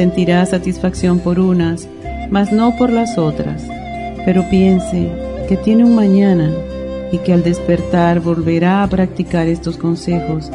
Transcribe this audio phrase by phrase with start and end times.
[0.00, 1.86] sentirá satisfacción por unas,
[2.30, 3.62] mas no por las otras.
[4.24, 5.12] Pero piense
[5.46, 6.50] que tiene un mañana
[7.12, 10.50] y que al despertar volverá a practicar estos consejos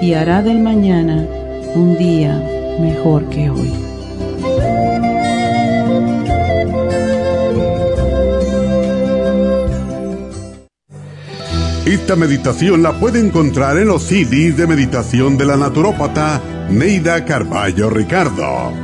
[0.00, 1.26] y hará del mañana
[1.74, 2.40] un día
[2.80, 3.72] mejor que hoy.
[11.84, 16.40] Esta meditación la puede encontrar en los CDs de meditación de la naturópata
[16.70, 18.83] Neida Carballo Ricardo.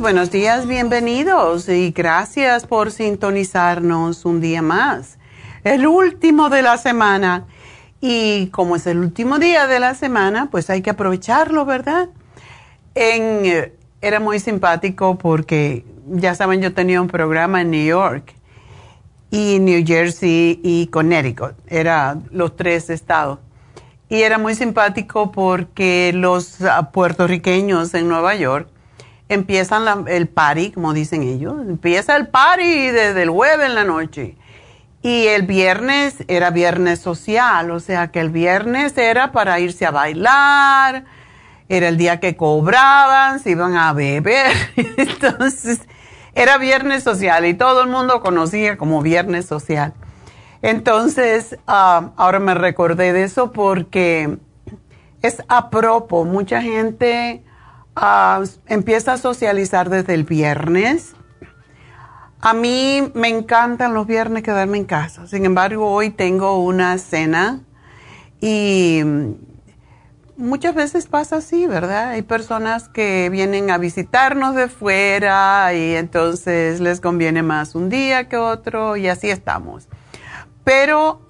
[0.00, 5.18] Buenos días, bienvenidos y gracias por sintonizarnos un día más.
[5.62, 7.44] El último de la semana
[8.00, 12.08] y como es el último día de la semana, pues hay que aprovecharlo, ¿verdad?
[12.94, 18.32] En, era muy simpático porque, ya saben, yo tenía un programa en New York
[19.30, 23.38] y New Jersey y Connecticut, eran los tres estados.
[24.08, 28.66] Y era muy simpático porque los ah, puertorriqueños en Nueva York
[29.30, 31.54] empiezan el party, como dicen ellos.
[31.62, 34.36] Empieza el party desde el jueves en la noche.
[35.02, 39.90] Y el viernes era viernes social, o sea que el viernes era para irse a
[39.90, 41.04] bailar,
[41.70, 44.52] era el día que cobraban, se iban a beber.
[44.76, 45.80] Entonces,
[46.34, 49.94] era viernes social y todo el mundo conocía como viernes social.
[50.60, 54.38] Entonces, ah, ahora me recordé de eso porque
[55.22, 55.70] es a.
[56.26, 57.42] Mucha gente
[58.00, 61.14] ah, empieza a socializar desde el viernes.
[62.40, 65.26] A mí me encantan los viernes quedarme en casa.
[65.26, 67.60] Sin embargo, hoy tengo una cena
[68.40, 69.02] y
[70.38, 72.10] muchas veces pasa así, ¿verdad?
[72.10, 78.28] Hay personas que vienen a visitarnos de fuera y entonces les conviene más un día
[78.28, 79.86] que otro y así estamos.
[80.64, 81.20] Pero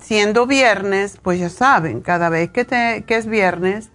[0.00, 3.90] siendo viernes, pues ya saben, cada vez que es viernes,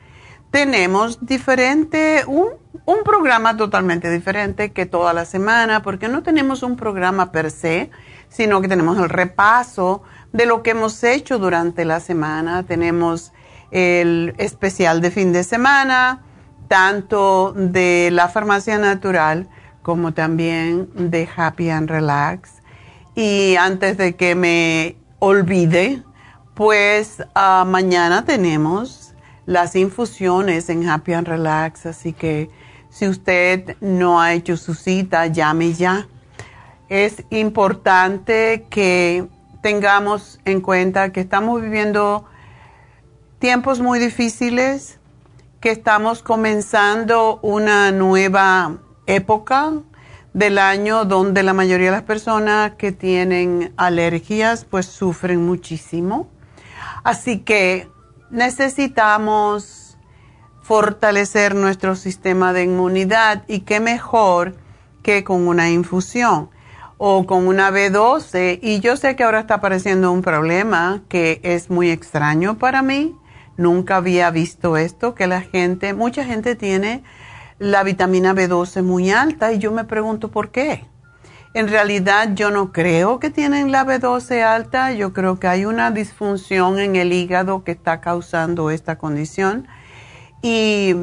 [0.52, 2.50] tenemos diferente, un,
[2.86, 7.92] un, programa totalmente diferente que toda la semana, porque no tenemos un programa per se,
[8.30, 10.04] sino que tenemos el repaso
[10.34, 12.64] de lo que hemos hecho durante la semana.
[12.64, 13.34] Tenemos
[13.72, 16.24] el especial de fin de semana,
[16.68, 19.48] tanto de la farmacia natural
[19.82, 22.62] como también de Happy and Relax.
[23.16, 26.04] Y antes de que me olvide,
[26.54, 29.07] pues ah, mañana tenemos
[29.48, 32.50] las infusiones en Happy and Relax, así que
[32.90, 36.08] si usted no ha hecho su cita, llame ya.
[36.90, 39.26] Es importante que
[39.62, 42.26] tengamos en cuenta que estamos viviendo
[43.40, 45.00] tiempos muy difíciles,
[45.62, 49.74] que estamos comenzando una nueva época
[50.34, 56.28] del año donde la mayoría de las personas que tienen alergias pues sufren muchísimo.
[57.04, 57.88] Así que
[58.30, 59.98] necesitamos
[60.62, 64.56] fortalecer nuestro sistema de inmunidad y qué mejor
[65.04, 66.50] que con una infusión
[66.98, 68.60] o con una B12.
[68.62, 73.16] Y yo sé que ahora está apareciendo un problema que es muy extraño para mí
[73.58, 77.04] Nunca había visto esto, que la gente, mucha gente tiene
[77.58, 80.86] la vitamina B12 muy alta y yo me pregunto por qué.
[81.58, 85.90] En realidad yo no creo que tienen la B12 alta, yo creo que hay una
[85.90, 89.68] disfunción en el hígado que está causando esta condición
[90.44, 90.94] y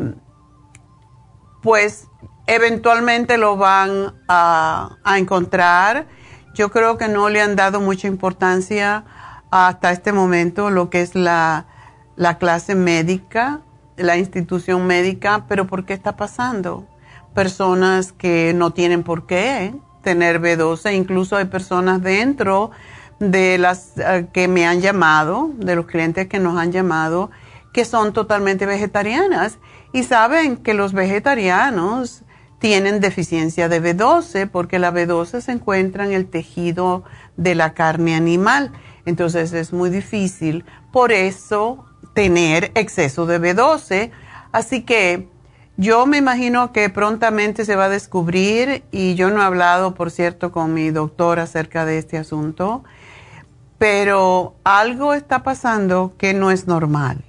[1.60, 2.06] pues
[2.46, 6.06] eventualmente lo van a, encontrar.
[6.54, 9.04] Yo creo que no le han dado mucha importancia
[9.50, 11.66] hasta este momento lo que es la
[12.14, 13.62] la clase médica,
[13.96, 16.86] la institución médica, pero ¿por qué está pasando?
[17.34, 19.74] Personas que no tienen por qué
[20.04, 22.70] tener B12, incluso hay personas dentro
[23.18, 27.30] de las eh, que me han llamado, de los clientes que nos han llamado,
[27.72, 29.58] que son totalmente vegetarianas
[29.92, 32.22] y saben que los vegetarianos
[32.60, 37.04] tienen deficiencia de B12 porque la B12 se encuentra en el tejido
[37.36, 38.72] de la carne animal.
[39.06, 40.64] Entonces es muy difícil.
[40.92, 41.84] Por eso
[42.14, 44.12] tener exceso de B12.
[44.52, 45.28] Así que
[45.76, 50.10] yo me imagino que prontamente se va a descubrir y yo no he hablado, por
[50.10, 52.84] cierto, con mi doctor acerca de este asunto,
[53.78, 57.24] pero algo está pasando que no es normal.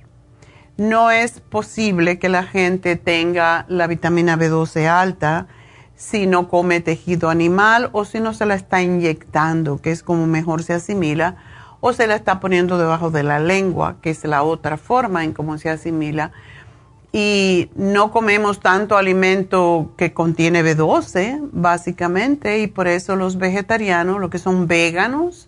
[0.78, 5.48] No es posible que la gente tenga la vitamina B12 alta
[5.96, 10.28] si no come tejido animal o si no se la está inyectando, que es como
[10.28, 11.38] mejor se asimila
[11.80, 15.34] o se la está poniendo debajo de la lengua, que es la otra forma en
[15.34, 16.32] cómo se asimila.
[17.18, 24.30] Y no comemos tanto alimento que contiene B12, básicamente, y por eso los vegetarianos, los
[24.30, 25.48] que son veganos,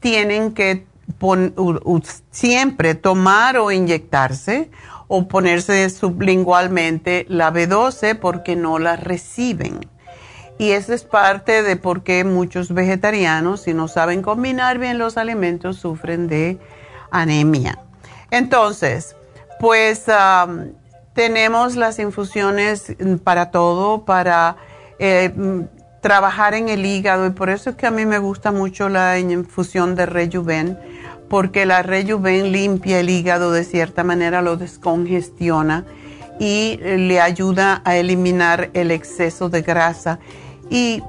[0.00, 0.86] tienen que
[2.30, 4.70] siempre tomar o inyectarse
[5.06, 9.80] o ponerse sublingualmente la B12 porque no la reciben.
[10.56, 15.18] Y eso es parte de por qué muchos vegetarianos, si no saben combinar bien los
[15.18, 16.58] alimentos, sufren de
[17.10, 17.78] anemia.
[18.30, 19.14] Entonces,
[19.60, 20.06] pues
[21.14, 24.56] tenemos las infusiones para todo, para
[24.98, 25.32] eh,
[26.00, 27.26] trabajar en el hígado.
[27.26, 30.78] Y por eso es que a mí me gusta mucho la infusión de Rejuven,
[31.28, 35.84] porque la Rejuven limpia el hígado de cierta manera, lo descongestiona
[36.38, 40.18] y le ayuda a eliminar el exceso de grasa.
[40.70, 41.02] Y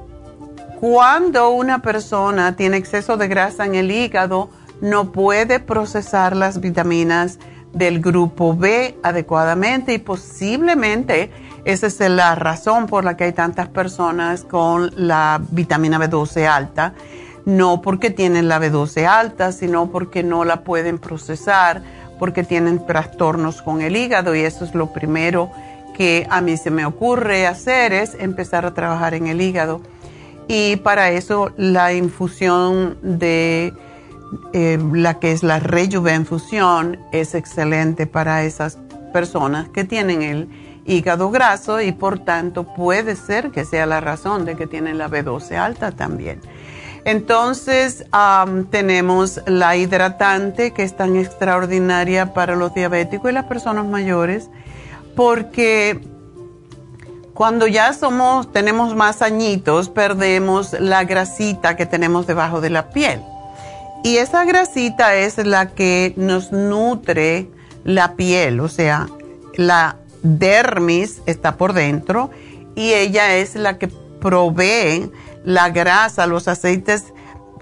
[0.79, 4.49] cuando una persona tiene exceso de grasa en el hígado,
[4.81, 7.39] no puede procesar las vitaminas
[7.73, 11.31] del grupo B adecuadamente y posiblemente
[11.65, 16.93] esa es la razón por la que hay tantas personas con la vitamina B12 alta.
[17.45, 21.81] No porque tienen la B12 alta, sino porque no la pueden procesar,
[22.19, 25.51] porque tienen trastornos con el hígado y eso es lo primero
[25.93, 29.81] que a mí se me ocurre hacer es empezar a trabajar en el hígado.
[30.47, 33.73] Y para eso la infusión de
[34.53, 35.61] eh, la que es la
[36.15, 38.77] infusión es excelente para esas
[39.11, 40.49] personas que tienen el
[40.85, 45.09] hígado graso y por tanto puede ser que sea la razón de que tienen la
[45.09, 46.41] B12 alta también.
[47.05, 48.05] Entonces
[48.69, 54.49] tenemos la hidratante que es tan extraordinaria para los diabéticos y las personas mayores
[55.15, 55.99] porque
[57.33, 63.21] cuando ya somos, tenemos más añitos, perdemos la grasita que tenemos debajo de la piel.
[64.03, 67.49] Y esa grasita es la que nos nutre
[67.85, 69.07] la piel, o sea,
[69.55, 72.29] la dermis está por dentro
[72.75, 75.09] y ella es la que provee
[75.43, 77.13] la grasa, los aceites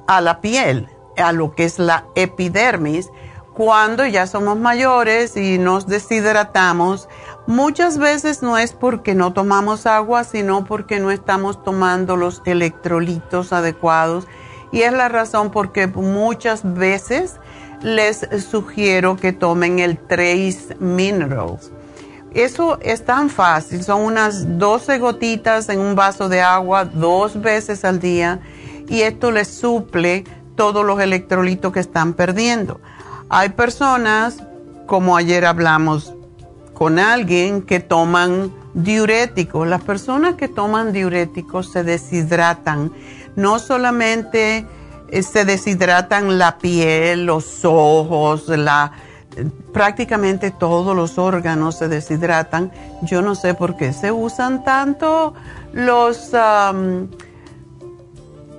[0.08, 3.10] a la piel, a lo que es la epidermis.
[3.54, 7.10] Cuando ya somos mayores y nos deshidratamos,
[7.48, 13.54] muchas veces no es porque no tomamos agua, sino porque no estamos tomando los electrolitos
[13.54, 14.28] adecuados.
[14.72, 17.36] Y es la razón porque muchas veces
[17.82, 21.72] les sugiero que tomen el Trace Minerals.
[22.34, 27.84] Eso es tan fácil, son unas 12 gotitas en un vaso de agua dos veces
[27.84, 28.40] al día
[28.88, 30.24] y esto les suple
[30.56, 32.80] todos los electrolitos que están perdiendo.
[33.28, 34.44] Hay personas,
[34.86, 36.14] como ayer hablamos
[36.74, 39.68] con alguien, que toman diuréticos.
[39.68, 42.92] Las personas que toman diuréticos se deshidratan.
[43.36, 44.66] No solamente
[45.10, 48.94] eh, se deshidratan la piel, los ojos, la,
[49.74, 52.72] prácticamente todos los órganos se deshidratan.
[53.02, 55.34] Yo no sé por qué se usan tanto
[55.74, 56.32] los...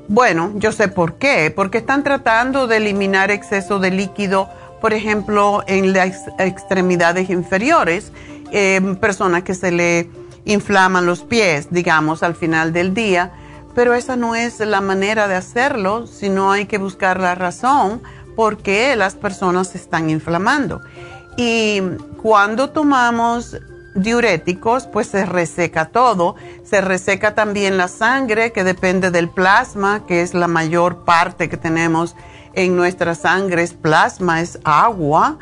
[0.08, 4.48] bueno, yo sé por qué, porque están tratando de eliminar exceso de líquido,
[4.80, 8.12] por ejemplo, en las extremidades inferiores,
[8.50, 10.10] eh, personas que se le
[10.44, 13.32] inflaman los pies, digamos, al final del día,
[13.74, 18.02] pero esa no es la manera de hacerlo, sino hay que buscar la razón
[18.36, 20.80] por qué las personas se están inflamando.
[21.36, 21.80] Y
[22.22, 23.56] cuando tomamos
[23.94, 26.36] diuréticos, pues se reseca todo.
[26.64, 31.56] Se reseca también la sangre, que depende del plasma, que es la mayor parte que
[31.56, 32.16] tenemos
[32.54, 35.38] en nuestra sangre, es plasma, es agua.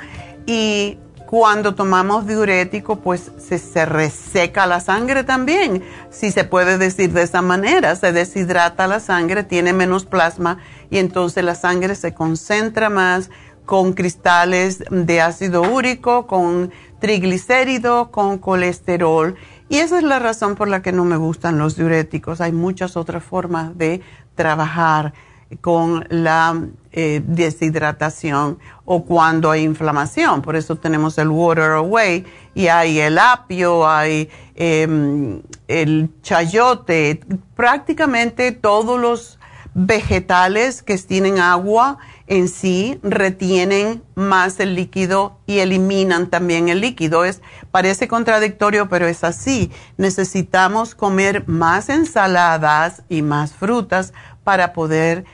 [0.46, 0.98] Y
[1.30, 7.22] cuando tomamos diurético, pues se, se, reseca la sangre también, si se puede decir de
[7.22, 10.58] esa manera, se deshidrata la sangre, tiene menos plasma
[10.90, 13.30] y entonces la sangre se concentra más
[13.64, 19.36] con cristales de ácido úrico, con triglicérido, con colesterol.
[19.68, 22.40] Y esa es la razón por la que no me gustan los diuréticos.
[22.40, 24.00] Hay muchas otras formas de
[24.34, 25.12] trabajar
[25.60, 26.60] con la
[26.92, 30.42] eh, deshidratación o cuando hay inflamación.
[30.42, 37.20] Por eso tenemos el Water Away y hay el apio, hay em, el chayote,
[37.54, 39.38] prácticamente todos los
[39.74, 47.24] vegetales que tienen agua en sí retienen más el líquido y eliminan también el líquido.
[47.24, 49.70] Es, parece contradictorio, pero es así.
[49.96, 54.12] Necesitamos comer más ensaladas y más frutas
[54.44, 55.24] para poder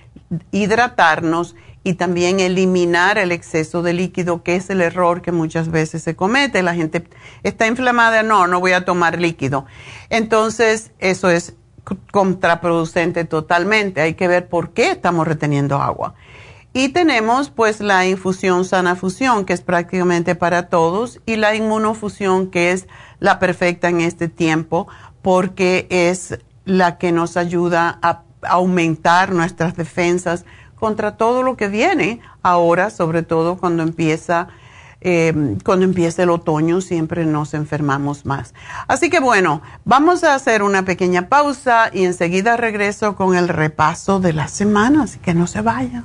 [0.50, 6.02] hidratarnos y también eliminar el exceso de líquido, que es el error que muchas veces
[6.02, 6.62] se comete.
[6.62, 7.08] La gente
[7.44, 9.66] está inflamada, no, no voy a tomar líquido.
[10.10, 11.54] Entonces, eso es
[12.10, 14.00] contraproducente totalmente.
[14.00, 16.14] Hay que ver por qué estamos reteniendo agua.
[16.72, 22.50] Y tenemos pues la infusión sana fusión, que es prácticamente para todos, y la inmunofusión,
[22.50, 22.86] que es
[23.18, 24.88] la perfecta en este tiempo,
[25.22, 30.44] porque es la que nos ayuda a aumentar nuestras defensas
[30.76, 34.48] contra todo lo que viene ahora, sobre todo cuando empieza
[35.02, 38.54] eh, cuando empiece el otoño siempre nos enfermamos más.
[38.88, 44.20] Así que bueno, vamos a hacer una pequeña pausa y enseguida regreso con el repaso
[44.20, 46.04] de la semana, así que no se vaya.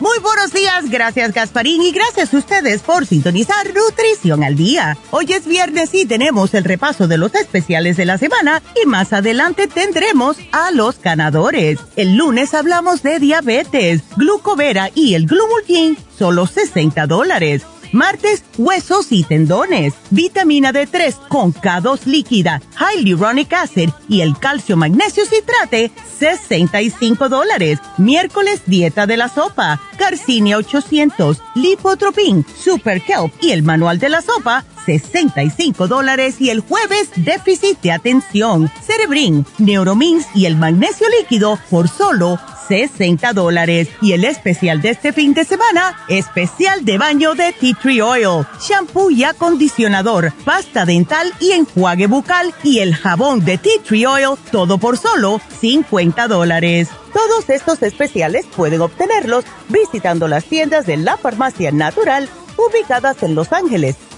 [0.00, 4.98] Muy buenos días, gracias Gasparín y gracias a ustedes por sintonizar Nutrición al Día.
[5.12, 9.12] Hoy es viernes y tenemos el repaso de los especiales de la semana y más
[9.12, 11.78] adelante tendremos a los ganadores.
[11.94, 17.62] El lunes hablamos de diabetes, glucovera y el glumulgin, solo 60 dólares.
[17.94, 25.24] Martes, huesos y tendones, vitamina D3 con K2 líquida, hyaluronic acid y el calcio magnesio
[25.24, 27.78] citrate, 65 dólares.
[27.96, 34.22] Miércoles, dieta de la sopa, Garcinia 800, Lipotropin, Super Kelp y el manual de la
[34.22, 36.40] sopa, 65 dólares.
[36.40, 43.32] Y el jueves, déficit de atención, Cerebrin, Neuromins y el magnesio líquido por solo 60
[43.32, 43.88] dólares.
[44.00, 48.46] Y el especial de este fin de semana, especial de baño de Tea Tree Oil,
[48.60, 54.38] shampoo y acondicionador, pasta dental y enjuague bucal y el jabón de Tea Tree Oil,
[54.50, 56.88] todo por solo 50 dólares.
[57.12, 63.52] Todos estos especiales pueden obtenerlos visitando las tiendas de la farmacia natural ubicadas en Los
[63.52, 63.96] Ángeles,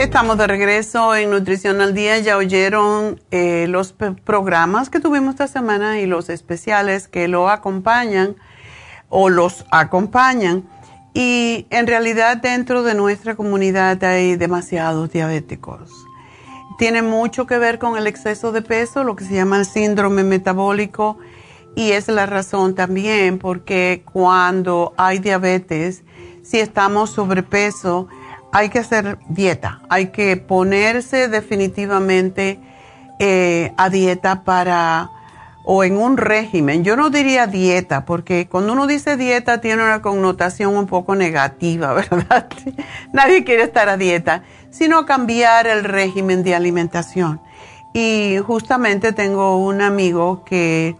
[0.00, 2.18] Estamos de regreso en Nutrición al Día.
[2.20, 8.34] Ya oyeron eh, los programas que tuvimos esta semana y los especiales que lo acompañan
[9.10, 10.66] o los acompañan.
[11.12, 15.90] Y en realidad dentro de nuestra comunidad hay demasiados diabéticos.
[16.78, 20.24] Tiene mucho que ver con el exceso de peso, lo que se llama el síndrome
[20.24, 21.18] metabólico.
[21.76, 26.04] Y es la razón también porque cuando hay diabetes,
[26.42, 28.08] si estamos sobrepeso,
[28.52, 32.60] hay que hacer dieta, hay que ponerse definitivamente
[33.18, 35.10] eh, a dieta para
[35.64, 36.84] o en un régimen.
[36.84, 41.92] Yo no diría dieta, porque cuando uno dice dieta tiene una connotación un poco negativa,
[42.10, 42.48] ¿verdad?
[43.12, 47.40] Nadie quiere estar a dieta, sino cambiar el régimen de alimentación.
[47.92, 50.96] Y justamente tengo un amigo que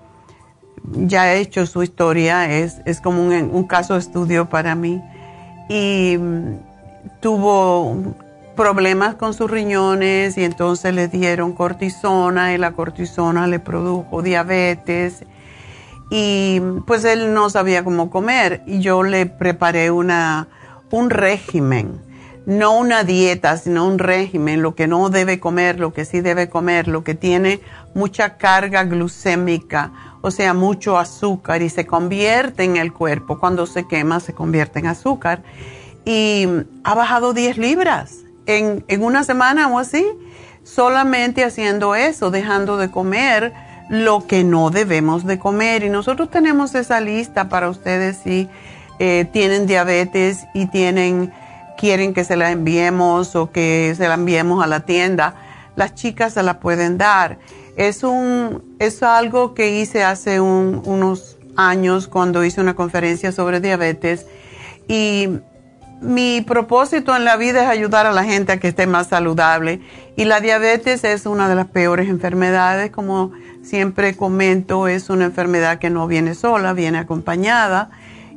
[0.84, 5.00] ya ha hecho su historia, es, es como un, caso de estudio para mí.
[5.68, 6.18] Y
[7.20, 7.96] tuvo
[8.56, 15.24] problemas con sus riñones y entonces le dieron cortisona y la cortisona le produjo diabetes.
[16.10, 18.62] Y pues él no sabía cómo comer.
[18.66, 20.48] Y yo le preparé una,
[20.90, 22.00] un régimen,
[22.46, 26.48] no una dieta, sino un régimen, lo que no debe comer, lo que sí debe
[26.48, 27.60] comer, lo que tiene
[27.94, 33.86] mucha carga glucémica, o sea, mucho azúcar y se convierte en el cuerpo, cuando se
[33.86, 35.42] quema se convierte en azúcar
[36.04, 36.46] y
[36.84, 40.04] ha bajado 10 libras en, una semana o así,
[40.64, 43.52] solamente haciendo eso, dejando de comer
[43.88, 45.84] lo que no debemos de comer.
[45.84, 48.48] Y nosotros tenemos esa lista para ustedes si
[48.98, 51.32] eh, tienen diabetes y tienen,
[51.76, 55.34] quieren que se la enviemos o que se la enviemos a la tienda.
[55.76, 57.38] Las chicas se la pueden dar.
[57.76, 64.26] Es, un, es algo que hice hace unos años cuando hice una conferencia sobre diabetes
[64.88, 65.28] y
[66.00, 69.80] mi propósito en la vida es ayudar a la gente a que esté más saludable
[70.16, 73.32] y la diabetes es una de las peores enfermedades, como
[73.62, 77.90] siempre comento, es una enfermedad que no viene sola, viene acompañada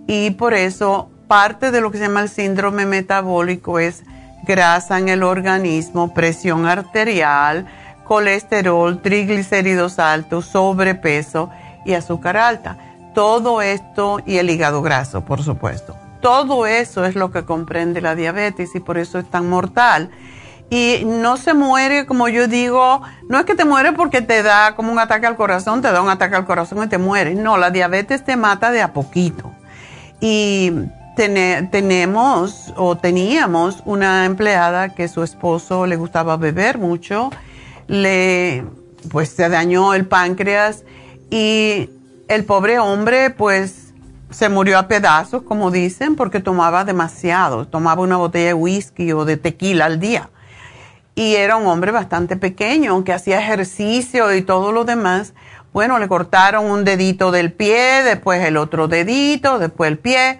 [0.08, 4.04] y por eso parte de lo que se llama el síndrome metabólico es
[4.46, 7.66] grasa en el organismo, presión arterial,
[8.04, 11.50] colesterol, triglicéridos altos, sobrepeso
[11.86, 12.78] y azúcar alta.
[13.16, 16.03] Todo esto y el hígado graso, por supuesto.
[16.24, 20.10] Todo eso es lo que comprende la diabetes y por eso es tan mortal.
[20.70, 24.74] Y no se muere, como yo digo, no es que te muere porque te da
[24.76, 27.38] como un ataque al corazón, te da un ataque al corazón y te mueres.
[27.38, 29.52] No, la diabetes te mata de a poquito.
[30.22, 30.72] Y
[31.16, 37.32] tenemos o teníamos una empleada que su esposo le gustaba beber mucho,
[37.88, 38.64] le
[39.12, 40.86] pues se dañó el páncreas
[41.30, 41.90] y
[42.30, 43.83] el pobre hombre pues
[44.34, 49.26] se murió a pedazos, como dicen, porque tomaba demasiado, tomaba una botella de whisky o
[49.26, 50.30] de tequila al día.
[51.16, 55.34] Y era un hombre bastante pequeño, que hacía ejercicio y todo lo demás.
[55.72, 60.40] Bueno, le cortaron un dedito del pie, después el otro dedito, después el pie.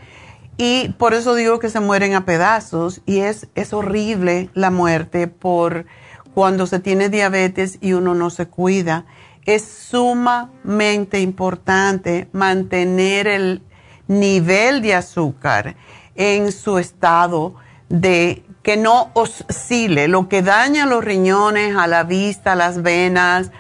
[0.58, 3.02] Y por eso digo que se mueren a pedazos.
[3.06, 5.86] Y es, es horrible la muerte por
[6.34, 9.06] cuando se tiene diabetes y uno no se cuida.
[9.46, 13.62] Es sumamente importante mantener el
[14.08, 15.76] nivel de azúcar
[16.16, 17.56] en su estado
[17.90, 20.08] de que no oscile.
[20.08, 23.52] Lo que daña los riñones, a la vista, a las venas,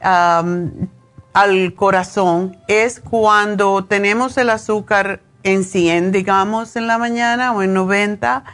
[0.00, 7.74] al corazón, es cuando tenemos el azúcar en 100, digamos, en la mañana o en
[7.74, 8.44] 90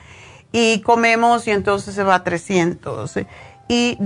[0.52, 3.18] y comemos y entonces se va a 300.
[3.68, 3.98] ¿Y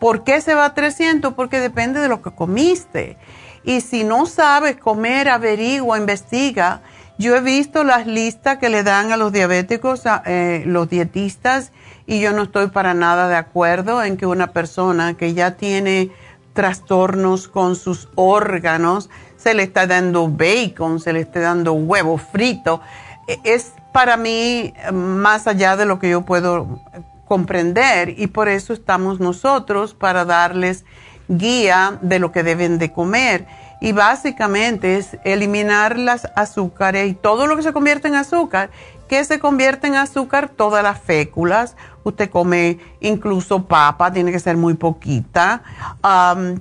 [0.00, 1.34] por qué se va a 300?
[1.34, 3.16] Porque depende de lo que comiste.
[3.64, 6.82] Y si no sabes comer, averigua, investiga.
[7.18, 11.72] Yo he visto las listas que le dan a los diabéticos, eh, los dietistas,
[12.06, 16.10] y yo no estoy para nada de acuerdo en que una persona que ya tiene
[16.52, 22.80] trastornos con sus órganos, se le está dando bacon, se le está dando huevo frito.
[23.28, 26.80] E, es para mí más allá de lo que yo puedo
[27.26, 30.84] comprender y por eso estamos nosotros para darles
[31.28, 33.46] guía de lo que deben de comer.
[33.80, 38.70] Y básicamente es eliminar las azúcares y todo lo que se convierte en azúcar,
[39.08, 41.76] que se convierte en azúcar todas las féculas.
[42.02, 45.62] Usted come incluso papa, tiene que ser muy poquita.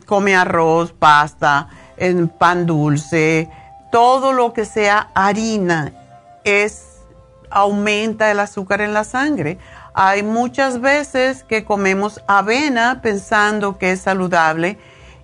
[0.06, 1.70] come arroz, pasta,
[2.38, 3.50] pan dulce,
[3.92, 5.94] todo lo que sea harina
[6.44, 6.94] es
[7.50, 9.60] aumenta el azúcar en la sangre.
[9.94, 14.80] Hay muchas veces que comemos avena pensando que es saludable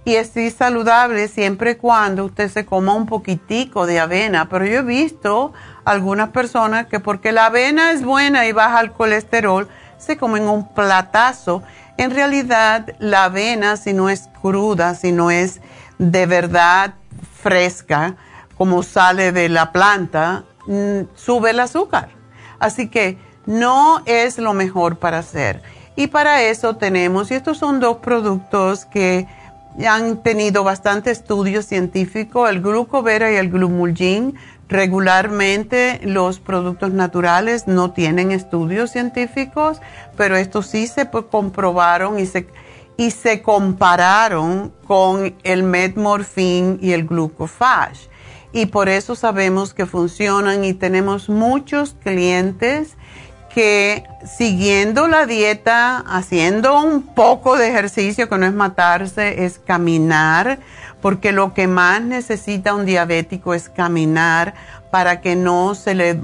[0.05, 4.79] y es saludable siempre y cuando usted se coma un poquitico de avena, pero yo
[4.79, 5.53] he visto
[5.85, 10.73] algunas personas que porque la avena es buena y baja el colesterol, se comen un
[10.73, 11.63] platazo.
[11.97, 15.61] En realidad la avena si no es cruda, si no es
[15.97, 16.93] de verdad
[17.41, 18.15] fresca,
[18.57, 22.09] como sale de la planta, mm, sube el azúcar.
[22.59, 23.17] Así que
[23.49, 25.63] no es lo mejor para hacer.
[25.95, 29.27] Y para eso tenemos, y estos son dos productos que
[29.87, 34.35] han tenido bastante estudio científico, el glucovera y el glumulgin.
[34.67, 39.81] Regularmente los productos naturales no tienen estudios científicos,
[40.15, 42.47] pero estos sí se comprobaron y se,
[42.97, 48.09] y se compararon con el metmorfin y el glucofage.
[48.53, 52.95] Y por eso sabemos que funcionan y tenemos muchos clientes
[53.49, 60.59] que siguiendo la dieta, haciendo un poco de ejercicio, que no es matarse, es caminar,
[61.01, 64.53] porque lo que más necesita un diabético es caminar
[64.91, 66.19] para que no se le,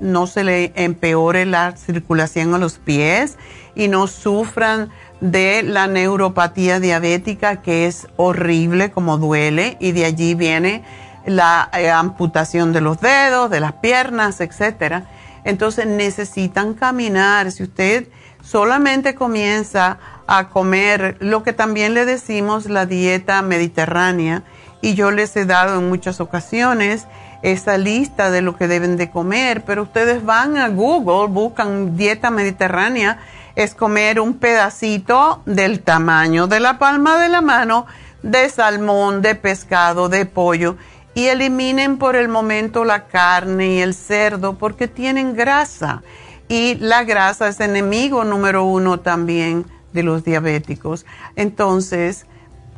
[0.00, 3.36] no se le empeore la circulación a los pies
[3.74, 10.34] y no sufran de la neuropatía diabética, que es horrible como duele, y de allí
[10.34, 10.82] viene
[11.26, 15.06] la eh, amputación de los dedos, de las piernas, etcétera
[15.44, 17.50] entonces necesitan caminar.
[17.52, 18.08] Si usted
[18.42, 24.44] solamente comienza a comer lo que también le decimos la dieta mediterránea,
[24.80, 27.06] y yo les he dado en muchas ocasiones
[27.42, 32.30] esa lista de lo que deben de comer, pero ustedes van a Google, buscan dieta
[32.30, 33.18] mediterránea,
[33.54, 37.86] es comer un pedacito del tamaño de la palma de la mano
[38.22, 40.76] de salmón, de pescado, de pollo
[41.14, 46.02] y eliminen por el momento la carne y el cerdo porque tienen grasa
[46.48, 51.06] y la grasa es enemigo número uno también de los diabéticos.
[51.34, 52.26] Entonces,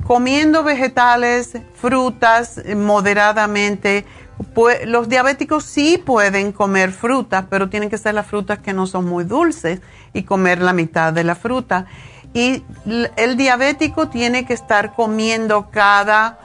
[0.07, 4.05] comiendo vegetales, frutas moderadamente,
[4.87, 9.07] los diabéticos sí pueden comer frutas, pero tienen que ser las frutas que no son
[9.07, 9.81] muy dulces
[10.13, 11.87] y comer la mitad de la fruta.
[12.33, 12.63] Y
[13.17, 16.39] el diabético tiene que estar comiendo cada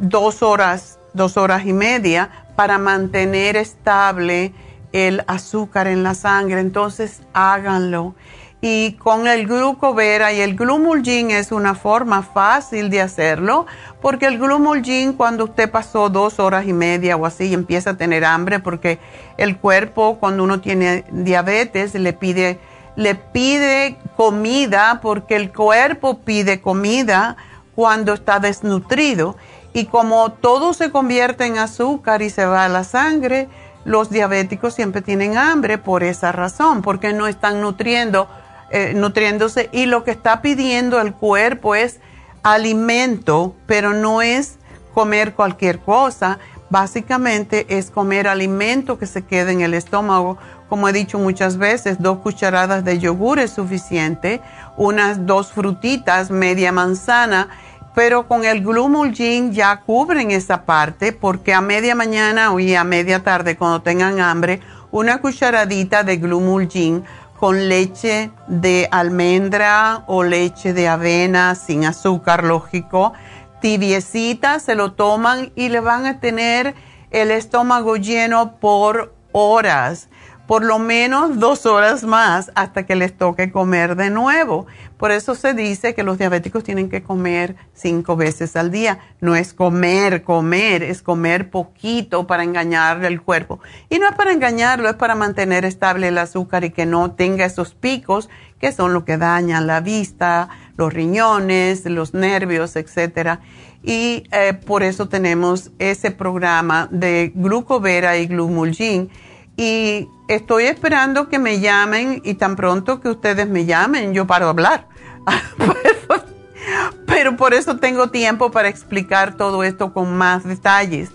[0.00, 4.52] dos horas, dos horas y media para mantener estable
[4.92, 6.60] el azúcar en la sangre.
[6.60, 8.14] Entonces háganlo.
[8.62, 13.66] Y con el glucovera y el glumulgin es una forma fácil de hacerlo,
[14.00, 18.24] porque el glumulgin cuando usted pasó dos horas y media o así empieza a tener
[18.24, 18.98] hambre, porque
[19.36, 22.58] el cuerpo cuando uno tiene diabetes le pide,
[22.96, 27.36] le pide comida, porque el cuerpo pide comida
[27.74, 29.36] cuando está desnutrido.
[29.76, 33.46] Y como todo se convierte en azúcar y se va a la sangre,
[33.84, 38.26] los diabéticos siempre tienen hambre por esa razón, porque no están nutriendo
[38.70, 42.00] eh, nutriéndose y lo que está pidiendo el cuerpo es
[42.42, 44.56] alimento, pero no es
[44.94, 46.38] comer cualquier cosa,
[46.70, 50.38] básicamente es comer alimento que se quede en el estómago.
[50.70, 54.40] Como he dicho muchas veces, dos cucharadas de yogur es suficiente,
[54.78, 57.50] unas dos frutitas, media manzana,
[57.96, 63.22] pero con el Glumulgin ya cubren esa parte porque a media mañana y a media
[63.22, 67.04] tarde cuando tengan hambre, una cucharadita de Glumulgin
[67.40, 73.14] con leche de almendra o leche de avena sin azúcar, lógico,
[73.62, 76.74] tibiecita, se lo toman y le van a tener
[77.10, 80.10] el estómago lleno por horas
[80.46, 84.66] por lo menos dos horas más hasta que les toque comer de nuevo.
[84.96, 88.98] Por eso se dice que los diabéticos tienen que comer cinco veces al día.
[89.20, 93.60] No es comer, comer, es comer poquito para engañarle al cuerpo.
[93.90, 97.44] Y no es para engañarlo, es para mantener estable el azúcar y que no tenga
[97.44, 98.28] esos picos
[98.60, 103.40] que son lo que dañan la vista, los riñones, los nervios, etcétera.
[103.82, 109.10] Y eh, por eso tenemos ese programa de glucovera y glumulgin
[109.56, 114.46] y estoy esperando que me llamen y tan pronto que ustedes me llamen, yo paro
[114.46, 114.88] a hablar.
[117.06, 121.10] pero, por eso tengo tiempo para explicar todo esto con más detalles.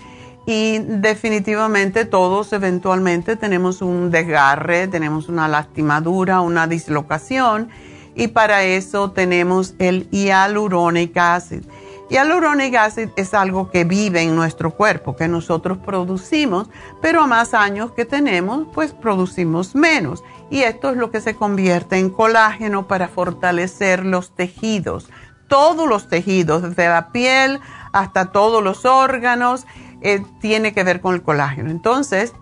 [0.46, 7.70] y definitivamente todos eventualmente tenemos un desgarre, tenemos una lastimadura, una dislocación
[8.16, 11.64] y para eso tenemos el hyaluronic acid.
[12.10, 16.70] Hyaluronic acid es algo que vive en nuestro cuerpo, que nosotros producimos,
[17.02, 20.22] pero a más años que tenemos, pues producimos menos.
[20.50, 25.10] Y esto es lo que se convierte en colágeno para fortalecer los tejidos,
[25.48, 27.62] todos los tejidos, desde la piel
[27.94, 29.66] hasta todos los órganos
[30.02, 31.70] eh, tiene que ver con el colágeno.
[31.70, 32.34] Entonces,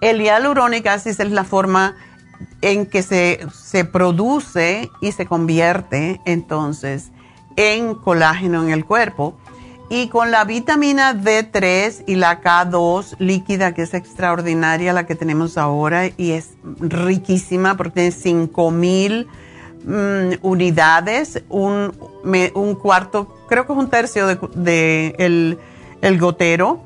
[0.00, 1.94] el hialurónico es la forma
[2.60, 7.10] en que se, se, produce y se convierte entonces
[7.56, 9.36] en colágeno en el cuerpo.
[9.90, 15.58] Y con la vitamina D3 y la K2 líquida, que es extraordinaria, la que tenemos
[15.58, 19.28] ahora, y es riquísima porque tiene 5000
[19.84, 19.92] mm,
[20.40, 21.92] unidades, un,
[22.54, 25.58] un, cuarto, creo que es un tercio de, de
[26.02, 26.82] el gotero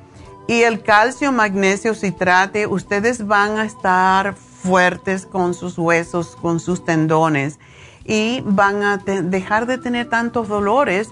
[0.47, 6.85] y el calcio, magnesio, citrate, ustedes van a estar fuertes con sus huesos, con sus
[6.85, 7.59] tendones
[8.05, 11.11] y van a dejar de tener tantos dolores.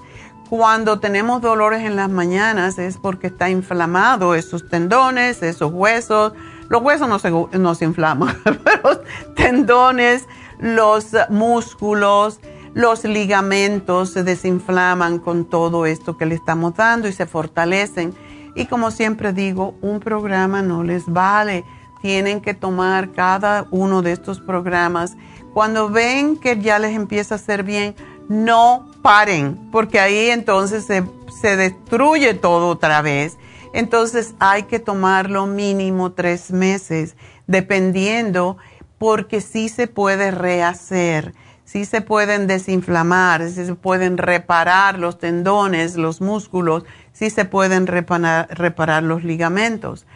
[0.49, 6.35] Cuando tenemos dolores en las mañanas es porque está inflamado esos tendones, esos huesos.
[6.69, 9.01] Los huesos no se, no se inflaman, pero los
[9.35, 10.27] tendones,
[10.61, 12.39] los músculos,
[12.75, 18.13] los ligamentos se desinflaman con todo esto que le estamos dando y se fortalecen.
[18.57, 21.65] Y como siempre digo, un programa no les vale.
[22.03, 25.17] Tienen que tomar cada uno de estos programas.
[25.53, 27.95] Cuando ven que ya les empieza a hacer bien,
[28.29, 31.05] no paren, porque ahí entonces se,
[31.41, 33.39] se destruye todo otra vez.
[33.73, 38.57] Entonces hay que tomarlo mínimo tres meses, dependiendo,
[38.99, 41.35] porque sí se puede rehacer
[41.65, 47.87] sí se pueden desinflamar, sí se pueden reparar los tendones, los músculos, sí se pueden
[47.87, 50.07] reparar, los ligamentos.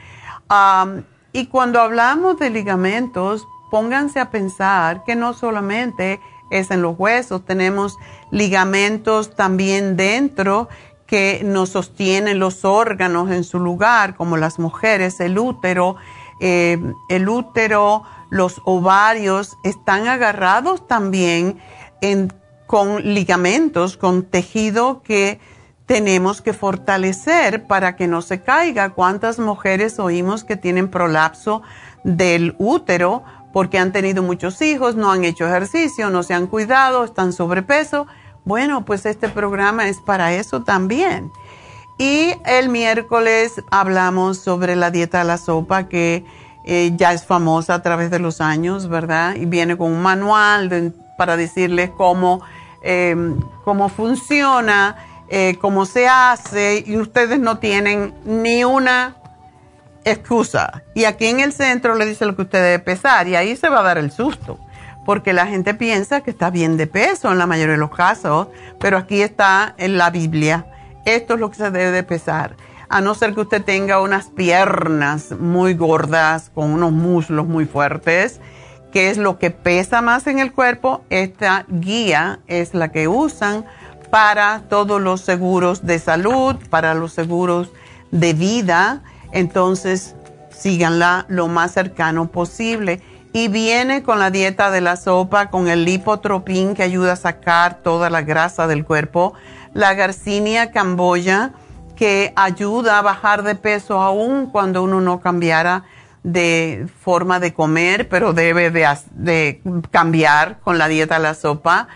[1.33, 7.45] y cuando hablamos de ligamentos, pónganse a pensar que no solamente es en los huesos,
[7.45, 7.99] tenemos
[8.31, 10.69] ligamentos también dentro
[11.07, 15.97] que nos sostienen los órganos en su lugar, como las mujeres, el útero,
[16.41, 21.59] eh, el útero, los ovarios están agarrados también
[22.67, 25.41] con ligamentos, con tejido que
[25.87, 28.91] tenemos que fortalecer para que no se caiga.
[28.91, 31.63] ¿Cuántas mujeres oímos que tienen prolapso
[32.05, 37.05] del útero porque han tenido muchos hijos, no han hecho ejercicio, no se han cuidado,
[37.05, 38.07] están sobrepeso?
[38.45, 41.33] Bueno, pues este programa es para eso también.
[41.97, 46.25] Y el miércoles hablamos sobre la dieta de la sopa que
[46.65, 49.35] eh, ya es famosa a través de los años, ¿verdad?
[49.37, 52.43] Y viene con un manual para decirles cómo,
[52.83, 54.97] em, cómo funciona,
[55.29, 59.17] eh, cómo se hace, y ustedes no tienen ni una
[60.05, 60.83] excusa.
[60.95, 63.69] Y aquí en el centro le dice lo que usted debe pesar, y ahí se
[63.69, 64.59] va a dar el susto
[65.09, 68.49] porque la gente piensa que está bien de peso en la mayoría de los casos,
[68.79, 70.67] pero aquí está en la Biblia.
[71.07, 72.57] Esto es lo que se debe de pesar.
[72.91, 78.41] A no ser que usted tenga unas piernas muy gordas, con unos muslos muy fuertes,
[78.93, 83.67] que es lo que pesa más en el cuerpo, esta guía es la que usan
[84.11, 87.71] para todos los seguros de salud, para los seguros
[88.11, 89.03] de vida.
[89.33, 90.15] Entonces,
[90.51, 93.03] síganla lo más cercano posible
[93.35, 97.83] y viene con la dieta de la sopa, con el lipotropín que ayuda a sacar
[97.83, 99.35] toda la grasa del cuerpo,
[99.75, 101.53] la garcinia camboya
[101.99, 105.83] que ayuda a bajar de peso aún cuando uno no cambiara
[106.23, 111.89] de forma de comer, pero debe de, cambiar con la dieta la sopa.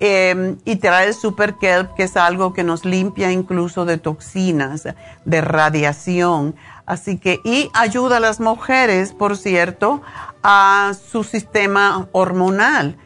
[0.00, 4.84] Em, y trae el Super Kelp, que es algo que nos limpia incluso de toxinas,
[5.24, 6.54] de radiación.
[6.86, 10.02] Así que, y ayuda a las mujeres, por cierto,
[10.44, 12.96] a su sistema hormonal,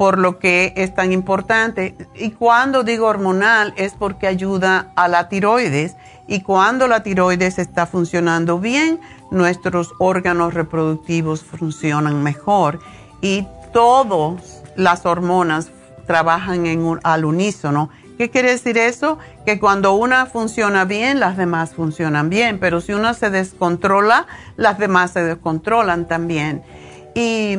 [0.00, 1.94] por lo que es tan importante.
[2.14, 5.94] Y cuando digo hormonal es porque ayuda a la tiroides
[6.26, 8.98] y cuando la tiroides está funcionando bien,
[9.30, 12.80] nuestros órganos reproductivos funcionan mejor
[13.20, 15.70] y todas las hormonas
[16.06, 17.90] trabajan en un, al unísono.
[18.16, 19.18] ¿Qué quiere decir eso?
[19.44, 24.78] Que cuando una funciona bien, las demás funcionan bien, pero si una se descontrola, las
[24.78, 26.62] demás se descontrolan también.
[27.14, 27.58] Y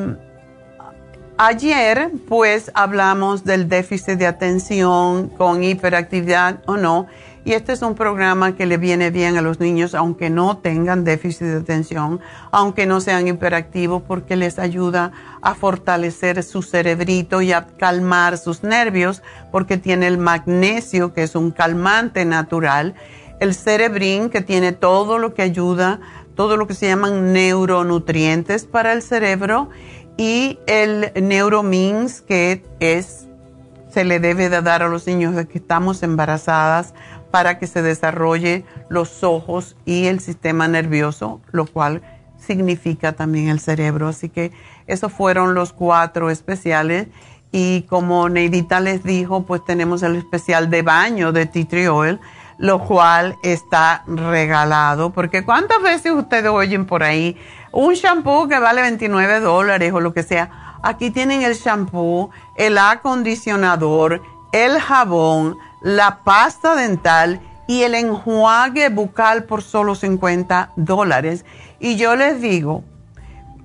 [1.42, 7.08] ayer pues hablamos del déficit de atención con hiperactividad o no.
[7.44, 11.04] Y este es un programa que le viene bien a los niños aunque no tengan
[11.04, 12.20] déficit de atención,
[12.52, 18.62] aunque no sean hiperactivos, porque les ayuda a fortalecer su cerebrito y a calmar sus
[18.62, 22.94] nervios, porque tiene el magnesio, que es un calmante natural,
[23.40, 26.00] el cerebrín, que tiene todo lo que ayuda
[26.36, 29.70] todo lo que se llaman neuronutrientes para el cerebro
[30.18, 33.28] y el neuromins que es
[33.92, 36.94] se le debe de dar a los niños de que estamos embarazadas
[37.30, 42.02] para que se desarrolle los ojos y el sistema nervioso, lo cual
[42.38, 44.08] significa también el cerebro.
[44.08, 44.52] Así que
[44.88, 47.08] esos fueron los cuatro especiales.
[47.52, 52.20] Y como Neidita les dijo, pues tenemos el especial de baño de tea oil
[52.62, 57.36] lo cual está regalado, porque cuántas veces ustedes oyen por ahí
[57.72, 60.78] un shampoo que vale 29 dólares o lo que sea.
[60.84, 69.46] Aquí tienen el shampoo, el acondicionador, el jabón, la pasta dental y el enjuague bucal
[69.46, 71.46] por solo 50 dólares.
[71.80, 72.84] Y yo les digo,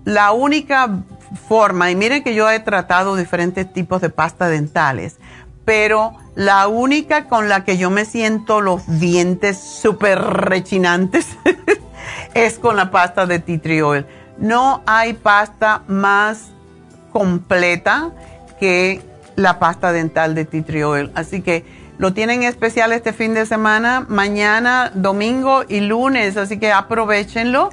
[0.04, 1.02] la única
[1.48, 5.18] forma, y miren que yo he tratado diferentes tipos de pasta dentales,
[5.64, 11.26] pero la única con la que yo me siento los dientes súper rechinantes
[12.34, 14.06] es con la pasta de tea oil.
[14.38, 16.48] No hay pasta más
[17.12, 18.10] completa
[18.60, 19.00] que
[19.36, 21.10] la pasta dental de tea oil.
[21.14, 21.64] Así que
[21.98, 26.36] lo tienen especial este fin de semana, mañana, domingo y lunes.
[26.36, 27.70] Así que aprovechenlo.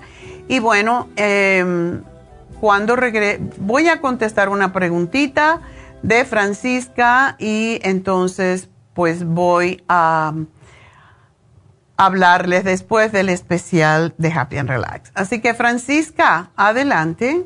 [0.47, 2.01] Y bueno, em,
[2.59, 5.61] cuando regrese, voy a contestar una preguntita
[6.01, 10.33] de Francisca y entonces pues voy a
[11.97, 15.11] hablarles después del especial de Happy and Relax.
[15.15, 17.45] Así que Francisca, adelante.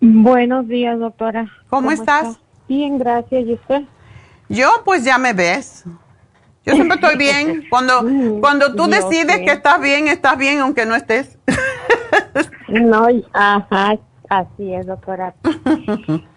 [0.00, 1.50] Buenos días, doctora.
[1.68, 2.40] ¿Cómo, estás?
[2.68, 3.44] Bien, gracias.
[3.46, 3.82] ¿Y usted?
[4.48, 5.84] Yo pues ya me ves.
[6.64, 7.64] Yo siempre estoy bien.
[7.70, 11.38] Cuando, mm, cuando tú decides que estás bien, estás bien aunque no estés.
[12.68, 15.34] no, ajá, así es, doctora.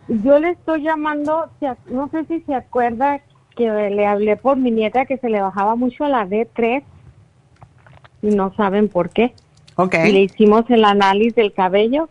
[0.07, 1.49] Yo le estoy llamando,
[1.87, 3.21] no sé si se acuerda
[3.55, 6.83] que le hablé por mi nieta que se le bajaba mucho a la D3
[8.25, 9.33] y no saben por qué.
[9.75, 9.95] Ok.
[10.05, 12.09] Y le hicimos el análisis del cabello.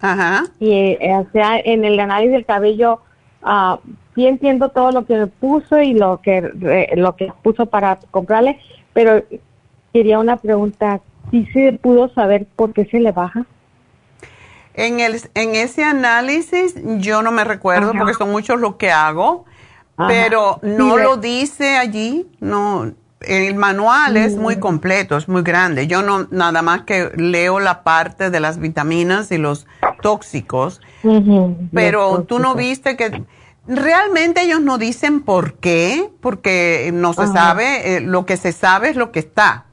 [0.00, 0.44] Ajá.
[0.60, 3.00] Y eh, o sea, en el análisis del cabello
[3.42, 3.76] uh,
[4.14, 6.42] sí entiendo todo lo que me puso y lo que
[6.96, 8.60] lo que puso para comprarle,
[8.92, 9.22] pero
[9.92, 11.00] quería una pregunta,
[11.30, 13.46] ¿sí se pudo saber por qué se le baja?
[14.74, 19.46] En, el, en ese análisis yo no me recuerdo porque son muchos los que hago,
[19.96, 22.92] pero no lo dice allí, no.
[23.26, 24.60] El manual es muy mm.
[24.60, 25.86] completo, es muy grande.
[25.86, 29.66] Yo no nada más que leo la parte de las vitaminas y los
[30.02, 30.80] tóxicos,
[31.72, 33.24] pero tú no viste que
[33.66, 38.90] realmente ellos no dicen por qué, porque no se sabe, eh, lo que se sabe
[38.90, 39.66] es lo que está.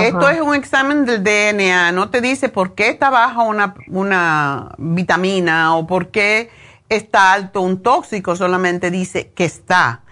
[0.00, 4.72] Esto es un examen del DNA, no te dice por qué está baja una, una
[4.78, 6.50] vitamina o por qué
[6.88, 10.02] está alto un tóxico, solamente dice que está.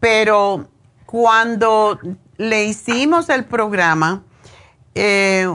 [0.00, 0.68] Pero
[1.06, 1.98] cuando
[2.36, 4.22] le hicimos el programa,
[4.94, 5.46] eh,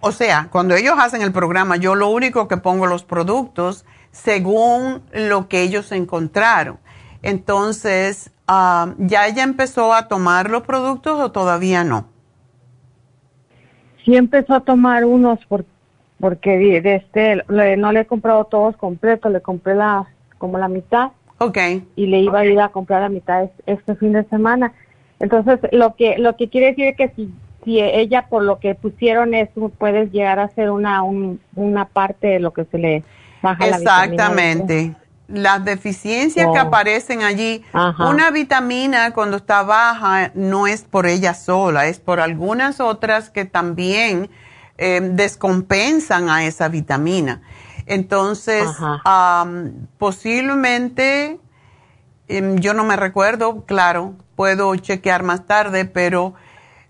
[0.00, 5.02] o sea, cuando ellos hacen el programa, yo lo único que pongo los productos según
[5.12, 6.78] lo que ellos encontraron.
[7.22, 12.06] Entonces, ah, ¿ya ella empezó a tomar los productos o todavía no?
[14.04, 15.40] Sí empezó a tomar unos
[16.20, 20.06] porque este, no le he comprado todos completos, le compré la,
[20.38, 21.10] como la mitad.
[21.38, 21.58] Ok.
[21.96, 24.72] Y le iba a ir a comprar la mitad este fin de semana.
[25.20, 27.32] Entonces, lo que, lo que quiere decir es que si,
[27.64, 32.40] si ella por lo que pusieron es, puedes llegar a ser una, una parte de
[32.40, 33.04] lo que se le
[33.42, 34.94] baja Exactamente.
[35.28, 37.64] Las deficiencias que aparecen allí,
[37.98, 43.44] una vitamina cuando está baja no es por ella sola, es por algunas otras que
[43.44, 44.30] también
[44.78, 47.42] eh, descompensan a esa vitamina.
[47.86, 48.68] Entonces,
[49.98, 51.38] posiblemente,
[52.28, 56.34] em, yo no me recuerdo, claro, puedo chequear más tarde, pero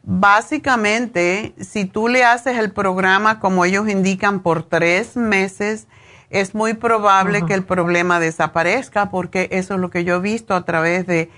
[0.03, 5.87] básicamente, si tú le haces el programa como ellos indican por tres meses,
[6.31, 10.55] es muy probable que el problema desaparezca porque eso es lo que yo he visto
[10.55, 11.31] a través de,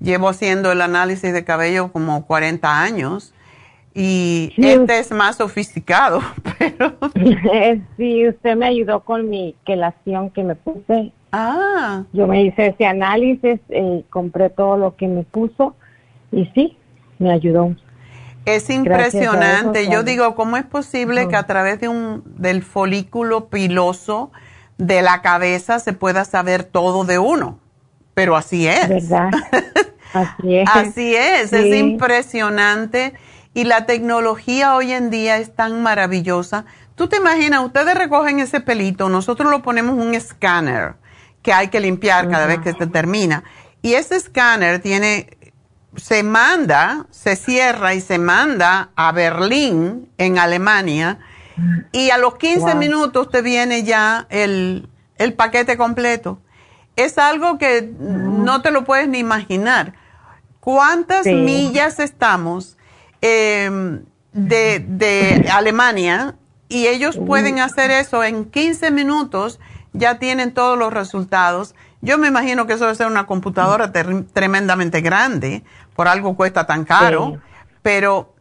[0.00, 3.33] llevo haciendo el análisis de cabello como 40 años
[3.94, 6.20] y este es más sofisticado,
[6.58, 6.96] pero...
[7.96, 11.12] sí, usted me ayudó con mi quelación que me puse.
[11.30, 12.02] Ah.
[12.12, 15.76] Yo me hice ese análisis, eh, compré todo lo que me puso
[16.32, 16.76] y sí,
[17.18, 17.74] me ayudó.
[18.44, 19.88] Es impresionante.
[19.88, 24.32] Yo digo, ¿cómo es posible que a través de un del folículo piloso
[24.76, 27.58] de la cabeza se pueda saber todo de uno?
[28.12, 28.88] Pero así es.
[28.88, 29.30] ¿Verdad?
[30.14, 30.68] Así es.
[30.72, 33.14] así es, es impresionante.
[33.54, 36.64] Y la tecnología hoy en día es tan maravillosa.
[36.96, 40.96] Tú te imaginas, ustedes recogen ese pelito, nosotros lo ponemos un escáner
[41.42, 43.44] que hay que limpiar cada vez que se termina.
[43.80, 45.28] Y ese escáner tiene
[45.96, 51.18] se manda, se cierra y se manda a Berlín, en Alemania,
[51.92, 54.88] y a los 15 minutos te viene ya el,
[55.36, 56.40] paquete completo.
[56.96, 59.94] Es algo que no te lo puedes ni imaginar.
[60.58, 62.73] ¿Cuántas millas estamos
[63.24, 66.34] em, de, de Alemania
[66.68, 69.60] y ellos pueden hacer eso en 15 minutos?
[69.94, 71.74] Ya tienen todos los resultados.
[72.02, 75.62] Yo me imagino que eso debe ser una computadora tremendamente grande
[75.96, 77.40] por algo cuesta tan caro,
[77.80, 78.34] pero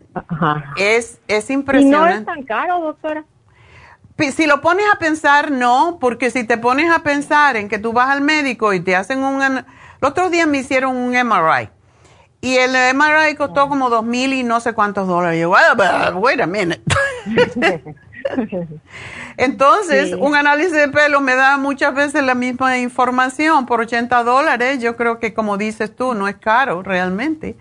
[0.76, 2.10] es, es impresionante.
[2.10, 3.24] Y no es tan caro, doctora.
[4.36, 7.94] Si lo pones a pensar, no, porque si te pones a pensar en que tú
[7.94, 9.42] vas al médico y te hacen un...
[9.42, 9.66] El
[10.02, 11.70] otro día me hicieron un MRI
[12.44, 15.40] y el MRI costó como dos mil y no sé cuántos dólares.
[15.40, 15.50] yo,
[16.16, 16.82] wait a minute.
[19.38, 24.80] Entonces, un análisis de pelo me da muchas veces la misma información por 80 dólares.
[24.82, 27.56] Yo creo que, como dices tú, no es caro realmente.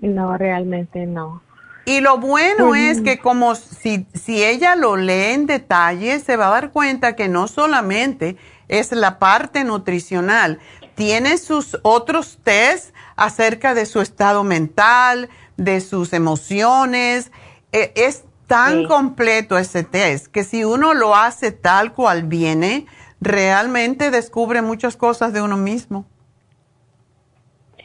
[0.00, 1.40] No, realmente no.
[1.84, 6.48] Y lo bueno es que como si, si ella lo lee en detalle, se va
[6.48, 10.58] a dar cuenta que no solamente es la parte nutricional,
[10.96, 17.32] tiene sus otros test acerca de su estado mental, de sus emociones.
[17.72, 22.86] E, es tan completo ese test que si uno lo hace tal cual viene,
[23.20, 26.04] realmente descubre muchas cosas de uno mismo.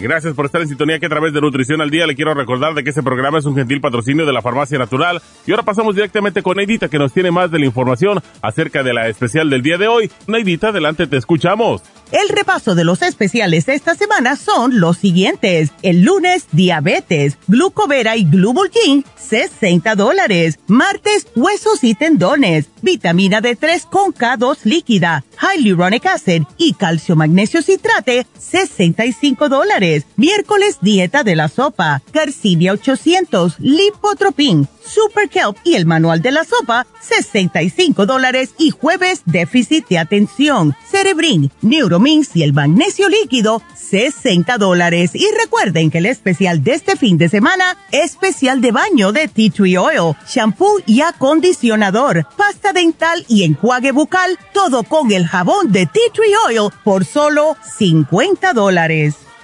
[0.00, 2.72] Gracias por estar en sintonía que a través de Nutrición al Día le quiero recordar
[2.74, 5.20] de que este programa es un gentil patrocinio de la Farmacia Natural.
[5.44, 8.94] Y ahora pasamos directamente con Neidita que nos tiene más de la información acerca de
[8.94, 10.08] la especial del día de hoy.
[10.28, 11.82] Neidita, adelante, te escuchamos.
[12.12, 15.72] El repaso de los especiales esta semana son los siguientes.
[15.82, 20.58] El lunes, diabetes, glucovera y glubulgin, 60 dólares.
[20.68, 28.26] Martes, huesos y tendones, vitamina D3 con K2 líquida, hyaluronic acid y calcio magnesio citrate,
[28.38, 29.87] 65 dólares.
[30.16, 36.44] Miércoles, dieta de la sopa, Garcinia 800, lipotropin, Super Kelp y el manual de la
[36.44, 38.50] sopa, 65 dólares.
[38.58, 45.12] Y jueves, déficit de atención, Cerebrin, Neuromins y el magnesio líquido, 60 dólares.
[45.14, 49.50] Y recuerden que el especial de este fin de semana, especial de baño de Tea
[49.50, 55.86] Tree Oil, shampoo y acondicionador, pasta dental y enjuague bucal, todo con el jabón de
[55.86, 59.27] Tea Tree Oil por solo 50 dólares.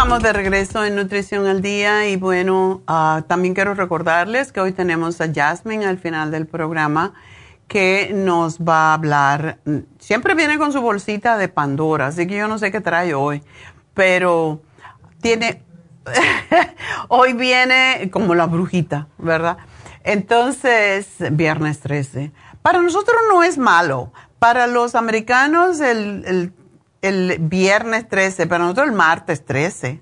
[0.00, 4.72] Estamos de regreso en Nutrición al Día y bueno, ah, también quiero recordarles que hoy
[4.72, 7.12] tenemos a Jasmine al final del programa
[7.68, 9.58] que nos va a hablar,
[9.98, 13.42] siempre viene con su bolsita de Pandora, así que yo no sé qué trae hoy,
[13.92, 14.62] pero
[15.20, 15.62] tiene,
[17.08, 19.58] hoy viene como la brujita, ¿verdad?
[20.02, 22.32] Entonces, viernes 13.
[22.62, 26.52] Para nosotros no es malo, para los americanos el, el
[27.02, 30.00] el viernes 13, pero nosotros el martes 13.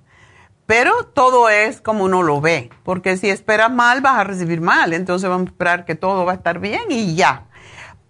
[0.66, 4.92] Pero todo es como uno lo ve, porque si esperas mal vas a recibir mal,
[4.92, 7.46] entonces vamos a esperar que todo va a estar bien y ya.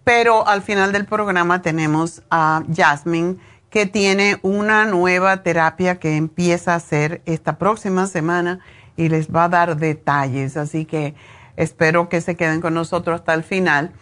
[0.03, 3.37] Pero al final del programa tenemos a Jasmine
[3.69, 8.59] que tiene una nueva terapia que empieza a hacer esta próxima semana
[8.97, 11.15] y les va a dar detalles, así que
[11.55, 13.93] espero que se queden con nosotros hasta el final.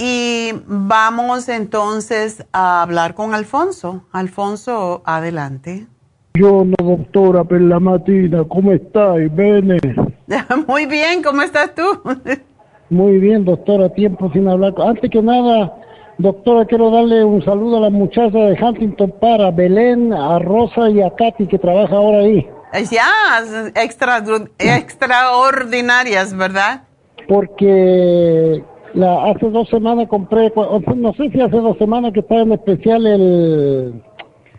[0.00, 4.04] Y vamos entonces a hablar con Alfonso.
[4.12, 5.88] Alfonso, adelante.
[6.34, 9.16] Yo no, doctora Perlamatina, ¿cómo estás?
[9.32, 9.80] Bene.
[10.68, 11.82] Muy bien, ¿cómo estás tú?
[12.90, 14.72] Muy bien, doctora, tiempo sin hablar.
[14.78, 15.74] Antes que nada,
[16.18, 21.02] doctora, quiero darle un saludo a las muchachas de Huntington Para, Belén, a Rosa y
[21.02, 22.48] a Katy, que trabaja ahora ahí.
[22.88, 23.42] Ya,
[23.74, 24.22] extra,
[24.58, 26.82] extraordinarias, ¿verdad?
[27.26, 28.62] Porque
[28.94, 30.52] la, hace dos semanas compré,
[30.96, 34.02] no sé si hace dos semanas que está en especial el,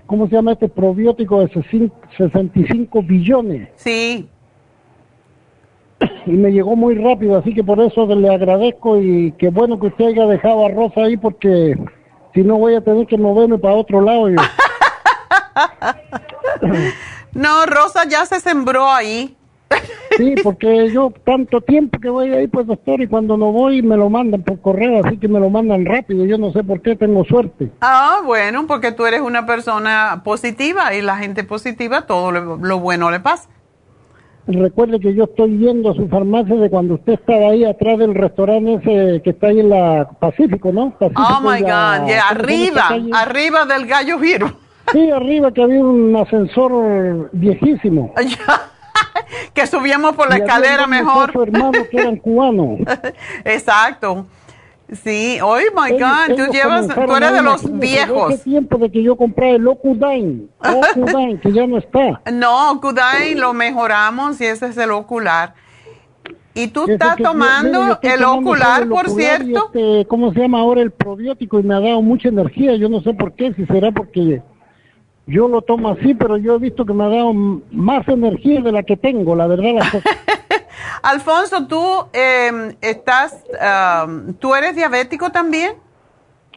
[0.06, 1.50] ¿cómo se llama este probiótico de
[2.18, 3.70] 65 billones?
[3.76, 4.28] Sí.
[6.26, 9.88] Y me llegó muy rápido, así que por eso le agradezco y qué bueno que
[9.88, 11.76] usted haya dejado a Rosa ahí porque
[12.34, 14.30] si no voy a tener que moverme para otro lado.
[14.30, 14.38] Yo.
[17.34, 19.36] no, Rosa ya se sembró ahí.
[20.18, 23.96] Sí, porque yo tanto tiempo que voy ahí, pues doctor, y cuando no voy me
[23.96, 26.26] lo mandan por correo, así que me lo mandan rápido.
[26.26, 27.72] Yo no sé por qué tengo suerte.
[27.80, 32.80] Ah, bueno, porque tú eres una persona positiva y la gente positiva todo lo, lo
[32.80, 33.50] bueno le pasa.
[34.48, 38.16] Recuerde que yo estoy yendo a su farmacia de cuando usted estaba ahí atrás del
[38.16, 40.90] restaurante ese que está ahí en la Pacífico, ¿no?
[40.98, 44.52] Pacífico oh my la- God, yeah, ¿cómo se llama esta arriba, arriba del gallo giro.
[44.92, 48.12] Sí, arriba que había un ascensor viejísimo.
[49.54, 51.32] que subíamos por la Y escalera mejor.
[51.42, 52.80] hermanos que eran cubanos.
[53.46, 54.26] Exacto.
[55.04, 58.34] Sí, oh my Ellos- God, tú ellos llevas, tú eres de los viejos.
[58.34, 62.22] Hace tiempo de que yo compré el Ocudain, Ocudain, que ya no está.
[62.34, 65.54] No, Kudai lo mejoramos y ese es el ocular.
[66.56, 69.66] ¿Y tú Ese estás tomando yo el ocular, el por ocular y cierto?
[69.68, 71.60] este, ¿Cómo se llama ahora el probiótico?
[71.60, 72.76] Y me ha dado mucha energía.
[72.76, 74.42] Yo no sé por qué, si será porque
[75.30, 78.72] yo lo tomo así, pero yo he visto que me ha dado más energía de
[78.72, 79.82] la que tengo, la verdad.
[81.04, 81.82] Alfonso, tú
[82.14, 83.44] eh, estás,
[84.06, 85.74] um, ¿tú eres diabético también?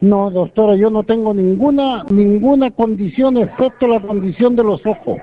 [0.01, 5.19] No, doctora, yo no tengo ninguna ninguna condición excepto la condición de los ojos.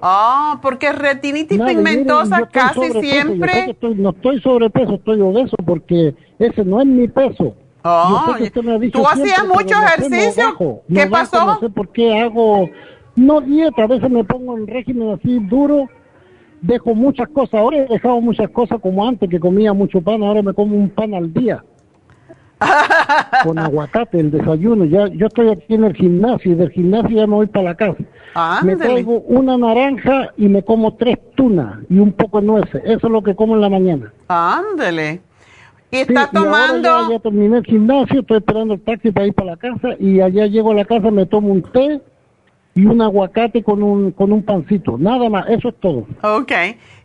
[0.00, 3.70] Ah, porque retinitis Nada, y miren, pigmentosa casi sobrepeso, yo sé que siempre.
[3.70, 7.56] estoy- no estoy sobrepeso, estoy obeso porque ese no es mi peso.
[7.86, 10.44] Oh, Yo sé que me ha dicho ¿tú hacías siempre, mucho ejercicio?
[10.44, 11.44] bajo, ¿Qué no bajo, pasó?
[11.44, 12.70] No sé por qué hago,
[13.14, 15.88] no dieta, a veces me pongo en régimen así duro,
[16.62, 17.60] dejo muchas cosas.
[17.60, 20.88] Ahora he dejado muchas cosas como antes, que comía mucho pan, ahora me como un
[20.88, 21.62] pan al día.
[23.44, 24.86] con aguacate, el desayuno.
[24.86, 27.74] Ya, yo estoy aquí en el gimnasio y del gimnasio ya me voy para la
[27.74, 27.98] casa.
[28.62, 32.82] me traigo una naranja y me como tres tunas y un poco de nueces.
[32.84, 34.12] Eso es lo que como en la mañana.
[34.28, 35.20] Ándele.
[35.94, 39.12] Y Sí, está y ahora tomando, Ya, ya terminé el gimnasio, estoy esperando el taxi
[39.12, 42.00] para ir para la casa y allá llego a la casa, me tomo un té
[42.76, 44.98] y un aguacate con un, con un pancito.
[44.98, 46.06] Nada más, eso es todo.
[46.22, 46.52] ok.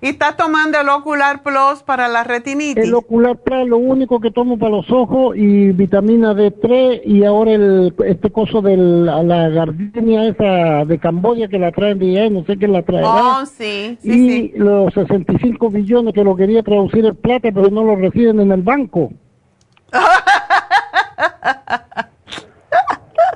[0.01, 2.85] Y está tomando el Ocular Plus para la retinitis.
[2.85, 7.51] El ocular Plus, lo único que tomo para los ojos y vitamina D3 y ahora
[7.51, 12.29] el, este coso de la, la gardenia esa de Camboya que la traen de allá,
[12.29, 13.09] no sé quién la traerá.
[13.09, 14.53] Oh, sí, sí, y sí.
[14.55, 18.61] los 65 billones que lo quería traducir en plata, pero no lo reciben en el
[18.61, 19.11] banco.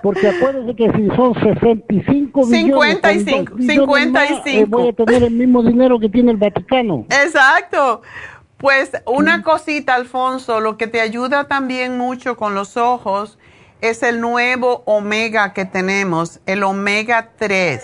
[0.04, 4.68] Porque acuérdense que si son 65 billones, con 55, dos billones más, eh, 55.
[4.68, 7.06] voy a tener el mismo dinero que tiene el Vaticano.
[7.10, 8.01] Exacto.
[8.58, 13.39] Pues una cosita, Alfonso, lo que te ayuda también mucho con los ojos
[13.80, 17.82] es el nuevo omega que tenemos, el omega 3,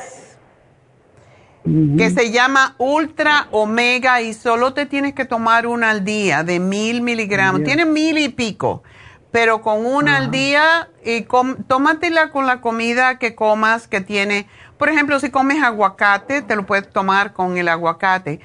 [1.98, 6.60] que se llama ultra omega y solo te tienes que tomar una al día de
[6.60, 7.64] mil miligramos.
[7.64, 8.84] Tiene mil y pico,
[9.32, 11.26] pero con una al día y
[11.68, 14.48] tómatela con la comida que comas que tiene.
[14.78, 18.40] Por ejemplo, si comes aguacate, te lo puedes tomar con el aguacate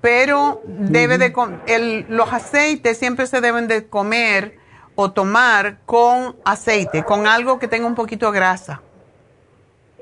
[0.00, 1.32] pero debe de
[1.66, 4.54] el, los aceites siempre se deben de comer
[4.94, 8.80] o tomar con aceite, con algo que tenga un poquito de grasa.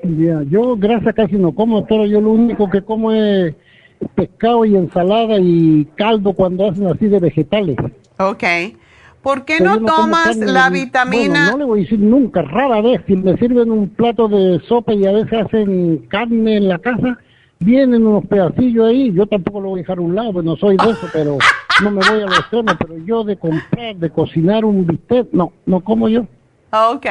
[0.03, 3.55] Ya, yo grasa casi no como, pero yo lo único que como es
[4.15, 7.77] pescado y ensalada y caldo cuando hacen así de vegetales.
[8.19, 8.43] Ok.
[9.27, 11.51] ¿Por qué no tomas la vitamina?
[11.51, 14.61] Bueno, no le voy a decir nunca, rara vez, si me sirven un plato de
[14.69, 17.17] sopa y a veces hacen carne en la casa,
[17.59, 20.55] vienen unos pedacillos ahí, yo tampoco lo voy a dejar a un lado, pues no
[20.55, 21.37] soy de eso, pero
[21.83, 25.51] no me voy a los extremos, pero yo de comprar, de cocinar un bistec, no,
[25.65, 26.25] no como yo.
[26.71, 27.05] Ok.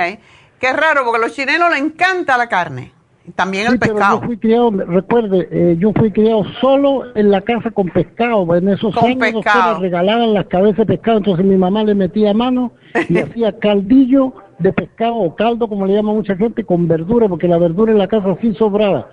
[0.59, 2.96] Qué raro, porque a los chilenos les encanta la carne.
[3.35, 4.21] También el Sí, pescado.
[4.21, 8.55] yo fui criado, recuerde, eh, yo fui criado solo en la casa con pescado.
[8.55, 9.81] En esos Con años pescado.
[9.81, 12.73] regalaban las cabezas de pescado, entonces mi mamá le metía mano
[13.09, 17.49] y hacía caldillo de pescado o caldo, como le llama mucha gente, con verdura, porque
[17.49, 19.09] la verdura en la casa sí sobraba.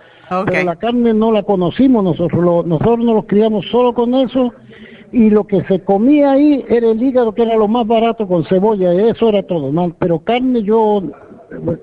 [0.45, 4.53] Pero la carne no la conocimos nosotros, lo- nosotros nos los criamos solo con eso
[5.11, 8.45] y lo que se comía ahí era el hígado, que era lo más barato con
[8.45, 9.71] cebolla, y eso era todo.
[9.71, 9.93] ¿no?
[9.99, 11.03] Pero carne yo,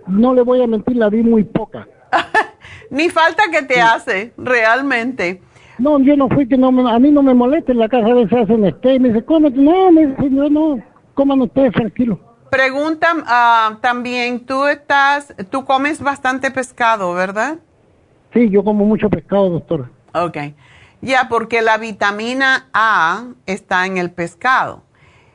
[0.09, 1.87] no le voy a mentir, la vi muy poca.
[2.91, 5.43] Ni falta que te hace, realmente.
[5.79, 8.07] No, yo no fui que no me- a mí no me molesta en la casa
[8.07, 10.83] a veces hacen steak, me dice, cómete, no, me dice, yo no,
[11.15, 12.19] coman ustedes tranquilo.
[12.51, 17.59] Pregunta ah, también, tú estás, tú comes bastante pescado, ¿verdad?
[18.35, 19.91] Sí, yo como mucho pescado, doctora.
[20.13, 20.37] Ok.
[21.01, 24.83] Ya, porque la vitamina A está en el pescado.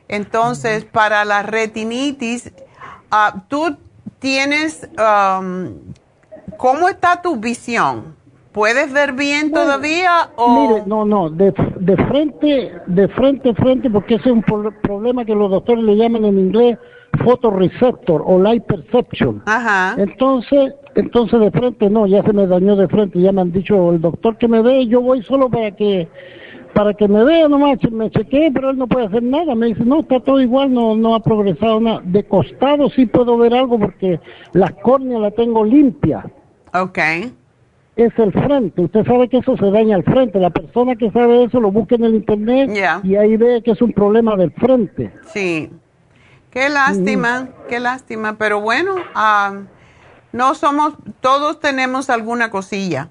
[0.08, 2.52] Entonces, para la retinitis,
[3.10, 3.76] ah, tú
[4.20, 5.72] tienes, um,
[6.56, 8.14] ¿cómo está tu visión?
[8.52, 10.68] ¿Puedes ver bien todavía o...?
[10.68, 15.24] Mire, no, no, de, de frente, de frente, frente, porque ese es un pro- problema
[15.26, 16.78] que los doctores le llaman en inglés
[17.22, 19.42] photoreceptor o light perception.
[19.46, 19.94] Ajá.
[19.98, 23.90] Entonces, entonces de frente no, ya se me dañó de frente, ya me han dicho
[23.92, 26.08] el doctor que me ve, yo voy solo para que
[26.74, 29.54] para que me vea nomás, me chequeé, pero él no puede hacer nada.
[29.54, 32.02] Me dice, no, está todo igual, no, no ha progresado nada.
[32.04, 34.20] De costado sí puedo ver algo porque
[34.52, 36.22] las córneas la tengo limpia.
[36.82, 36.98] Ok.
[37.96, 38.82] Es el frente.
[38.82, 40.38] Usted sabe que eso se daña al frente.
[40.38, 42.70] La persona que sabe eso lo busca en el internet
[43.02, 45.12] y ahí ve que es un problema del frente.
[45.32, 45.70] Sí.
[46.50, 48.36] Qué lástima, qué lástima.
[48.36, 49.62] Pero bueno, ah,
[50.32, 53.08] no somos, todos tenemos alguna cosilla.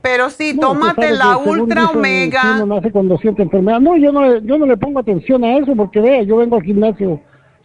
[0.00, 2.56] Pero sí, tómate la Ultra Omega.
[2.56, 3.82] Uno nace con 200 enfermedades.
[3.82, 6.62] No, yo no, yo no le pongo atención a eso porque vea, yo vengo al
[6.62, 7.20] gimnasio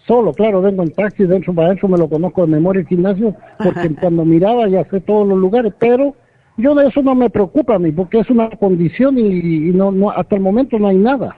[0.08, 3.36] solo, claro, vengo en taxi, dentro para eso me lo conozco de memoria el gimnasio,
[3.62, 6.16] porque cuando miraba ya sé todos los lugares, pero
[6.55, 10.10] yo de eso no me preocupa a mí, porque es una condición y, no, no,
[10.10, 11.36] hasta el momento no hay nada.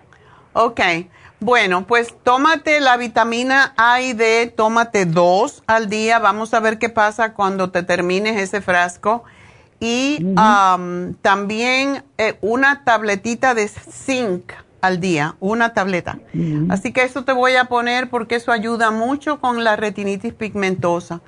[0.54, 0.80] Ok,
[1.40, 6.80] bueno, pues tómate la vitamina A y D, tómate dos al día, vamos a ver
[6.80, 9.24] qué pasa cuando te termines ese frasco.
[9.82, 10.36] Y
[11.22, 14.52] también eh, una tabletita de zinc
[14.82, 16.20] al día, una tableta.
[16.70, 21.22] Así que eso te voy a poner porque eso ayuda mucho con la retinitis pigmentosa.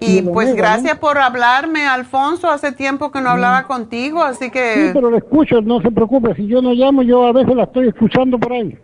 [0.00, 2.48] Y pues gracias por hablarme, Alfonso.
[2.50, 4.74] Hace tiempo que no hablaba contigo, así que...
[4.74, 6.34] Sí, pero lo escucho, no se preocupe.
[6.36, 8.78] Si yo no llamo, yo a veces la estoy escuchando por ahí.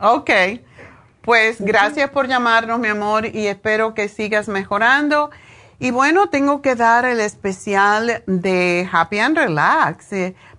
[0.00, 0.30] Ok.
[1.22, 5.30] Pues gracias por llamarnos, mi amor, y espero que sigas mejorando.
[5.78, 10.10] Y bueno, tengo que dar el especial de Happy and Relax.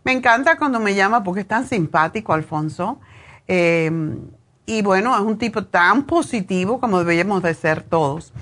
[0.03, 2.99] Me encanta cuando me llama porque es tan simpático, Alfonso.
[3.47, 4.29] Em,
[4.65, 8.33] y bueno, es un tipo tan positivo como deberíamos de ser todos.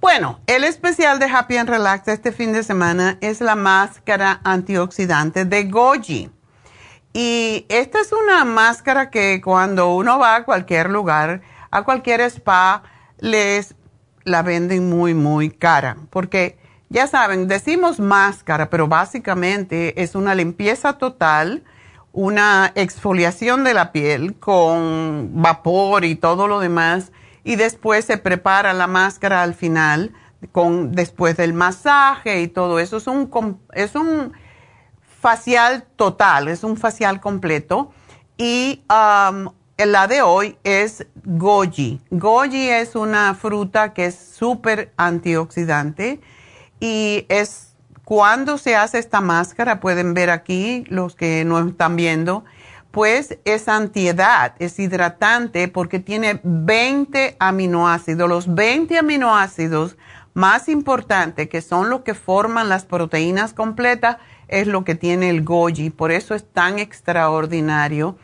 [0.00, 5.44] Bueno, el especial de Happy and Relax este fin de semana es la máscara antioxidante
[5.44, 6.30] de Goji.
[7.12, 11.40] Y esta es una máscara que cuando uno va a cualquier lugar,
[11.70, 12.84] a cualquier spa,
[13.18, 13.74] les
[14.24, 16.57] la venden muy, muy cara, porque
[16.90, 21.64] ya saben, decimos máscara, pero básicamente es una limpieza total,
[22.12, 27.12] una exfoliación de la piel con vapor y todo lo demás,
[27.44, 30.12] y después se prepara la máscara al final,
[30.52, 32.96] con, después del masaje y todo eso.
[32.98, 34.32] Es un, es un
[35.20, 37.90] facial total, es un facial completo.
[38.36, 42.00] Y um, la de hoy es goji.
[42.10, 46.20] Goji es una fruta que es súper antioxidante
[46.80, 47.74] y es
[48.04, 52.44] cuando se hace esta máscara, pueden ver aquí los que no están viendo,
[52.90, 58.28] pues es antiedad, es hidratante porque tiene 20 aminoácidos.
[58.28, 59.96] Los 20 aminoácidos
[60.32, 64.16] más importantes, que son los que forman las proteínas completas,
[64.48, 65.90] es lo que tiene el goji.
[65.90, 68.16] Por eso es tan extraordinario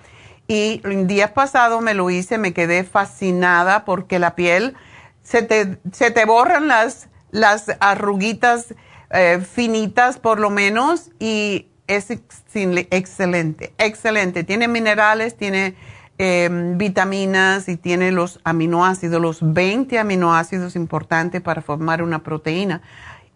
[0.46, 4.74] y el día pasado me lo hice, me quedé fascinada porque la piel
[5.22, 8.76] se te, se te borran las, las arruguitas
[9.10, 14.44] eh, finitas por lo menos y es excelente, excelente.
[14.44, 15.74] Tiene minerales, tiene
[16.16, 22.82] em, vitaminas y tiene los aminoácidos, los 20 aminoácidos importantes para formar una proteína.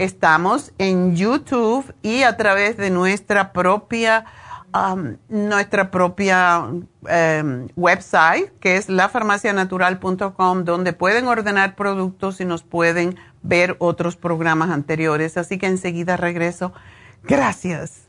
[0.00, 4.24] Estamos en YouTube y a través de nuestra propia,
[5.28, 13.76] nuestra propia um, website, que es lafarmacianatural.com, donde pueden ordenar productos y nos pueden ver
[13.78, 15.36] otros programas anteriores.
[15.36, 16.72] Así que enseguida regreso.
[17.22, 18.08] Gracias.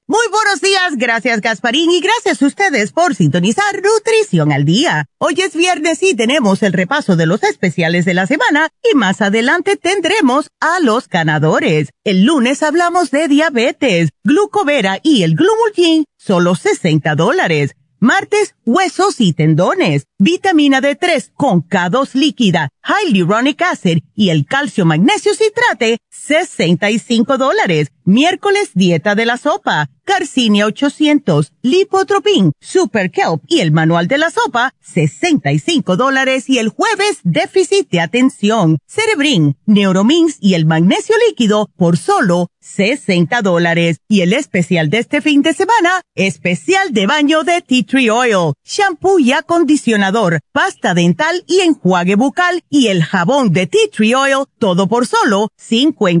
[0.07, 5.05] Muy buenos días, gracias Gasparín y gracias a ustedes por sintonizar Nutrición al Día.
[5.19, 9.21] Hoy es viernes y tenemos el repaso de los especiales de la semana y más
[9.21, 11.89] adelante tendremos a los ganadores.
[12.03, 17.75] El lunes hablamos de diabetes, glucovera y el glumulgin, solo 60 dólares.
[18.03, 25.35] Martes, huesos y tendones, vitamina D3 con K2 líquida, hyaluronic acid y el calcio magnesio
[25.35, 25.99] citrate,
[26.31, 27.91] 65 dólares.
[28.03, 34.31] Miércoles, dieta de la sopa, Carcinia 800, Lipotropin, Super Kelp y el manual de la
[34.31, 36.49] sopa, 65 dólares.
[36.49, 43.41] Y el jueves, déficit de atención, Cerebrin, Neuromins y el magnesio líquido por solo 60
[43.41, 43.97] dólares.
[44.07, 48.53] Y el especial de este fin de semana, especial de baño de Tea Tree Oil,
[48.65, 54.45] shampoo y acondicionador, pasta dental y enjuague bucal y el jabón de Tea Tree Oil,
[54.59, 56.20] todo por solo 50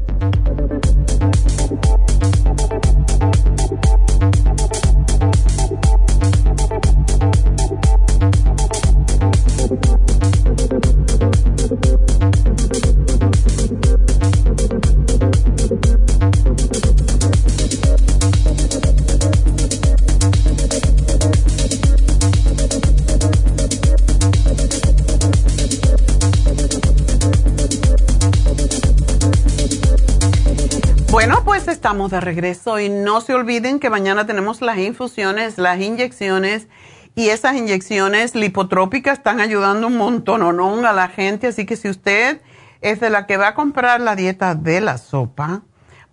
[31.71, 36.67] Estamos de regreso y no se olviden que mañana tenemos las infusiones, las inyecciones
[37.15, 40.43] y esas inyecciones lipotrópicas están ayudando un montón
[40.85, 42.41] a la gente, así que si usted
[42.81, 45.63] es de la que va a comprar la dieta de la sopa,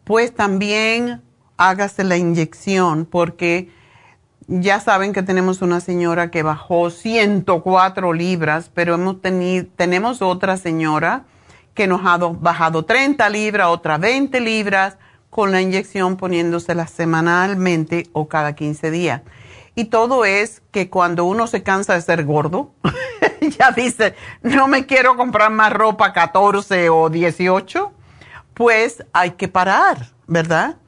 [0.04, 1.22] pues también
[1.56, 3.70] hágase la inyección porque
[4.46, 9.16] ya saben que tenemos una señora que bajó 104 libras, pero hemos
[9.76, 11.24] tenemos otra señora
[11.74, 14.98] que nos ha bajado 30 libras, otra 20 libras,
[15.30, 19.22] con la inyección poniéndosela semanalmente o cada 15 días.
[19.74, 22.72] Y todo es que cuando uno se cansa de ser gordo,
[23.58, 27.92] ya dice, no me quiero comprar más ropa 14 o 18,
[28.54, 30.78] pues hay que parar, ¿verdad?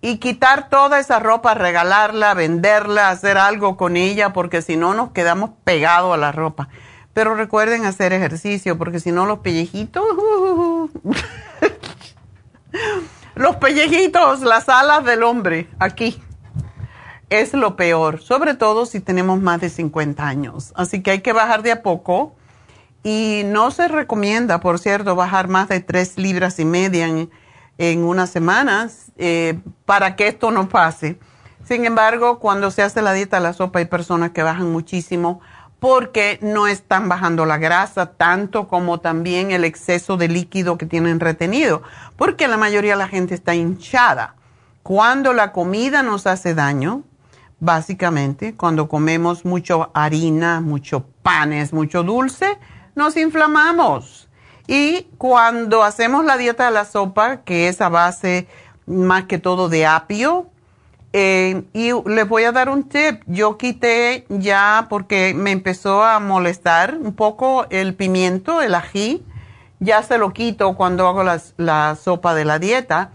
[0.00, 5.12] Y quitar toda esa ropa, regalarla, venderla, hacer algo con ella, porque si no nos
[5.12, 6.68] quedamos pegados a la ropa.
[7.12, 10.04] Pero recuerden hacer ejercicio porque si no los pellejitos,
[13.34, 16.22] los pellejitos, las alas del hombre, aquí,
[17.30, 20.72] es lo peor, sobre todo si tenemos más de 50 años.
[20.76, 22.36] Así que hay que bajar de a poco
[23.02, 27.30] y no se recomienda, por cierto, bajar más de 3 libras y media en,
[27.78, 31.18] en unas semanas eh, para que esto no pase.
[31.64, 35.40] Sin embargo, cuando se hace la dieta a la sopa hay personas que bajan muchísimo
[35.84, 41.20] porque no están bajando la grasa tanto como también el exceso de líquido que tienen
[41.20, 41.82] retenido,
[42.16, 44.34] porque la mayoría de la gente está hinchada.
[44.82, 47.02] Cuando la comida nos hace daño,
[47.60, 52.56] básicamente, cuando comemos mucho harina, mucho panes, mucho dulce,
[52.94, 54.30] nos inflamamos.
[54.66, 58.48] Y cuando hacemos la dieta de la sopa, que es a base
[58.86, 60.46] más que todo de apio,
[61.16, 63.22] eh, y les voy a dar un tip.
[63.26, 69.24] Yo quité ya porque me empezó a molestar un poco el pimiento, el ají.
[69.78, 73.12] Ya se lo quito cuando hago la sopa de la dieta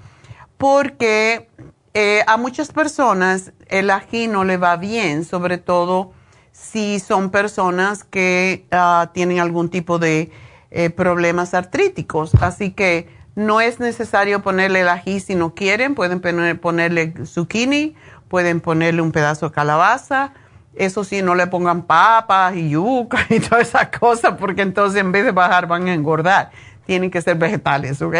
[0.57, 1.49] porque
[1.93, 6.11] eh, a muchas personas el ají no le va bien, sobre todo
[6.51, 10.31] si son personas que ah, tienen algún tipo de
[10.71, 12.35] eh, problemas artríticos.
[12.41, 17.95] Así que No es necesario ponerle el ají si no quieren, pueden ponerle zucchini,
[18.27, 20.33] pueden ponerle un pedazo de calabaza.
[20.75, 25.11] Eso sí, no le pongan papas y yuca y todas esas cosas, porque entonces en
[25.11, 26.51] vez de bajar van a engordar.
[26.85, 28.15] Tienen que ser vegetales, ¿ok?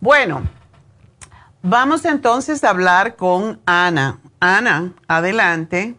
[0.00, 0.42] Bueno,
[1.62, 4.20] vamos entonces a hablar con Ana.
[4.40, 5.94] Ana, adelante.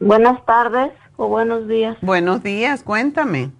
[0.00, 1.96] Buenas tardes o buenos días.
[2.02, 3.52] Buenos días, cuéntame.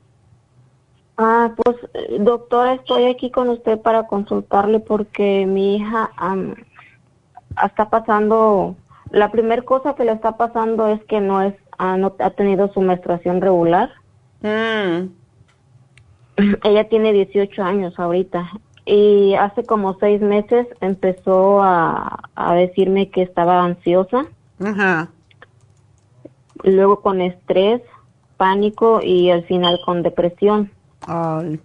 [1.19, 1.77] Ah, pues
[2.21, 6.11] doctora, estoy aquí con usted para consultarle porque mi hija
[7.65, 8.77] está pasando,
[9.11, 12.71] la primera cosa que le está pasando es que no es, ah, no ha tenido
[12.73, 13.91] su menstruación regular.
[14.43, 15.09] Mm.
[16.65, 18.51] Ella tiene 18 años ahorita
[18.85, 24.27] y hace como seis meses empezó a, a decirme que estaba ansiosa.
[24.63, 25.11] Ajá.
[26.63, 27.81] Luego con estrés,
[28.37, 30.71] pánico y al final con depresión.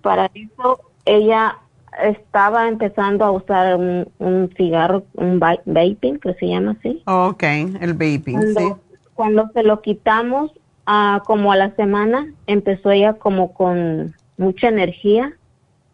[0.02, 1.58] Para eso ella
[2.04, 7.02] estaba empezando a usar un, cigarro, un vaping, que se llama así.
[7.06, 8.74] Ok, el vaping, cuando, sí.
[9.14, 10.52] Cuando se lo quitamos,
[10.88, 15.34] uh, como a la semana, empezó ella como con mucha energía,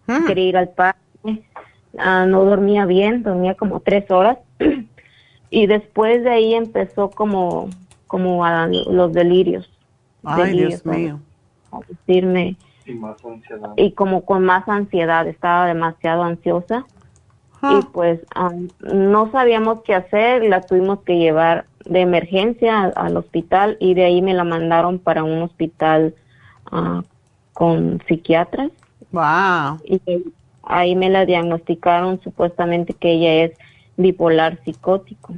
[0.08, 0.26] mm.
[0.26, 4.38] quería ir al parque, uh, no dormía bien, dormía como tres horas.
[5.50, 7.70] y después de ahí empezó como,
[8.06, 9.70] como a los delirios.
[10.24, 11.20] Ay, Dios mío.
[11.72, 12.56] A decirme,
[13.76, 16.86] y como con más ansiedad, estaba demasiado ansiosa.
[17.64, 18.20] Y pues
[18.94, 24.22] no sabíamos qué hacer, la tuvimos que llevar de emergencia al, hospital y de ahí
[24.22, 26.14] me la mandaron para un hospital
[26.72, 27.02] ah,
[27.54, 28.72] con psiquiatras.
[29.12, 29.80] Wow.
[29.86, 30.00] Y
[30.64, 33.58] ahí me la diagnosticaron supuestamente que ella es
[33.98, 35.34] bipolar psicótico.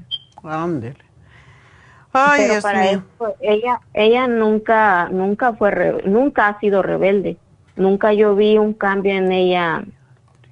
[2.11, 7.37] Ay, Pero para eso ella ella nunca nunca fue nunca ha sido rebelde.
[7.75, 9.83] Nunca yo vi un cambio en ella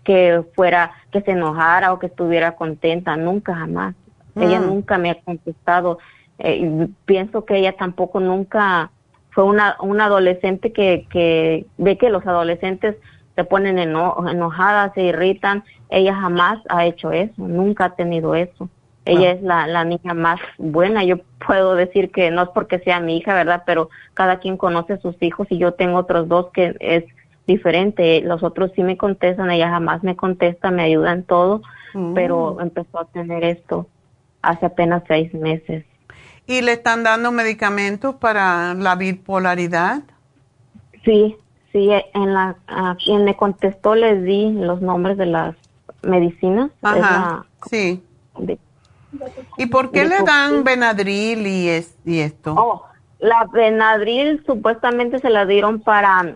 [0.03, 3.95] que fuera que se enojara o que estuviera contenta, nunca jamás.
[4.35, 4.65] Ella mm.
[4.67, 5.99] nunca me ha contestado.
[6.39, 8.91] Eh, pienso que ella tampoco nunca
[9.31, 12.95] fue una, una adolescente que, que ve que los adolescentes
[13.35, 15.63] se ponen enojadas, se irritan.
[15.89, 18.69] Ella jamás ha hecho eso, nunca ha tenido eso.
[19.07, 21.03] Ella es la, la niña más buena.
[21.03, 23.63] Yo puedo decir que no es porque sea mi hija, ¿verdad?
[23.65, 27.05] Pero cada quien conoce a sus hijos y yo tengo otros dos que es
[27.47, 28.21] diferente.
[28.21, 31.61] Los otros sí me contestan, ella jamás me contesta, me ayuda en todo,
[31.93, 32.13] mm.
[32.13, 33.87] pero empezó a tener esto
[34.41, 35.85] hace apenas seis meses.
[36.45, 40.03] ¿Y le están dando medicamentos para la bipolaridad?
[41.03, 41.35] Sí,
[41.71, 45.55] sí, en la, a quien me contestó les di los nombres de las
[46.03, 46.71] medicinas.
[46.81, 48.03] Ajá, sí.
[49.57, 52.55] ¿Y por qué le dan Benadryl y, es, y esto?
[52.57, 52.85] Oh,
[53.19, 56.35] la Benadryl supuestamente se la dieron para,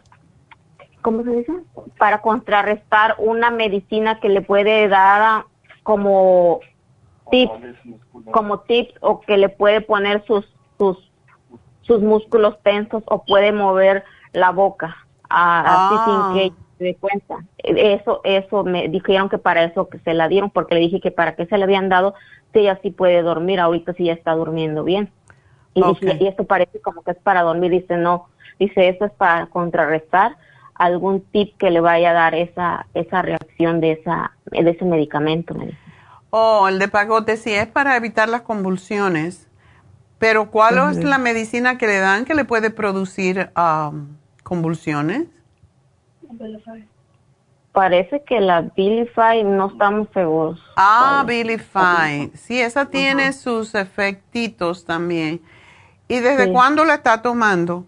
[1.02, 1.54] ¿cómo se dice?
[1.98, 5.46] Para contrarrestar una medicina que le puede dar
[5.84, 6.60] como
[7.30, 7.54] tips,
[8.32, 10.46] como tips o que le puede poner sus,
[10.78, 10.98] sus,
[11.82, 14.04] sus músculos tensos o puede mover
[14.34, 14.96] la boca
[15.32, 16.32] así sin ah.
[16.34, 16.54] que
[16.84, 17.38] dé cuenta.
[17.58, 21.12] Eso, eso me dijeron que para eso que se la dieron porque le dije que
[21.12, 22.14] para qué se le habían dado
[22.54, 25.12] si ella sí puede dormir, ahorita sí ya está durmiendo bien.
[25.74, 25.82] Y,
[26.20, 28.28] y esto parece como que es para dormir, dice no,
[28.60, 30.36] dice eso es para contrarrestar
[30.76, 35.56] algún tip que le vaya a dar esa, esa reacción de, esa, de ese medicamento.
[36.32, 39.48] Oh, el de pagote sí es para evitar las convulsiones,
[40.18, 44.08] pero ¿cuál es la medicina que le dan que le puede producir um,
[44.44, 45.28] convulsiones?
[47.72, 50.62] Parece que la Bilify no estamos seguros.
[50.76, 52.32] Ah, Bilify.
[52.34, 55.42] Sí, esa tiene sus efectitos también.
[56.10, 57.86] ¿Y desde cuándo la está tomando?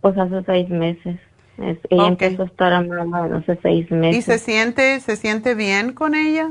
[0.00, 1.18] Pues hace seis meses.
[1.58, 4.18] ella empezó a estar hace seis meses.
[4.18, 6.50] ¿Y se siente, se siente bien con ella?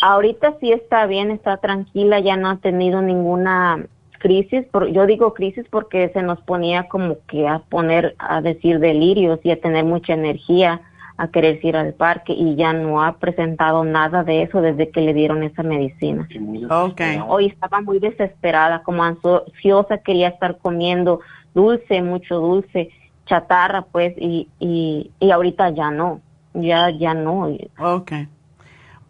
[0.00, 3.84] Ahorita sí está bien, está tranquila, ya no ha tenido ninguna
[4.18, 8.78] crisis, por, yo digo crisis porque se nos ponía como que a poner, a decir
[8.78, 10.82] delirios y a tener mucha energía,
[11.16, 15.00] a querer ir al parque y ya no ha presentado nada de eso desde que
[15.00, 16.28] le dieron esa medicina.
[16.70, 17.20] Okay.
[17.26, 21.20] Hoy estaba muy desesperada, como ansiosa, quería estar comiendo
[21.54, 22.90] dulce, mucho dulce,
[23.26, 26.20] chatarra pues, y, y, y ahorita ya no,
[26.54, 27.48] ya, ya no.
[27.78, 28.28] Okay.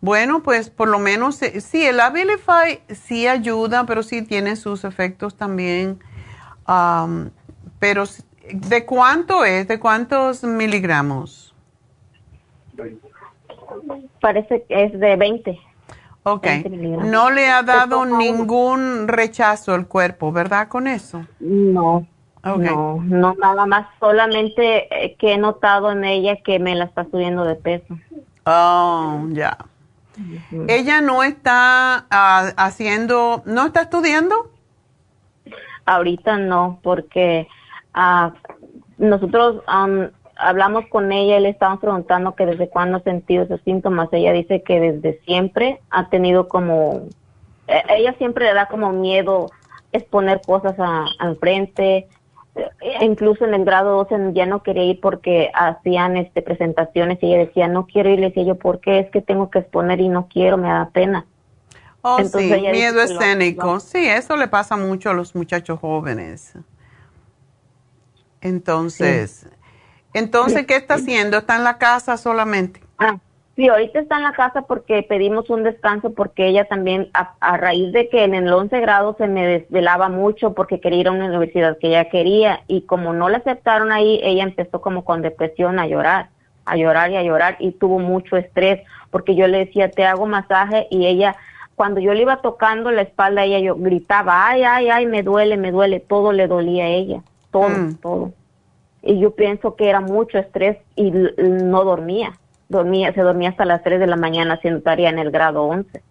[0.00, 4.84] Bueno, pues por lo menos, eh, sí, el Abilify sí ayuda, pero sí tiene sus
[4.84, 5.98] efectos también.
[7.78, 8.04] pero,
[8.52, 9.66] ¿de cuánto es?
[9.66, 11.54] ¿De cuántos miligramos?
[14.20, 15.58] Parece que es de 20.
[16.24, 16.46] Ok.
[17.04, 20.68] no le ha dado ningún rechazo al cuerpo, ¿verdad?
[20.68, 21.24] Con eso.
[21.40, 22.06] No,
[22.44, 27.04] No, no nada más, solamente eh, que he notado en ella que me la está
[27.04, 27.98] subiendo de peso.
[28.44, 29.56] Oh, ya.
[30.68, 34.50] Ella no está ah, haciendo, ¿no está estudiando?
[35.86, 37.48] Ahorita no, porque
[37.94, 38.32] ah,
[38.98, 39.62] nosotros
[40.36, 44.08] hablamos con ella y le estábamos preguntando que desde cuándo ha sentido esos síntomas.
[44.12, 47.02] Ella dice que desde siempre ha tenido como,
[47.66, 49.50] e, ella siempre le da como miedo
[49.92, 52.08] exponer cosas al frente,
[53.00, 57.46] incluso en el grado 12 ya no quería ir porque hacían este presentaciones y ella
[57.46, 60.08] decía no quiero ir le decía yo ¿por qué es que tengo que exponer y
[60.08, 61.26] no quiero me da pena
[62.02, 63.80] oh sí miedo escénico.
[63.80, 66.54] sí eso le pasa mucho a los muchachos jóvenes.
[68.40, 69.46] Entonces
[70.14, 72.80] entonces qué está haciendo está en la casa solamente.
[72.98, 73.18] Ah
[73.58, 77.92] Sí, ahorita está en la casa porque pedimos un descanso porque ella también, a, raíz
[77.92, 81.26] de que en el 11 grado se me desvelaba mucho porque quería ir a una
[81.26, 85.80] universidad que ella quería y como no la aceptaron ahí, ella empezó como con depresión
[85.80, 86.28] a llorar,
[86.66, 88.80] a llorar y a llorar y tuvo mucho estrés
[89.10, 91.34] porque yo le decía, te hago masaje y ella,
[91.74, 95.56] cuando yo le iba tocando la espalda, ella yo gritaba, ay, ay, ay, me duele,
[95.56, 97.94] me duele, todo le dolía a ella, todo, mm.
[97.96, 98.32] todo.
[99.02, 102.38] Y yo pienso que era mucho estrés y no dormía
[102.68, 106.02] dormía, se dormía hasta las 3 de la mañana haciendo tarea en el grado 11.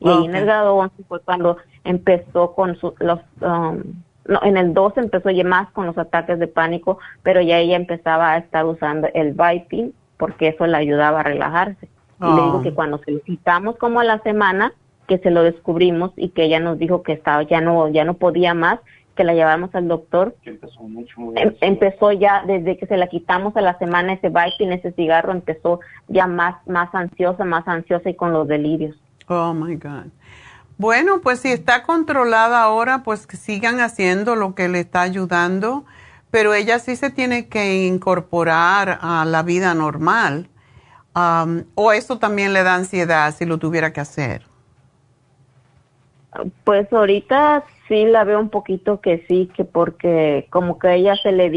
[0.00, 3.82] Y ahí en el grado 11 fue cuando empezó con los, um,
[4.26, 7.76] no, en el 12 empezó ya más con los ataques de pánico, pero ya ella
[7.76, 11.88] empezaba a estar usando el Viping porque eso le ayudaba a relajarse.
[12.20, 12.74] Y le digo que oh.
[12.74, 14.72] cuando solicitamos como a la semana,
[15.06, 18.14] que se lo descubrimos y que ella nos dijo que estaba ya no ya no
[18.14, 18.80] podía más
[19.14, 20.34] que la llevamos al doctor.
[20.44, 24.72] Empezó, mucho, em, empezó ya desde que se la quitamos a la semana ese en
[24.72, 28.96] ese cigarro, empezó ya más, más ansiosa, más ansiosa y con los delirios.
[29.28, 30.06] Oh my God.
[30.76, 35.84] Bueno, pues si está controlada ahora, pues que sigan haciendo lo que le está ayudando,
[36.30, 40.48] pero ella sí se tiene que incorporar a la vida normal.
[41.14, 44.42] Um, o eso también le da ansiedad si lo tuviera que hacer.
[46.64, 51.16] Pues ahorita sí la veo un poquito que sí, que porque como que a ella
[51.16, 51.50] se le,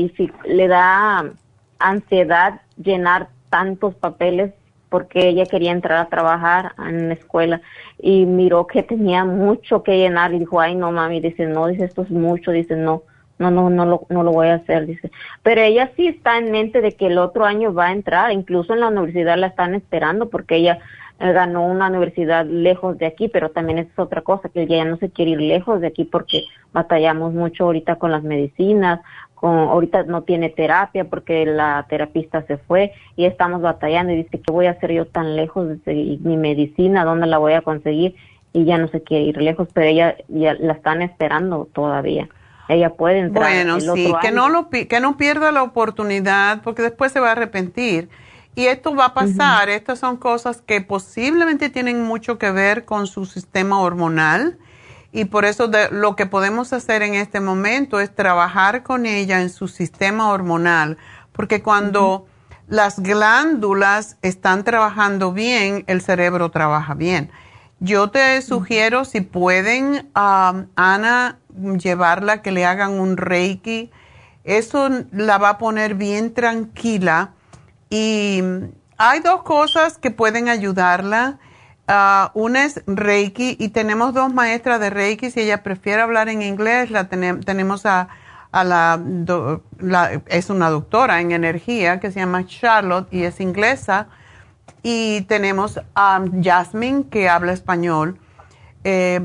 [0.46, 1.32] le da
[1.80, 4.54] ansiedad llenar tantos papeles
[4.90, 7.62] porque ella quería entrar a trabajar en la escuela
[8.00, 11.86] y miró que tenía mucho que llenar y dijo, ay no mami, dice, no, dice,
[11.86, 13.04] esto es mucho, dice, no,
[13.38, 15.12] no, no, no lo, no lo voy a hacer, dice.
[15.44, 18.74] Pero ella sí está en mente de que el otro año va a entrar, incluso
[18.74, 20.80] en la universidad la están esperando porque ella
[21.20, 24.97] ganó una universidad lejos de aquí, pero también es otra cosa, que ella ya no
[24.97, 26.43] se quiere ir lejos de aquí porque
[26.74, 29.01] batallamos mucho ahorita con las medicinas,
[29.34, 34.41] con, ahorita no tiene terapia porque la terapista se fue y estamos batallando y dice,
[34.41, 37.03] ¿qué voy a hacer yo tan lejos de mi medicina?
[37.03, 38.15] ¿Dónde la voy a conseguir?
[38.53, 42.30] Y ya no se quiere ir lejos, pero ella ya la están esperando todavía.
[42.70, 43.45] Ella puede entrar.
[43.45, 47.32] Bueno, sí, que no, lo, que no pierda la oportunidad porque después se va a
[47.32, 48.09] arrepentir
[48.58, 53.05] y esto va a pasar, estas son cosas que posiblemente tienen mucho que ver con
[53.05, 54.58] su sistema hormonal
[55.12, 59.51] y por eso lo que podemos hacer en este momento es trabajar con ella en
[59.51, 60.97] su sistema hormonal,
[61.34, 62.26] porque cuando
[62.68, 67.30] las glándulas están trabajando bien, el cerebro trabaja bien.
[67.80, 71.38] Yo te sugiero, si pueden, a Ana,
[71.80, 73.91] llevarla, que le hagan un reiki.
[74.43, 77.36] Eso la va a poner bien tranquila
[77.90, 78.42] y
[78.98, 81.40] hay dos cosas que pueden ayudarla.
[81.88, 85.32] Ah, una es Reiki y tenemos dos maestras de Reiki.
[85.32, 88.10] Si ella prefiere hablar en inglés, la tenemos a,
[88.52, 89.00] la,
[90.28, 94.08] es una doctora en energía que se llama Charlotte y es inglesa.
[94.84, 98.20] Y tenemos a Jasmine que habla español.
[98.84, 99.22] Eh,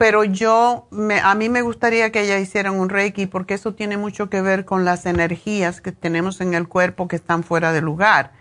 [0.00, 3.98] pero yo, me, a mí me gustaría que ella hiciera un reiki porque eso tiene
[3.98, 7.82] mucho que ver con las energías que tenemos en el cuerpo que están fuera de
[7.82, 8.32] lugar.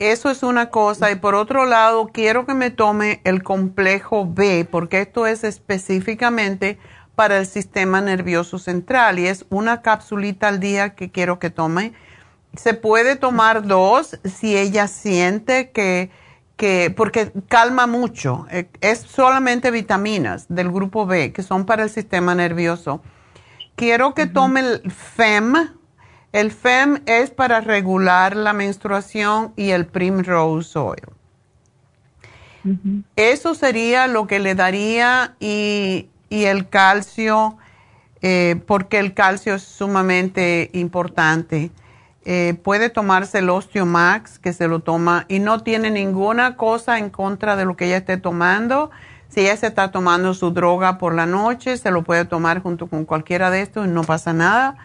[0.00, 1.12] Eso es una cosa.
[1.12, 6.80] Y por otro lado, quiero que me tome el complejo B porque esto es específicamente
[7.14, 11.92] para el sistema nervioso central y es una capsulita al día que quiero que tome.
[12.56, 16.10] Se puede tomar dos si ella siente que
[16.56, 21.90] que porque calma mucho, eh, es solamente vitaminas del grupo B que son para el
[21.90, 23.02] sistema nervioso.
[23.76, 25.70] Quiero que tome el FEM.
[26.32, 31.02] El FEM es para regular la menstruación y el Primrose Oil.
[33.16, 37.58] Eso sería lo que le daría y, el calcio,
[38.22, 41.70] eh, porque el calcio es sumamente importante.
[42.26, 47.10] Eh, puede tomarse el Osteomax, que se lo toma y no tiene ninguna cosa en
[47.10, 48.90] contra de lo que ella esté tomando.
[49.28, 52.86] Si ella se está tomando su droga por la noche, se lo puede tomar junto
[52.86, 54.76] con cualquiera de estos y no pasa nada.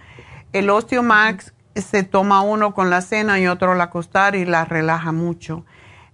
[0.51, 5.11] El Osteomax se toma uno con la cena y otro al acostar y la relaja
[5.11, 5.65] mucho.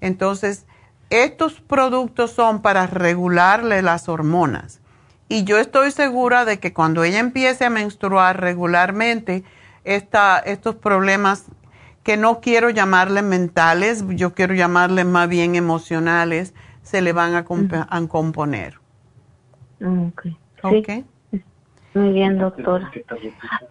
[0.01, 0.65] Entonces,
[1.09, 4.81] estos productos son para regularle las hormonas.
[5.27, 9.43] Y yo estoy segura de que cuando ella empiece a menstruar regularmente,
[9.85, 11.45] estos problemas
[12.03, 16.53] que no quiero llamarle mentales, yo quiero llamarle más bien emocionales,
[16.83, 18.79] se le van a, componer.
[20.61, 20.89] Ok.
[21.95, 22.91] Muy bien, doctora.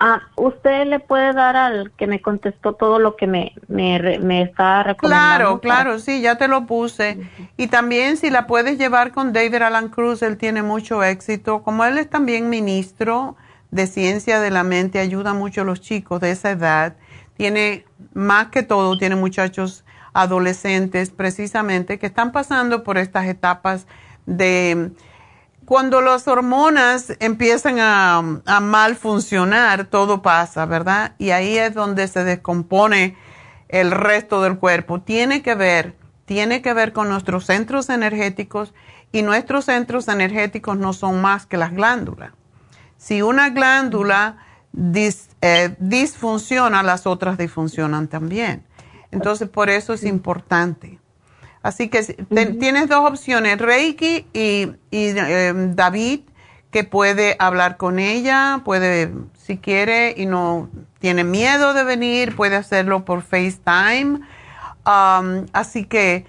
[0.01, 4.43] Ah, ¿Usted le puede dar al que me contestó todo lo que me, me, me
[4.43, 5.61] está recomendando?
[5.61, 7.19] Claro, claro, sí, ya te lo puse.
[7.59, 11.62] Y también si la puedes llevar con David Alan Cruz, él tiene mucho éxito.
[11.62, 13.36] Como él es también ministro
[13.74, 16.96] de ciencia de la mente, ayuda mucho a los chicos de esa edad.
[17.36, 23.88] Tiene, más que todo, tiene muchachos adolescentes precisamente que están pasando por estas etapas
[24.26, 24.92] de
[25.64, 28.22] cuando las hormonas empiezan a,
[28.60, 31.16] mal funcionar, todo pasa, ¿verdad?
[31.18, 33.16] Y ahí es donde se descompone
[33.68, 35.01] el resto del cuerpo.
[35.01, 35.96] Tiene que ver,
[36.26, 38.72] tiene que ver con nuestros centros energéticos
[39.10, 42.30] y nuestros centros energéticos no son más que las glándulas.
[43.05, 44.39] Si una glándula
[45.43, 48.64] eh, disfunciona, las otras disfuncionan también.
[49.10, 50.98] Entonces, por eso es importante.
[51.62, 52.02] Así que
[52.59, 56.20] tienes dos opciones, Reiki y, em, David,
[56.70, 62.56] que puede hablar con ella, puede, si quiere y no tiene miedo de venir, puede
[62.56, 64.20] hacerlo por FaceTime.
[65.52, 66.24] así que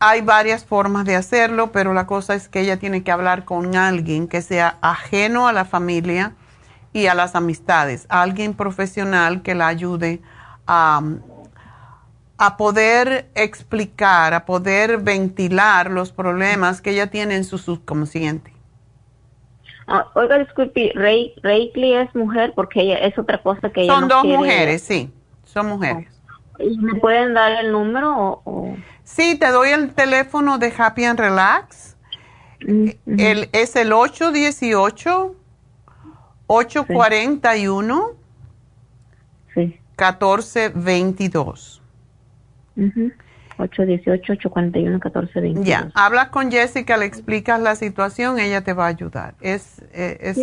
[0.00, 3.76] hay varias formas de hacerlo, pero la cosa es que ella tiene que hablar con
[3.76, 6.34] alguien que sea ajeno a la familia
[6.92, 10.20] y a las amistades, alguien profesional que la ayude
[10.66, 11.02] a
[12.38, 18.52] a poder explicar, a poder ventilar los problemas que ella tiene en su subconsciente.
[19.88, 24.24] Ah, oiga, disculpe, Reiki es mujer porque ella es otra cosa que ella Son dos
[24.24, 25.10] mujeres, sí,
[25.44, 26.06] son mujeres.
[26.12, 26.17] ¿Y
[26.58, 28.42] me pueden dar el número?
[28.44, 31.96] O, Sí, te doy el teléfono de Happy and Relax.
[32.60, 35.34] Mm, el, es el 818
[36.48, 38.10] 841
[39.54, 39.80] sí.
[39.96, 41.80] 1422.
[43.58, 45.64] 818-841-1422.
[45.64, 49.34] Ya, hablas con Jessica, le explicas la situación, ella te va a ayudar.
[49.40, 50.38] Es, eh, es,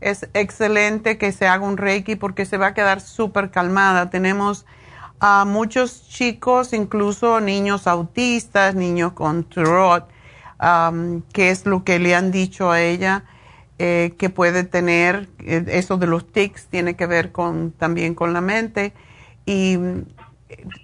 [0.00, 4.10] es excelente que se haga un Reiki porque se va a quedar súper calmada.
[4.10, 4.66] Tenemos
[5.20, 10.08] a muchos chicos, incluso niños autistas, niños con TROT,
[11.32, 13.24] que es lo que le han dicho a ella.
[13.82, 18.34] Eh, que puede tener, eh, eso de los tics tiene que ver con, también con
[18.34, 18.92] la mente.
[19.46, 19.78] Y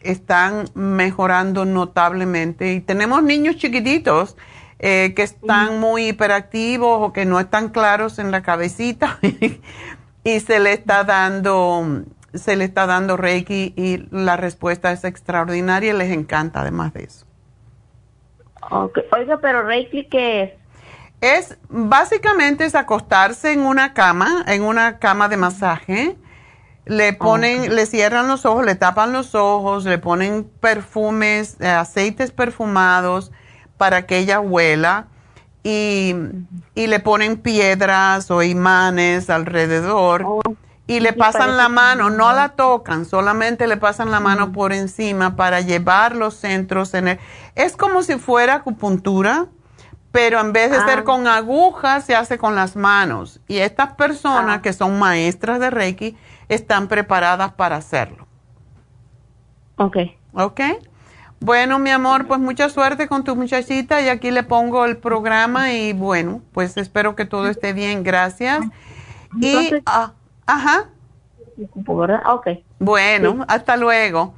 [0.03, 2.73] están mejorando notablemente.
[2.73, 4.37] Y tenemos niños chiquititos
[4.79, 9.19] eh, que están muy hiperactivos o que no están claros en la cabecita
[10.25, 12.05] y se le está dando
[12.37, 17.05] se le está dando Reiki y la respuesta es extraordinaria y les encanta además de
[17.05, 17.27] eso.
[18.71, 20.53] Oiga, pero Reiki ¿qué es?
[21.21, 26.17] Es básicamente es acostarse en una cama, en una cama de masaje.
[26.85, 32.31] Le ponen, le cierran los ojos, le tapan los ojos, le ponen perfumes, eh, aceites
[32.31, 33.33] perfumados
[33.77, 35.09] para que ella huela
[35.67, 36.15] y,
[36.75, 40.23] le ponen piedras o imanes alrededor.
[40.25, 40.41] Oh,
[40.87, 45.35] y le pasan la mano, no la tocan, solamente le pasan la mano por encima
[45.35, 47.19] para llevar los centros en el...
[47.57, 49.47] Es como si fuera acupuntura,
[50.13, 51.05] pero en vez de ser ah.
[51.05, 53.41] con agujas se hace con las manos.
[53.49, 54.63] Y estas personas ah.
[54.63, 56.17] que son maestras de Reiki,
[56.49, 58.27] están preparadas para hacerlo.
[59.77, 59.97] Ok.
[60.33, 60.61] Ok.
[61.41, 65.73] Bueno, mi amor, pues mucha suerte con tu muchachita y aquí le pongo el programa
[65.73, 68.03] y bueno, pues espero que todo esté bien.
[68.05, 68.65] Gracias.
[69.41, 70.13] y, ah,
[70.47, 70.89] ajá.
[72.27, 72.49] Ok.
[72.79, 74.35] Bueno, hasta luego.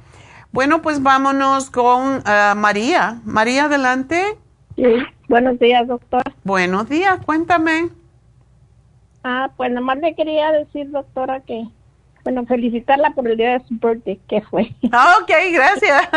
[0.51, 3.19] Bueno, pues vámonos con ah, María.
[3.23, 4.37] María, adelante.
[4.75, 4.83] Sí.
[5.27, 6.23] Buenos días, doctor.
[6.43, 7.89] Buenos días, cuéntame.
[9.23, 11.67] Ah, pues nada más le quería decir, doctora, que
[12.23, 14.73] bueno, felicitarla por el día de su birthday, que fue.
[14.91, 16.09] Ah, ok, gracias.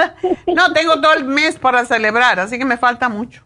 [0.47, 3.45] No, tengo todo el mes para celebrar, así que me falta mucho.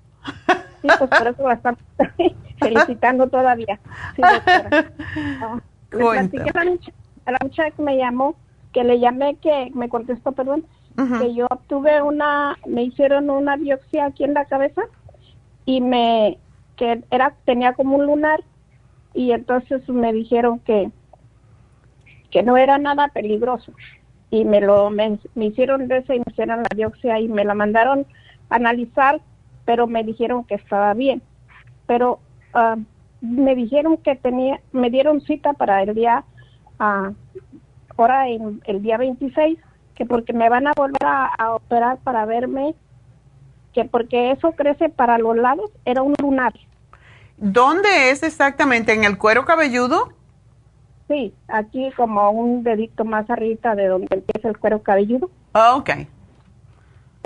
[0.83, 1.77] Sí, pues por eso va a estar
[2.59, 3.79] felicitando todavía.
[4.15, 4.93] Sí, doctora.
[5.41, 5.61] Ah,
[7.79, 8.35] me llamó,
[8.73, 10.65] que le llamé, que me contestó, perdón,
[11.21, 14.83] que yo tuve una, me hicieron una biopsia aquí en la cabeza
[15.67, 16.39] y me,
[16.77, 18.43] que era, tenía como un lunar
[19.13, 20.91] y entonces me dijeron que
[22.31, 23.73] que no era nada peligroso.
[24.31, 28.07] Y me lo me, hicieron de y me hicieron la biopsia y me la mandaron
[28.51, 29.21] a analizar,
[29.65, 31.23] pero me dijeron que estaba bien.
[31.87, 32.21] pero
[32.53, 32.77] ah,
[33.31, 36.25] me dijeron que tenía, me dieron cita para el día,
[36.79, 37.13] ah,
[37.97, 39.59] ahora en el día 26,
[39.95, 42.75] que porque me van a volver a, a operar para verme,
[43.73, 46.55] que porque eso crece para los lados, era un lunar.
[47.37, 48.93] ¿Dónde es exactamente?
[48.93, 50.13] ¿En el cuero cabelludo?
[51.09, 55.31] Sí, aquí como un dedito más arriba de donde empieza el cuero cabelludo.
[55.53, 55.91] Ok.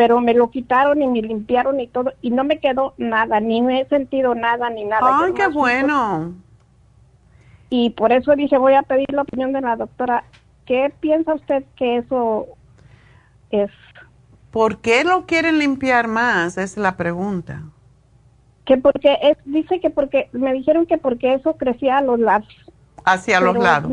[0.00, 3.60] Pero me lo quitaron y me limpiaron y todo, y no me quedó nada, ni
[3.60, 5.02] me he sentido nada, ni nada.
[5.20, 6.32] Ay, Yo qué bueno.
[7.68, 10.24] Y por eso dije, voy a pedir la opinión de la doctora.
[10.64, 12.46] ¿Qué piensa usted que eso
[13.50, 13.70] es?
[14.50, 16.56] ¿Por qué lo quieren limpiar más?
[16.56, 17.64] Es la pregunta.
[18.64, 22.48] Que porque es, dice que porque, me dijeron que porque eso crecía a los lados.
[23.04, 23.92] Hacia los lados.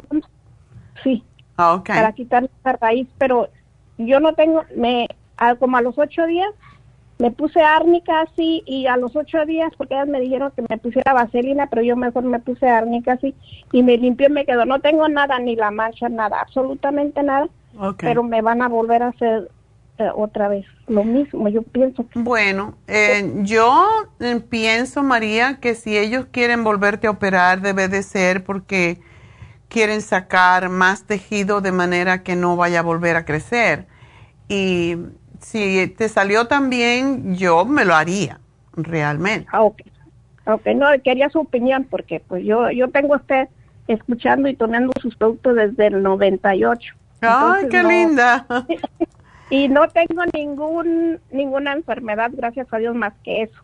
[1.03, 1.21] Sí.
[1.57, 1.87] Ah, ok.
[1.87, 3.49] Para quitar la raíz, pero
[3.97, 6.49] yo no tengo, me, a- como a los ocho días,
[7.19, 10.77] me puse árnica así y a los ocho días, porque ellas me dijeron que me
[10.77, 13.33] pusiera vaselina, pero yo mejor me puse árnica así
[13.71, 14.65] y me limpió y me quedó.
[14.65, 17.47] No tengo nada, ni la mancha, nada, absolutamente nada,
[17.99, 19.49] pero me van a volver a hacer
[19.97, 21.49] eh, otra vez lo mismo.
[21.49, 23.87] Yo pienso que Bueno, eh, yo
[24.19, 28.99] eh, pienso, María, que si ellos quieren volverte a operar, debe de ser porque
[29.69, 33.87] quieren sacar más tejido de manera que no vaya a volver a crecer.
[34.49, 34.97] Y
[35.41, 38.39] si te salió tan bien, yo me lo haría,
[38.73, 39.47] realmente.
[39.51, 39.81] Ah, ok.
[40.45, 43.49] Ok, no, quería su opinión porque pues yo yo tengo a usted
[43.87, 46.93] escuchando y tomando sus productos desde el 98.
[47.21, 48.45] ¡Ay, Entonces, qué no- linda!
[49.49, 53.61] Y no tengo ningún ninguna enfermedad, gracias a Dios, más que eso.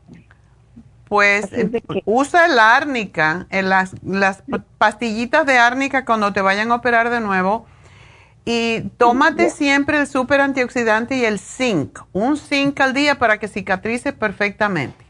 [1.09, 6.41] Pues es que- usa el árnica, en las, las pa- pastillitas de árnica cuando te
[6.41, 7.65] vayan a operar de nuevo.
[8.45, 11.99] Y tómate siempre el super antioxidante y el zinc.
[12.11, 15.05] Un zinc al día para que cicatrice perfectamente.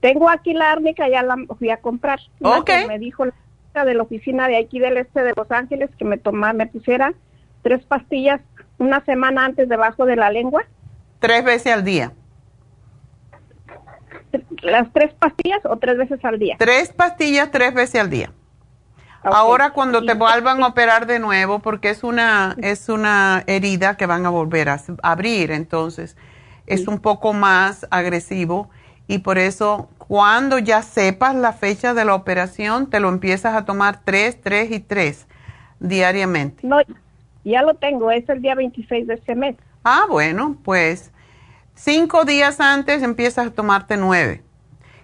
[0.00, 2.20] Tengo aquí la árnica, ya la fui a comprar.
[2.40, 2.66] Una Ok.
[2.66, 6.04] que me dijo la de la oficina de aquí del este de Los Ángeles que
[6.04, 7.12] me tomara, me pusiera
[7.62, 8.40] tres pastillas
[8.78, 10.64] una semana antes debajo de la lengua.
[11.20, 12.12] Tres veces al día.
[14.62, 16.56] Las tres pastillas o tres veces al día.
[16.58, 18.32] Tres pastillas tres veces al día.
[19.32, 24.06] Ahora cuando te vuelvan a operar de nuevo, porque es una, es una herida que
[24.06, 26.16] van a volver a abrir, entonces
[26.66, 28.68] es un poco más agresivo
[29.06, 33.64] y por eso cuando ya sepas la fecha de la operación, te lo empiezas a
[33.64, 35.26] tomar tres, tres y tres
[35.80, 36.66] diariamente.
[36.66, 36.78] No,
[37.44, 39.56] ya lo tengo, es el día 26 de este mes.
[39.84, 41.10] Ah, bueno, pues
[41.74, 44.42] cinco días antes empiezas a tomarte nueve.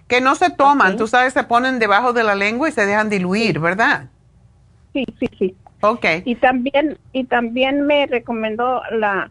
[0.07, 0.97] Que no se toman, Ok.
[0.99, 4.09] tú sabes, se ponen debajo de la lengua y se dejan diluir, ¿verdad?
[4.95, 5.55] Sí, sí, sí.
[5.81, 6.05] Ok.
[6.23, 9.29] Y también y también me recomendó la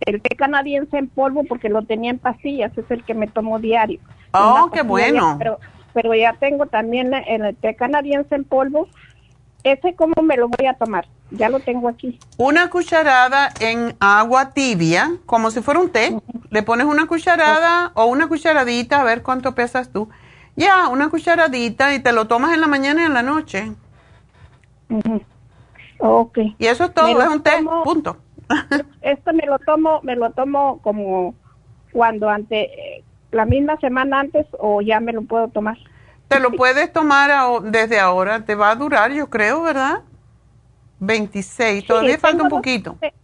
[0.00, 3.58] el té canadiense en polvo porque lo tenía en pastillas, es el que me tomo
[3.58, 4.00] diario.
[4.32, 5.36] Oh, qué bueno.
[5.38, 5.58] Pero,
[5.92, 8.88] pero ya tengo también el, el té canadiense en polvo.
[9.62, 11.06] Ese cómo me lo voy a tomar.
[11.30, 12.18] Ya lo tengo aquí.
[12.38, 16.18] Una cucharada en agua tibia, como si fuera un té.
[16.48, 20.08] Le pones una cucharada o una cucharadita, a ver cuánto pesas tú.
[20.56, 23.72] Ya, una cucharadita y te lo tomas en la mañana y en la noche.
[24.90, 25.22] Ujú.
[26.00, 26.38] Ok.
[26.58, 28.16] Y eso es todo, es un té, tomo- punto.
[29.02, 31.34] Esto me lo tomo, me lo tomo como
[31.92, 35.76] cuando ante la misma semana antes o ya me lo puedo tomar.
[36.28, 37.30] Te lo puedes tomar
[37.64, 40.00] desde ahora, te va a durar, yo creo, ¿verdad?
[41.00, 42.96] 26, todavía falta un dos- poquito.
[43.00, 43.14] te-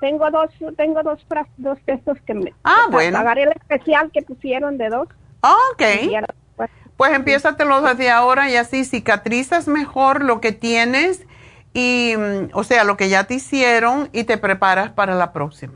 [0.00, 1.24] Tengo dos, tengo dos,
[1.58, 2.52] dos textos que me.
[2.64, 3.18] Ah, bueno.
[3.18, 5.06] Pagaré el especial que pusieron de dos.
[5.42, 5.82] Ah, ok.
[7.02, 11.26] Pues empiézatelo desde ahora y así cicatrizas mejor lo que tienes
[11.74, 15.72] y, mm, o sea, lo que ya te hicieron y te preparas para la próxima.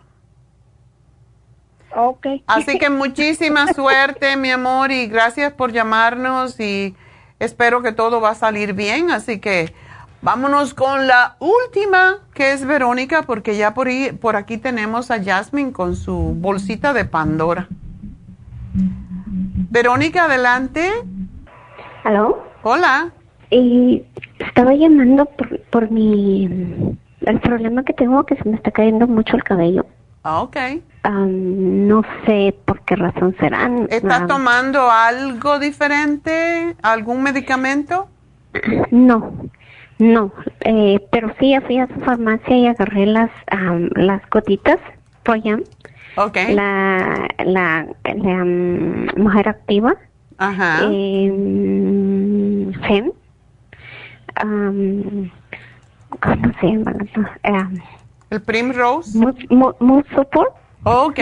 [1.97, 2.29] Ok.
[2.47, 6.95] Así que muchísima suerte, mi amor, y gracias por llamarnos y
[7.41, 9.11] espero que todo va a salir bien.
[9.11, 9.75] Así que
[10.23, 15.21] vámonos con la última, que es Verónica, porque ya por, ahí, por aquí tenemos a
[15.21, 17.67] Jasmine con su bolsita de Pandora.
[19.69, 20.93] Verónica, adelante.
[22.07, 22.39] ¿Aló?
[22.63, 23.11] Hola.
[23.51, 24.05] Y
[24.39, 26.97] estaba llamando por, por mi...
[27.23, 29.85] El problema que tengo que se me está cayendo mucho el cabello.
[30.23, 30.57] Ah, ok.
[31.03, 33.69] No sé por qué razón será.
[33.91, 36.77] ¿Estás tomando algo diferente?
[36.81, 38.07] ¿Algún medicamento?
[38.93, 39.33] No,
[39.99, 40.31] no.
[40.61, 44.79] Eh, pero sí, fui a su farmacia y agarré las, am, las gotitas
[45.25, 45.65] Proyam.
[46.17, 46.37] Ok.
[46.51, 48.45] La, la, la
[49.17, 49.97] mujer activa.
[50.39, 50.81] Ajá.
[50.91, 53.13] Eh, Fem.
[54.37, 55.31] Am,
[56.21, 56.95] ¿Cómo se llama?
[57.43, 57.81] Am,
[58.31, 59.19] ¿El Primrose?
[59.19, 60.55] Mood Support.
[60.85, 61.19] Ok.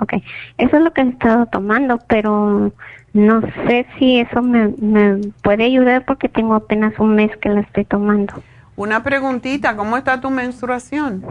[0.00, 0.14] Ok,
[0.58, 2.72] eso es lo que he estado tomando, pero
[3.12, 7.60] no sé si eso me, me puede ayudar porque tengo apenas un mes que la
[7.60, 8.42] estoy tomando.
[8.74, 11.24] Una preguntita, ¿cómo está tu menstruación?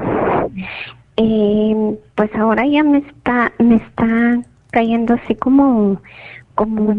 [1.18, 6.02] Eh, pues ahora ya me está, me está cayendo así como,
[6.62, 6.94] como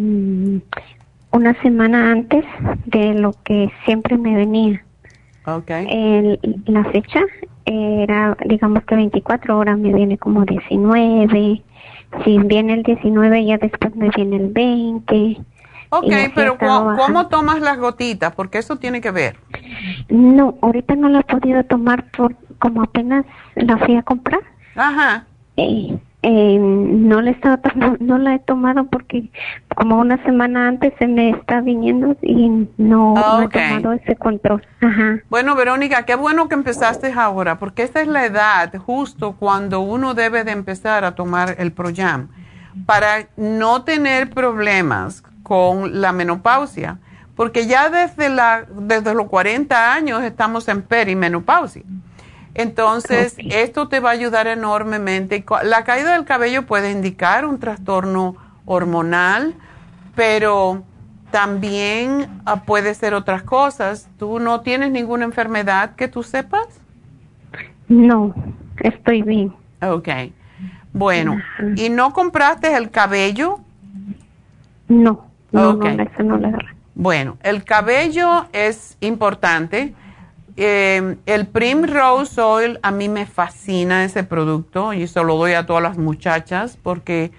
[1.30, 2.44] una semana antes
[2.86, 4.84] de lo que siempre me venía.
[5.46, 5.86] Okay.
[5.88, 7.20] El, la fecha
[7.64, 11.62] era, digamos que 24 horas me viene como 19.
[12.24, 15.36] Si viene el 19, ya después me viene el 20.
[15.90, 18.34] Ok, pero ¿cómo, tomas las gotitas?
[18.34, 19.36] Porque eso tiene que ver.
[20.08, 23.24] No, ahorita no la he podido tomar por como apenas
[23.54, 24.40] la fui a comprar.
[24.74, 25.24] Ajá.
[25.56, 27.60] Eh, eh, no la estaba
[28.00, 29.30] no la he tomado porque
[29.74, 34.64] como una semana antes se me está viniendo y no, he tomado ese control.
[34.80, 35.18] Ajá.
[35.28, 40.14] Bueno, Verónica, qué bueno que empezaste ahora, porque esta es la edad justo cuando uno
[40.14, 42.28] debe de empezar a tomar el Proyam
[42.86, 46.98] para no tener problemas con la menopausia,
[47.34, 51.82] porque ya desde la desde los 40 años estamos en perimenopausia.
[52.54, 55.44] Entonces, esto te va a ayudar enormemente.
[55.62, 59.54] La caída del cabello puede indicar un trastorno hormonal,
[60.14, 60.82] pero
[61.30, 64.08] también ah, puede ser otras cosas.
[64.18, 66.66] ¿Tú no tienes ninguna enfermedad que tú sepas?
[67.88, 68.34] No,
[68.80, 69.54] estoy bien.
[69.80, 70.08] Ok.
[70.92, 71.38] Bueno,
[71.76, 73.60] ¿y no compraste el cabello?
[74.88, 76.58] No, no, no, eso no
[76.94, 79.94] Bueno, el cabello es importante
[80.56, 85.66] eh, el Primrose Oil, a mí me fascina ese producto y se lo doy a
[85.66, 87.32] todas las muchachas porque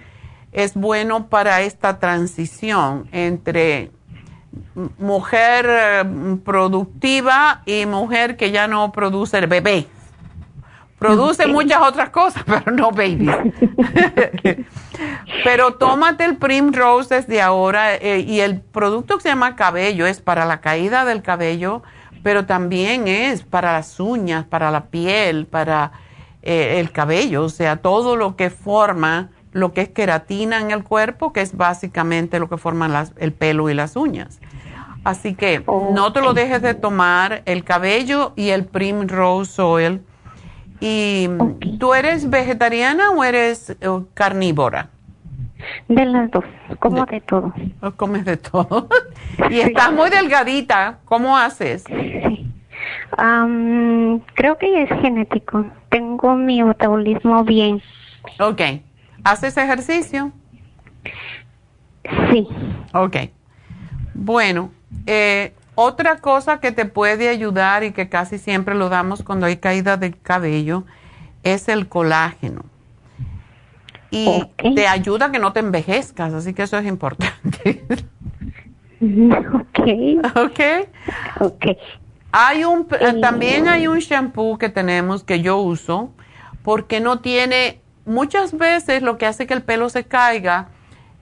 [0.52, 3.92] es bueno para esta transición entre
[4.98, 6.04] mujer eh,
[6.44, 9.88] productiva y mujer que ya no produce el bebé.
[11.00, 13.36] Produce muchas otras cosas, pero no babies.
[15.44, 20.22] pero tómate el Primrose desde ahora eh, y el producto que se llama cabello es
[20.22, 21.84] para la caída del cabello
[22.24, 25.92] pero también es para las uñas, para la piel, para
[26.42, 30.84] eh, el cabello, o sea, todo lo que forma lo que es queratina en el
[30.84, 34.40] cuerpo, que es básicamente lo que forman el pelo y las uñas.
[35.04, 40.02] Así que no te lo dejes de tomar, el cabello y el Primrose Oil.
[40.80, 41.30] ¿Y
[41.80, 43.76] tú eres vegetariana o eres eh,
[44.14, 44.90] carnívora?
[45.88, 46.44] De las dos,
[46.80, 47.54] como de, todo.
[47.96, 48.88] Comes de todo.
[49.50, 51.84] y estás muy delgadita, ¿cómo haces?
[54.36, 55.66] creo que es genético.
[55.90, 57.82] Tengo mi metabolismo bien.
[58.40, 58.62] Ok.
[59.24, 60.32] ¿Haces ejercicio?
[62.32, 62.48] Sí.
[62.94, 63.18] Ok.
[64.14, 64.72] Bueno,
[65.06, 69.58] eh, otra cosa que te puede ayudar y que casi siempre lo damos cuando hay
[69.58, 70.84] caída del cabello
[71.44, 72.66] es el colágeno
[74.14, 77.84] y te ayuda a que no te envejezcas, así que eso es importante.
[79.02, 79.80] ok.
[80.36, 80.60] Ok.
[81.40, 81.66] Ok.
[82.32, 82.88] Hay un,
[83.22, 86.12] también hay un shampoo que tenemos que yo uso
[86.62, 90.70] porque no tiene, muchas veces lo que hace que el pelo se caiga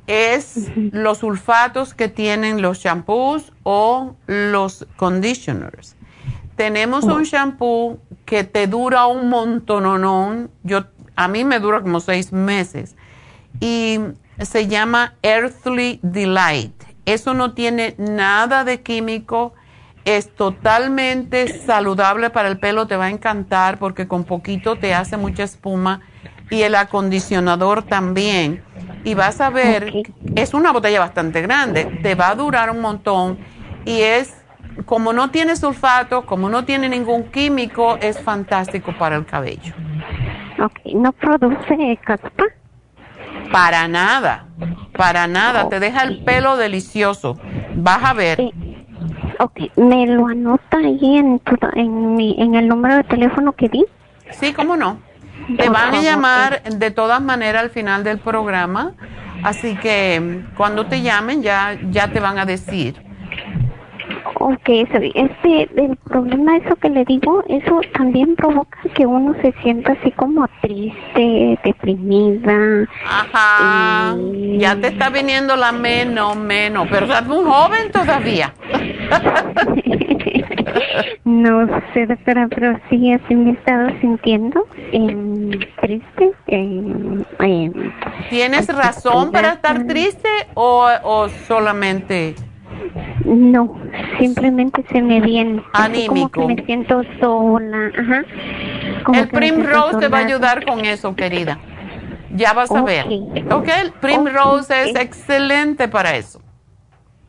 [0.07, 5.95] es los sulfatos que tienen los shampoos o los conditioners.
[6.57, 10.83] Tenemos un shampoo que te dura un montón, yo
[11.15, 12.95] a mí me dura como seis meses.
[13.59, 13.99] Y
[14.39, 16.73] se llama Earthly Delight.
[17.05, 19.53] Eso no tiene nada de químico.
[20.05, 22.87] Es totalmente saludable para el pelo.
[22.87, 26.01] Te va a encantar porque con poquito te hace mucha espuma.
[26.49, 28.63] Y el acondicionador también.
[29.03, 29.93] Y vas a ver,
[30.35, 31.85] es una botella bastante grande.
[32.03, 33.39] Te va a durar un montón.
[33.85, 34.35] Y es,
[34.85, 39.73] como no tiene sulfato, como no tiene ningún químico, es fantástico para el cabello.
[40.63, 42.43] Ok, ¿no produce caspa?
[43.51, 44.45] Para nada,
[44.95, 47.37] para nada, te deja el pelo delicioso.
[47.75, 48.39] Vas a ver.
[49.39, 51.41] Ok, ¿me lo anota ahí en,
[51.75, 53.85] en, mi, en el número de teléfono que di?
[54.31, 54.99] Sí, cómo no.
[55.57, 58.93] Te van a llamar de todas maneras al final del programa,
[59.43, 63.10] así que cuando te llamen ya, ya te van a decir.
[64.43, 69.91] Ok, este, el problema eso que le digo, eso también provoca que uno se sienta
[69.91, 72.87] así como triste, deprimida.
[73.05, 74.17] Ajá,
[74.57, 78.51] ya te está viniendo la menos, menos, pero estás muy joven todavía.
[81.25, 86.31] no sé, doctora, pero sí así me he estado sintiendo eh, triste.
[86.47, 87.71] Eh,
[88.31, 92.33] ¿Tienes razón para estar triste o, o solamente...?
[93.25, 93.75] No,
[94.19, 95.63] simplemente se me viene.
[95.73, 96.29] Anímico.
[96.29, 97.91] Como que me siento sola.
[97.97, 98.23] Ajá.
[99.13, 101.59] el Primrose te va a ayudar con eso, querida.
[102.33, 103.05] Ya vas a ver.
[103.51, 106.41] Ok, el Primrose es excelente para eso.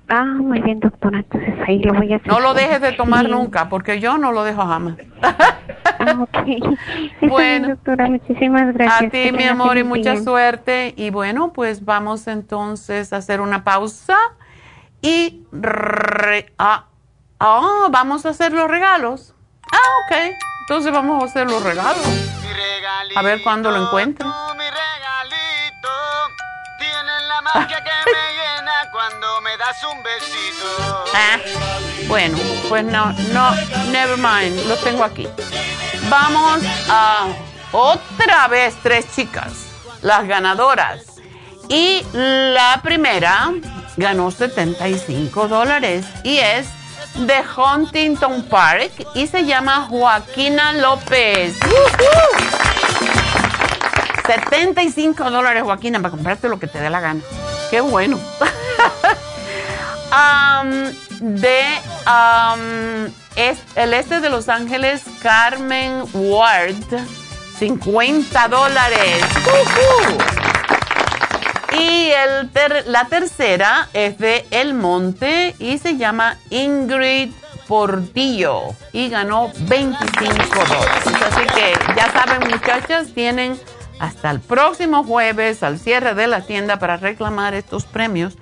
[0.08, 1.20] Ah, muy bien, doctora.
[1.20, 2.28] Entonces ahí lo voy a hacer.
[2.28, 4.96] No lo dejes de tomar nunca, porque yo no lo dejo jamás.
[5.22, 6.78] Ah, ok.
[7.28, 9.02] bueno, doctora, muchísimas gracias.
[9.02, 10.94] A ti, mi amor, y mucha suerte.
[10.96, 14.16] Y bueno, pues vamos entonces a hacer una pausa
[15.02, 15.44] y
[16.58, 16.86] ah,
[17.40, 19.34] ah, vamos a hacer los regalos.
[19.70, 20.16] Ah, ok.
[20.60, 22.06] Entonces vamos a hacer los regalos.
[23.16, 24.26] A ver cuándo lo encuentro.
[24.56, 25.90] Mi regalito
[26.78, 31.04] tiene la magia que me llena cuando me das un besito.
[31.14, 31.38] Ah,
[32.06, 32.38] bueno,
[32.68, 33.54] pues no, no,
[33.90, 35.26] never mind, lo tengo aquí.
[36.08, 37.26] Vamos a
[37.72, 39.66] otra vez tres chicas,
[40.00, 41.06] las ganadoras.
[41.68, 43.50] Y la primera
[43.96, 46.66] ganó 75 dólares y es
[47.14, 51.56] de Huntington Park y se llama Joaquina López.
[54.26, 57.20] 75 dólares, Joaquina, para comprarte lo que te dé la gana.
[57.70, 58.18] Qué bueno.
[61.20, 61.64] de
[63.36, 66.74] es, el este de Los Ángeles, Carmen Ward,
[67.58, 69.22] 50 dólares.
[71.78, 72.50] Y el
[72.86, 77.32] la tercera es de El Monte y se llama Ingrid
[77.66, 81.06] Portillo y ganó 25 dólares.
[81.06, 83.58] Así que ya saben muchachas, tienen
[83.98, 88.36] hasta el próximo jueves al cierre de la tienda para reclamar estos premios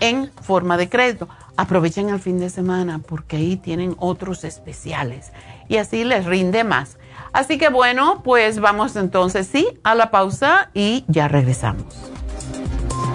[0.00, 1.28] en forma de crédito.
[1.56, 5.32] Aprovechen el fin de semana porque ahí tienen otros especiales
[5.68, 6.98] y así les rinde más.
[7.32, 12.15] Así que bueno, pues vamos entonces sí a la pausa y ya regresamos.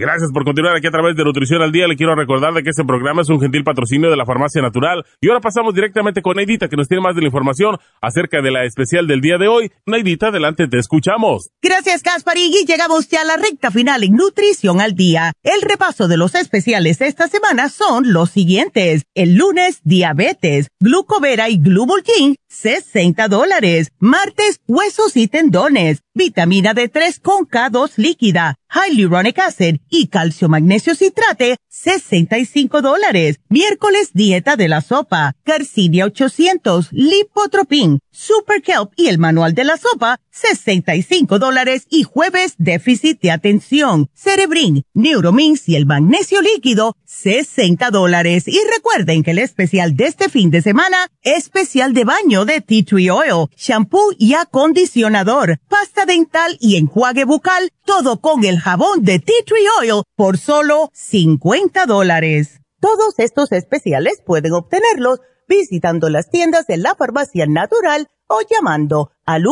[0.00, 1.88] Gracias por continuar aquí a través de Nutrición al Día.
[1.88, 5.04] Le quiero recordar de que este programa es un gentil patrocinio de la Farmacia Natural.
[5.20, 8.52] Y ahora pasamos directamente con Neidita, que nos tiene más de la información acerca de
[8.52, 9.72] la especial del día de hoy.
[9.86, 11.50] Neidita, adelante, te escuchamos.
[11.60, 12.04] Gracias,
[12.36, 15.32] Y Llegamos ya a la recta final en Nutrición al Día.
[15.42, 19.02] El repaso de los especiales de esta semana son los siguientes.
[19.16, 23.90] El lunes, diabetes, glucovera y glubulgin, 60 dólares.
[23.98, 31.56] Martes, huesos y tendones vitamina D3 con K2 líquida, hyaluronic acid y calcio magnesio citrate,
[31.68, 33.38] 65 dólares.
[33.48, 39.76] Miércoles, dieta de la sopa, Garcinia 800, Lipotropin, Super Kelp y el manual de la
[39.76, 41.86] sopa, 65 dólares.
[41.88, 48.48] Y jueves, déficit de atención, Cerebrin, Neuromins y el magnesio líquido, 60 dólares.
[48.48, 52.84] Y recuerden que el especial de este fin de semana, especial de baño de Tea
[52.84, 59.20] Tree Oil, shampoo y acondicionador, pasta dental y enjuague bucal, todo con el jabón de
[59.20, 62.60] Tea Tree Oil por solo 50 dólares.
[62.80, 69.44] Todos estos especiales pueden obtenerlos visitando las tiendas de la farmacia natural o llamando al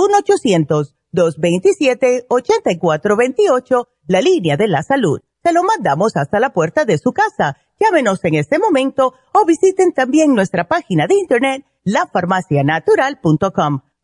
[1.15, 5.21] 1-800-227-8428, la línea de la salud.
[5.45, 7.57] Se lo mandamos hasta la puerta de su casa.
[7.79, 13.83] Llámenos en este momento o visiten también nuestra página de internet, lafarmacianatural.com.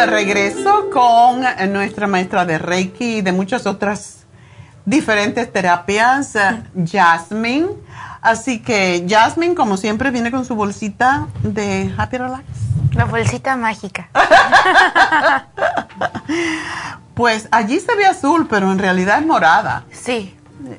[0.00, 4.24] De regreso con nuestra maestra de Reiki y de muchas otras
[4.86, 7.68] diferentes terapias, eh, Jasmine.
[8.22, 12.44] Así que Jasmine, como siempre, viene con su bolsita de Happy Relax.
[12.94, 14.08] La bolsita mágica.
[17.14, 19.84] pues allí se ve azul, pero en realidad es morada.
[19.92, 20.34] Sí.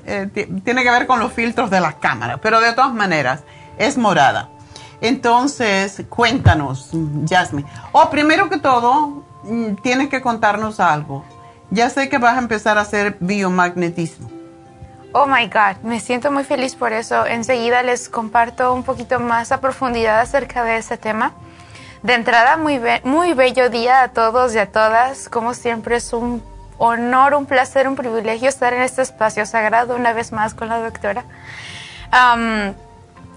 [0.08, 0.30] Eh,
[0.64, 3.42] tiene que ver con los filtros de las cámaras, pero de todas maneras
[3.78, 4.50] es morada.
[5.02, 6.92] Entonces, cuéntanos,
[7.28, 7.68] Jasmine.
[7.92, 11.26] Oh, primero que todo, mm, tienes que contarnos algo.
[11.72, 14.30] Ya sé que vas a empezar a hacer biomagnetismo.
[15.14, 17.26] Oh my God, me siento muy feliz por eso.
[17.26, 21.34] Enseguida les comparto un poquito más a profundidad acerca de ese tema.
[22.04, 25.30] De entrada, muy, muy bello día a todos y a todas.
[25.30, 26.44] Como siempre, es un
[26.78, 30.80] honor, un placer, un privilegio estar en este espacio sagrado una vez más con la
[30.80, 31.26] doctora.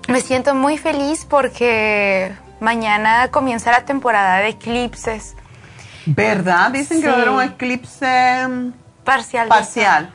[0.09, 5.37] Me siento muy feliz porque mañana comienza la temporada de eclipses.
[6.07, 6.71] ¿Verdad?
[6.71, 8.73] Dicen que va a haber un eclipse mm,
[9.05, 9.49] parcial.
[9.49, 10.11] Parcial.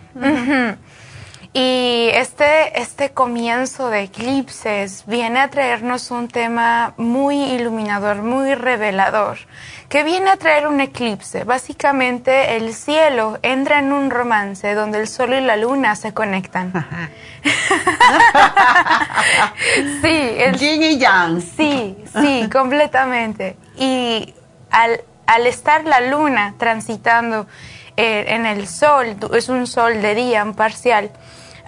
[1.52, 9.40] Y este, este comienzo de eclipses viene a traernos un tema muy iluminador, muy revelador.
[9.90, 11.46] ¿Qué viene a traer un eclipse?
[11.46, 16.72] Básicamente el cielo entra en un romance donde el sol y la luna se conectan.
[20.04, 21.42] sí, el yin y yang.
[21.42, 23.58] Sí, sí, completamente.
[23.76, 24.36] Y
[24.70, 27.48] al, al estar la luna transitando
[27.98, 31.10] eh, en el sol, es un sol de día, un parcial,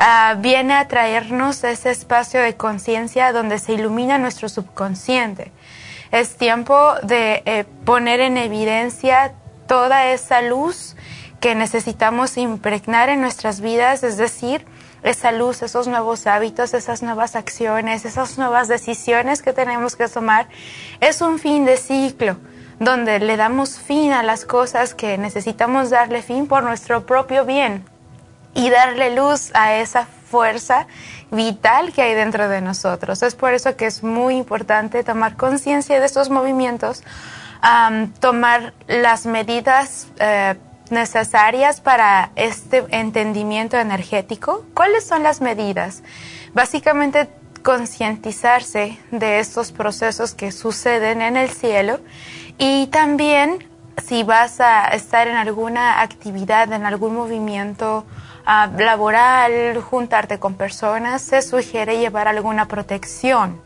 [0.03, 5.51] Ah, viene a traernos ese espacio de conciencia donde se ilumina nuestro subconsciente.
[6.11, 9.35] Es tiempo de eh, poner en evidencia
[9.67, 10.95] toda esa luz
[11.39, 14.65] que necesitamos impregnar en nuestras vidas, es decir,
[15.03, 20.47] esa luz, esos nuevos hábitos, esas nuevas acciones, esas nuevas decisiones que tenemos que tomar,
[20.99, 22.37] es un fin de ciclo
[22.79, 27.90] donde le damos fin a las cosas que necesitamos darle fin por nuestro propio bien
[28.53, 30.87] y darle luz a esa fuerza
[31.29, 33.21] vital que hay dentro de nosotros.
[33.23, 37.03] Es por eso que es muy importante tomar conciencia de estos movimientos,
[38.19, 40.55] tomar las medidas eh,
[40.89, 44.65] necesarias para este entendimiento energético.
[44.73, 46.03] ¿Cuáles son las medidas?
[46.53, 47.29] Básicamente
[47.63, 51.99] concientizarse de estos procesos que suceden en el cielo
[52.57, 53.69] y también
[54.03, 58.05] si vas a estar en alguna actividad, en algún movimiento,
[58.45, 63.61] laboral, juntarte con personas, se sugiere llevar alguna protección.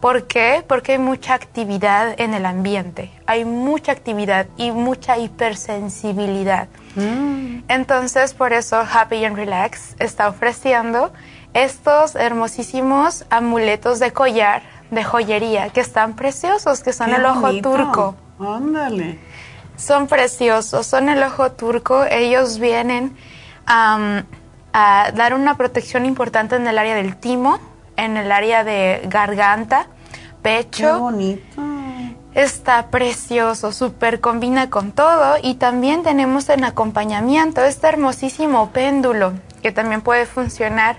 [0.00, 0.62] ¿Por qué?
[0.66, 6.68] Porque hay mucha actividad en el ambiente, hay mucha actividad y mucha hipersensibilidad.
[6.94, 7.60] Mm.
[7.68, 11.10] Entonces, por eso Happy and Relax está ofreciendo
[11.54, 18.14] estos hermosísimos amuletos de collar, de joyería, que están preciosos, que son el ojo turco.
[18.38, 19.18] Ándale.
[19.76, 23.16] Son preciosos, son el ojo turco, ellos vienen
[23.66, 24.24] a
[25.14, 27.58] dar una protección importante en el área del timo,
[27.96, 29.86] en el área de garganta,
[30.42, 30.94] pecho.
[30.94, 31.62] Qué bonito.
[32.34, 39.70] Está precioso, súper combina con todo y también tenemos en acompañamiento este hermosísimo péndulo que
[39.70, 40.96] también puede funcionar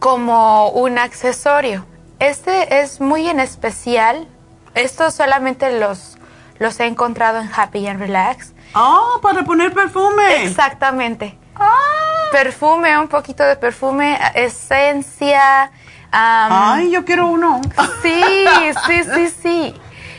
[0.00, 1.86] como un accesorio.
[2.18, 4.26] Este es muy en especial,
[4.74, 6.18] estos solamente los,
[6.58, 10.44] los he encontrado en Happy and Relax Oh, para poner perfume.
[10.44, 11.38] Exactamente.
[11.56, 12.28] Ah.
[12.32, 15.70] Perfume, un poquito de perfume, esencia.
[16.10, 17.60] Ay, yo quiero uno.
[18.02, 18.44] Sí,
[18.86, 19.74] sí, sí, sí.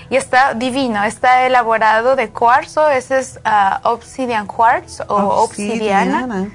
[0.10, 6.48] Y está divino, está elaborado de cuarzo, ese es uh, obsidian quartz o obsidiana.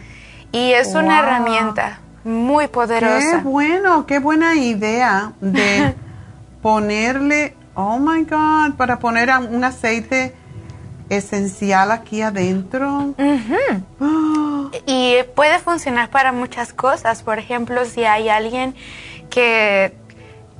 [0.52, 3.18] Y es una herramienta muy poderosa.
[3.18, 5.94] Qué bueno, qué buena idea de
[6.62, 10.34] ponerle, oh my God, para poner un aceite
[11.10, 13.14] esencial aquí adentro.
[14.86, 17.24] Y puede funcionar para muchas cosas.
[17.24, 18.76] Por ejemplo, si hay alguien
[19.28, 19.96] que,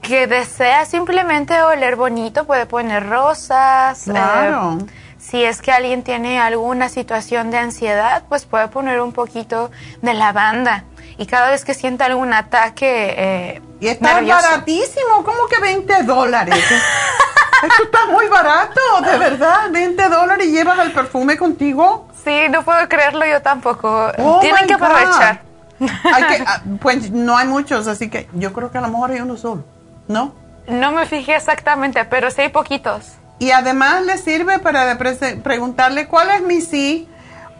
[0.03, 4.09] que desea simplemente oler bonito, puede poner rosas.
[4.09, 4.79] Eh, claro.
[5.19, 9.71] si es que alguien tiene alguna situación de ansiedad, pues puede poner un poquito
[10.03, 10.85] de lavanda.
[11.17, 13.15] Y cada vez que sienta algún ataque...
[13.17, 16.65] Eh, y está baratísimo, como que 20 dólares.
[17.63, 19.71] Esto está muy barato, de verdad.
[19.71, 22.09] 20 dólares y llevas el perfume contigo.
[22.25, 24.11] Sí, no puedo creerlo yo tampoco.
[24.19, 25.43] Oh Tienen que aprovechar.
[25.81, 29.11] Hay que, ah, pues no hay muchos, así que yo creo que a lo mejor
[29.11, 29.65] hay uno solo,
[30.09, 30.35] ¿no?
[30.69, 33.15] No me fijé exactamente, pero sí hay poquitos.
[33.39, 34.99] Y además le sirve para
[35.43, 37.09] preguntarle cuál es mi sí.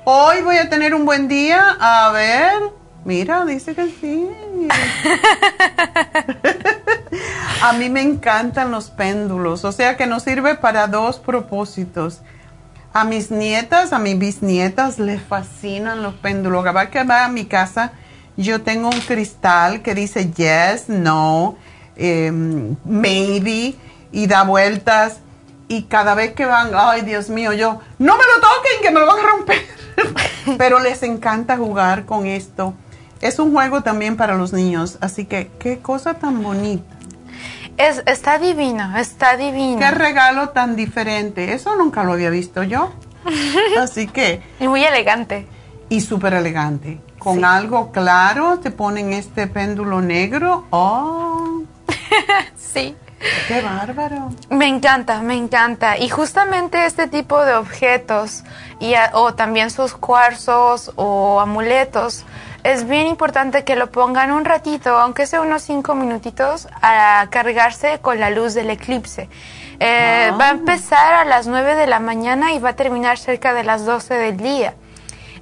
[0.05, 1.77] Hoy voy a tener un buen día.
[1.81, 2.61] A ver,
[3.05, 4.29] mira, dice que sí.
[7.63, 12.21] A mí me encantan los péndulos, o sea que nos sirve para dos propósitos.
[12.93, 16.65] A mis nietas, a mis bisnietas les fascinan los péndulos.
[16.65, 17.93] Cada vez que va a mi casa,
[18.37, 21.57] yo tengo un cristal que dice yes, no,
[21.97, 23.77] em, maybe,
[24.11, 25.19] y da vueltas.
[25.69, 29.01] Y cada vez que van, ay Dios mío, yo, no me lo toquen, que me
[29.01, 29.59] lo van a romper.
[30.59, 32.75] Pero les encanta jugar con esto.
[33.21, 36.97] Es un juego también para los niños, así que qué cosa tan bonita.
[37.77, 39.79] Es, está divino, está divino.
[39.79, 41.53] Qué regalo tan diferente.
[41.53, 42.93] Eso nunca lo había visto yo.
[43.79, 44.43] Así que.
[44.59, 45.47] Y muy elegante.
[45.89, 47.01] Y súper elegante.
[47.19, 50.67] Con algo claro, te ponen este péndulo negro.
[50.71, 51.63] ¡Oh!
[52.57, 52.97] sí.
[53.49, 54.31] ¡Qué bárbaro!
[54.49, 55.99] Me encanta, me encanta.
[55.99, 58.45] Y justamente este tipo de objetos,
[58.79, 62.25] y o también sus cuarzos o amuletos,
[62.65, 67.99] es bien importante que lo pongan un ratito, aunque sea unos cinco minutitos, a cargarse
[68.01, 69.29] con la luz del eclipse.
[69.79, 73.55] Eh, va a empezar a las 9 de la mañana y va a terminar cerca
[73.55, 74.75] de las 12 del día.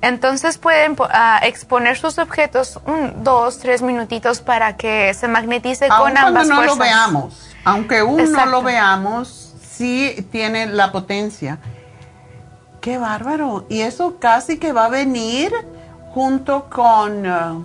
[0.01, 1.07] Entonces pueden uh,
[1.43, 6.79] exponer sus objetos un, dos, tres minutitos para que se magnetice con ambas no fuerzas.
[6.79, 11.59] lo veamos, aunque uno no lo veamos, sí tiene la potencia.
[12.81, 13.67] Qué bárbaro.
[13.69, 15.53] Y eso casi que va a venir
[16.13, 17.65] junto con, uh,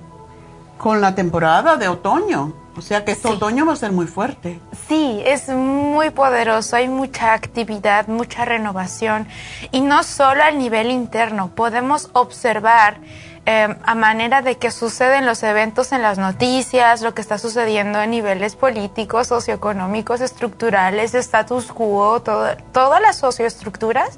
[0.78, 2.54] con la temporada de otoño.
[2.76, 4.60] O sea que este otoño va a ser muy fuerte.
[4.88, 9.28] Sí, es muy poderoso, hay mucha actividad, mucha renovación
[9.72, 12.98] y no solo al nivel interno, podemos observar
[13.46, 18.00] eh, a manera de que suceden los eventos en las noticias, lo que está sucediendo
[18.00, 24.18] a niveles políticos, socioeconómicos, estructurales, status quo, todas las socioestructuras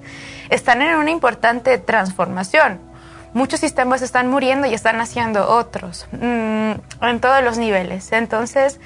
[0.49, 2.79] están en una importante transformación
[3.35, 6.71] muchos sistemas están muriendo y están haciendo otros mm,
[7.01, 8.11] en todos los niveles.
[8.13, 8.79] Entonces,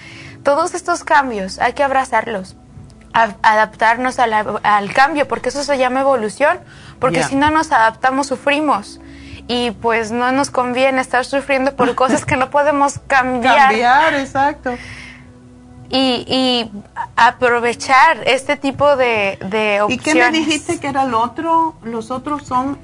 [0.44, 2.58] todos estos cambios hay que abrazarlos,
[3.14, 6.60] adaptarnos al cambio, porque eso se llama evolución,
[7.00, 9.00] porque si no nos adaptamos sufrimos
[9.48, 13.70] y pues no nos conviene estar sufriendo por cosas que no podemos cambiar.
[13.70, 14.76] Cambiar, exacto.
[15.92, 16.72] Y,
[17.16, 19.90] aprovechar este tipo de, de opciones.
[19.90, 21.76] ¿Y qué me dijiste que era el otro?
[21.84, 22.78] Los otros son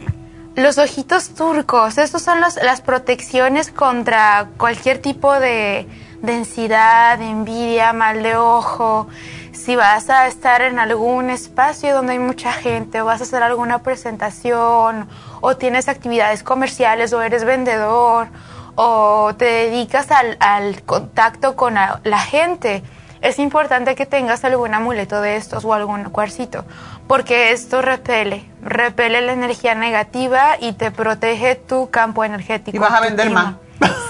[0.55, 5.87] los ojitos turcos, estos son las protecciones contra cualquier tipo de
[6.21, 9.07] densidad, envidia, mal de ojo.
[9.51, 13.43] Si vas a estar en algún espacio donde hay mucha gente o vas a hacer
[13.43, 15.07] alguna presentación
[15.41, 18.27] o tienes actividades comerciales o eres vendedor
[18.75, 22.83] o te dedicas al, contacto con la gente,
[23.25, 26.63] es importante que tengas algún amuleto de estos o algún cuarcito,
[27.07, 32.77] porque esto repele, repele la energía negativa y te protege tu campo energético.
[32.77, 33.55] Y vas a vender más.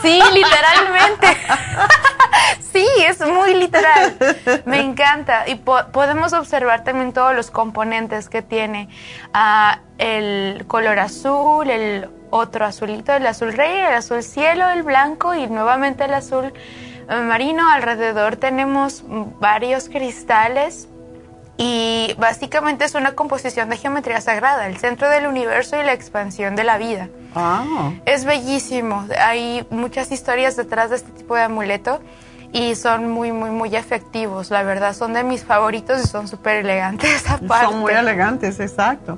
[0.02, 1.28] Sí, literalmente.
[2.74, 4.18] sí, es muy literal.
[4.66, 5.48] Me encanta.
[5.48, 8.90] Y podemos observar también todos los componentes que tiene
[9.34, 15.34] ah, el color azul, el otro azulito, el azul rey, el azul cielo, el blanco
[15.34, 16.54] y nuevamente el azul
[17.08, 17.70] marino.
[17.70, 19.04] Alrededor tenemos
[19.40, 20.88] varios cristales
[21.58, 26.56] y básicamente es una composición de geometría sagrada, el centro del universo y la expansión
[26.56, 27.10] de la vida.
[27.34, 27.92] Ah.
[28.06, 29.06] Es bellísimo.
[29.20, 32.02] Hay muchas historias detrás de este tipo de amuleto
[32.52, 34.50] y son muy, muy, muy efectivos.
[34.50, 37.66] La verdad, son de mis favoritos y son súper elegantes aparte.
[37.72, 39.18] Son muy elegantes, exacto.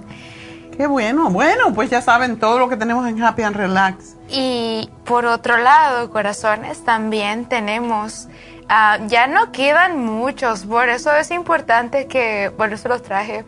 [0.75, 1.31] Qué bueno.
[1.31, 4.16] Bueno, pues ya saben todo lo que tenemos en Happy and Relax.
[4.29, 8.27] Y por otro lado, corazones, también tenemos,
[8.67, 13.45] ah, ya no quedan muchos, por eso es importante que, por eso los traje.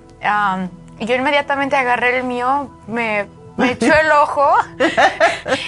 [0.99, 3.27] yo inmediatamente agarré el mío, me,
[3.57, 4.55] me echó el ojo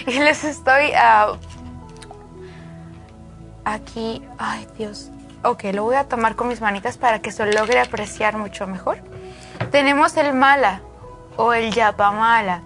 [0.08, 1.38] y les estoy uh,
[3.66, 5.12] aquí, ay Dios,
[5.44, 9.00] ok, lo voy a tomar con mis manitas para que se logre apreciar mucho mejor.
[9.72, 10.82] Tenemos el mala
[11.36, 12.62] o el yapamala.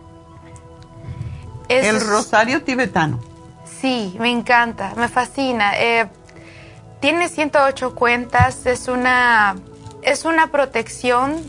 [1.70, 3.20] El rosario tibetano.
[3.66, 5.74] Sí, me encanta, me fascina.
[5.78, 6.08] Eh,
[7.00, 9.56] tiene 108 cuentas, es una,
[10.02, 11.44] es una protección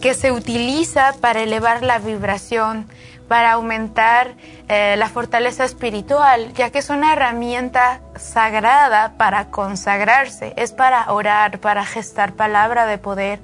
[0.00, 2.88] que se utiliza para elevar la vibración,
[3.28, 4.34] para aumentar
[4.68, 11.58] eh, la fortaleza espiritual, ya que es una herramienta sagrada para consagrarse, es para orar,
[11.60, 13.40] para gestar palabra de poder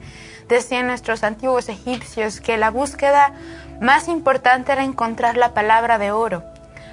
[0.49, 3.33] Decían nuestros antiguos egipcios que la búsqueda
[3.81, 6.43] más importante era encontrar la palabra de oro.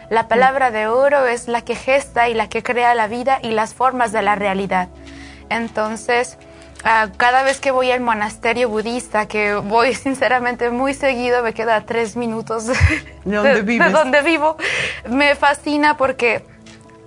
[0.09, 3.51] La palabra de oro es la que gesta y la que crea la vida y
[3.51, 4.87] las formas de la realidad.
[5.49, 6.37] Entonces,
[6.83, 11.81] ah, cada vez que voy al monasterio budista, que voy sinceramente muy seguido, me queda
[11.81, 12.67] tres minutos
[13.25, 14.57] de donde, de donde vivo,
[15.09, 16.43] me fascina porque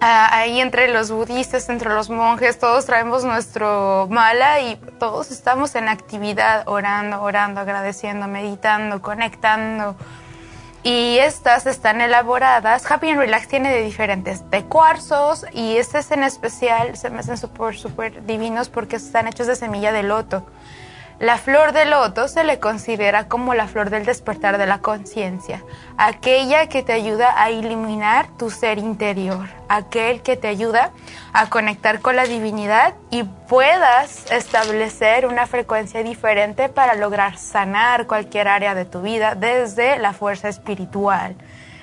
[0.01, 5.89] ahí entre los budistas, entre los monjes, todos traemos nuestro mala y todos estamos en
[5.89, 9.97] actividad, orando, orando, agradeciendo, meditando, conectando.
[10.85, 16.23] Y estas están elaboradas, Happy and Relax tiene de diferentes, de cuarzos y estos en
[16.23, 20.47] especial se me hacen súper, súper divinos porque están hechos de semilla de loto.
[21.21, 25.65] La flor de loto se le considera como la flor del despertar de la conciencia,
[25.97, 30.93] aquella que te ayuda a iluminar tu ser interior, aquel que te ayuda
[31.33, 38.47] a conectar con la divinidad y puedas establecer una frecuencia diferente para lograr sanar cualquier
[38.47, 41.35] área de tu vida desde la fuerza espiritual.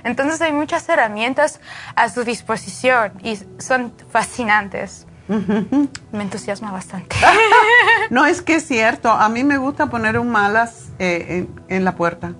[0.05, 1.59] Entonces hay muchas herramientas
[1.97, 5.07] a su disposición y son fascinantes.
[5.27, 7.15] Me entusiasma bastante.
[8.09, 9.09] no, es que es cierto.
[9.09, 12.33] A mí me gusta poner un malas eh, en, la puerta,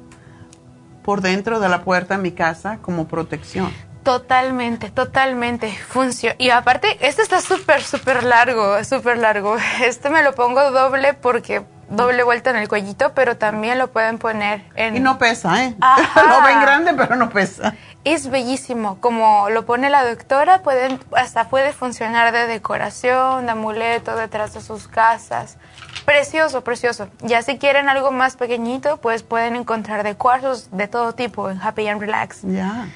[1.03, 3.72] por dentro de la puerta en mi casa, como protección.
[4.03, 5.72] Totalmente, totalmente.
[5.72, 6.36] Funciona.
[6.38, 9.57] Y aparte, este está súper, súper largo, súper largo.
[9.84, 14.20] Este me lo pongo doble porque doble vuelta en el cuellito, pero también lo pueden
[14.20, 14.95] poner en...
[14.95, 15.76] Y no pesa, ¿eh?
[16.16, 17.74] lo ven grande, pero no pesa
[18.06, 18.99] es bellísimo.
[19.02, 24.61] Como lo pone la doctora, pueden, hasta puede funcionar de decoración, de amuleto detrás de
[24.61, 25.57] sus casas.
[26.06, 27.10] Precioso, precioso.
[27.22, 31.60] Ya si quieren algo más pequeñito, pues pueden encontrar de cuarzos de todo tipo en
[31.60, 32.44] Happy and Relax.
[32.44, 32.88] Ya.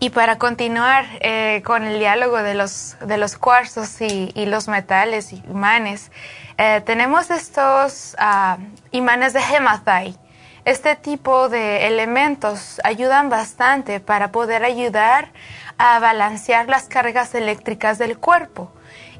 [0.00, 5.32] y para continuar eh, con el diálogo de los, de los cuarzos y, los metales
[5.32, 6.10] y imanes,
[6.58, 8.58] eh, tenemos estos ah,
[8.90, 10.23] imanes de hematite
[10.64, 15.28] este tipo de elementos ayudan bastante para poder ayudar
[15.76, 18.72] a balancear las cargas eléctricas del cuerpo.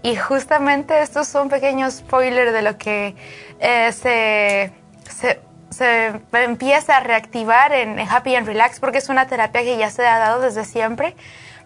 [0.02, 3.14] Y justamente estos son pequeños spoilers de lo que
[3.58, 4.72] eh, se,
[5.70, 10.06] se, empieza a reactivar en, Happy and Relax porque es una terapia que ya se
[10.06, 11.16] ha dado desde siempre,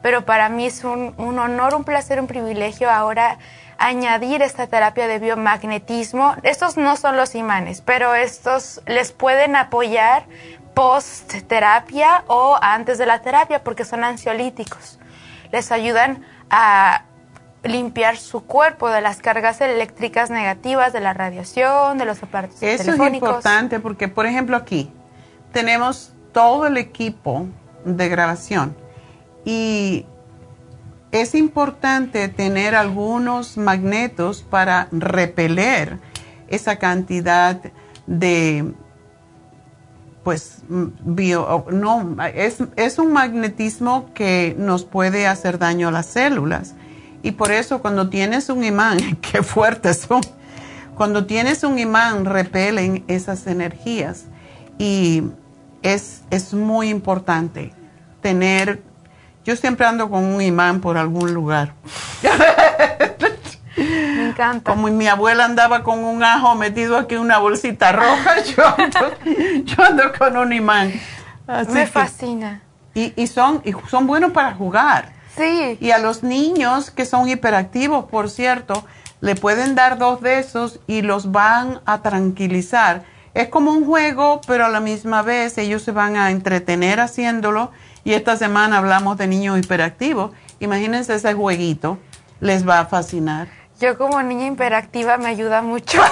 [0.03, 3.39] pero para mí es un, un honor, un placer, un privilegio ahora
[3.79, 6.35] añadir esta terapia de biomagnetismo.
[6.43, 10.25] Estos no son los imanes, pero estos les pueden apoyar
[10.75, 14.99] post terapia o antes de la terapia porque son ansiolíticos.
[15.53, 17.05] Les ayudan a
[17.63, 22.93] limpiar su cuerpo de las cargas eléctricas negativas, de la radiación, de los aparatos Eso
[22.93, 24.91] es importante porque, por ejemplo, aquí
[25.53, 27.47] tenemos todo el equipo
[27.85, 28.77] de grabación
[29.45, 30.07] y
[31.12, 35.98] es importante tener algunos magnetos para repeler
[36.48, 37.60] esa cantidad
[38.06, 38.72] de
[40.22, 46.74] pues bio, no, es, es, un magnetismo que nos puede hacer daño a las células.
[47.22, 50.20] Y por eso cuando tienes un imán, qué fuertes son,
[50.94, 54.26] cuando tienes un imán repelen esas energías.
[54.78, 55.22] Y
[55.82, 57.72] es, es muy importante
[58.20, 58.82] tener
[59.44, 61.74] yo siempre ando con un imán por algún lugar.
[63.77, 64.70] Me encanta.
[64.73, 68.65] Como mi abuela andaba con un ajo metido aquí en una bolsita roja, yo
[69.85, 70.93] ando, con un imán.
[71.70, 72.62] Me fascina.
[72.94, 75.12] Y, son, y son buenos para jugar.
[75.36, 75.78] Sí.
[75.81, 78.85] Y a los niños que son hiperactivos, por cierto,
[79.20, 83.05] le pueden dar dos de esos y los van a tranquilizar.
[83.35, 87.70] Es como un juego, pero a la misma vez ellos se van a entretener haciéndolo
[88.09, 90.30] y esta semana hablamos de niños hiperactivos.
[90.60, 91.98] Imagínense ese jueguito,
[92.40, 93.48] les va a fascinar.
[93.80, 96.01] Yo como niña hiperactiva me ayuda mucho.
[96.02, 96.06] oh,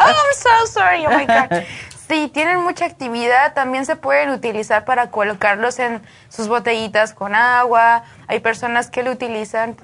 [0.00, 1.06] I'm so sorry.
[1.06, 1.62] Oh my God.
[2.14, 3.54] Sí, tienen mucha actividad.
[3.54, 8.04] También se pueden utilizar para colocarlos en sus botellitas con agua.
[8.28, 9.74] Hay personas que lo utilizan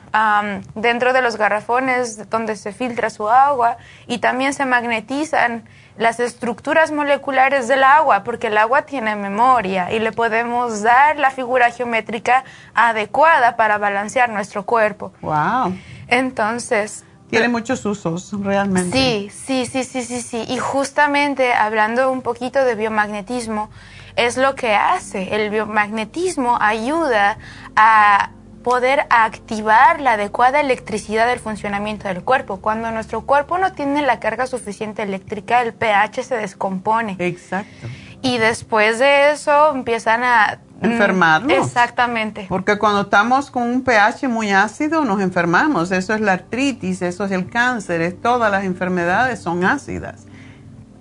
[0.77, 5.65] dentro de los garrafones donde se filtra su agua y también se magnetizan
[5.97, 11.33] las estructuras moleculares del agua, porque el agua tiene memoria y le podemos dar la
[11.33, 12.45] figura geométrica
[12.75, 15.13] adecuada para balancear nuestro cuerpo.
[15.21, 15.77] Wow.
[16.07, 18.97] Entonces, tiene muchos usos, realmente.
[18.97, 20.45] Sí, sí, sí, sí, sí, sí.
[20.49, 23.71] Y justamente hablando un poquito de biomagnetismo,
[24.17, 25.35] es lo que hace.
[25.35, 27.39] El biomagnetismo ayuda
[27.77, 28.31] a
[28.63, 32.59] poder activar la adecuada electricidad del funcionamiento del cuerpo.
[32.59, 37.17] Cuando nuestro cuerpo no tiene la carga suficiente eléctrica, el pH se descompone.
[37.19, 37.87] Exacto.
[38.23, 40.61] Y después de eso empiezan a...
[40.81, 41.67] Mm, Enfermarnos.
[41.67, 42.47] Exactamente.
[42.49, 45.91] Porque cuando estamos con un pH muy ácido nos enfermamos.
[45.93, 50.27] Eso es la artritis, eso es el cáncer, es, todas las enfermedades son ácidas.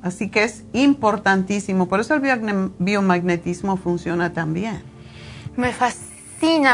[0.02, 1.88] Así que es importantísimo.
[1.88, 2.22] Por eso el
[2.80, 4.82] biomagnetismo funciona también.
[5.58, 6.10] Me fascina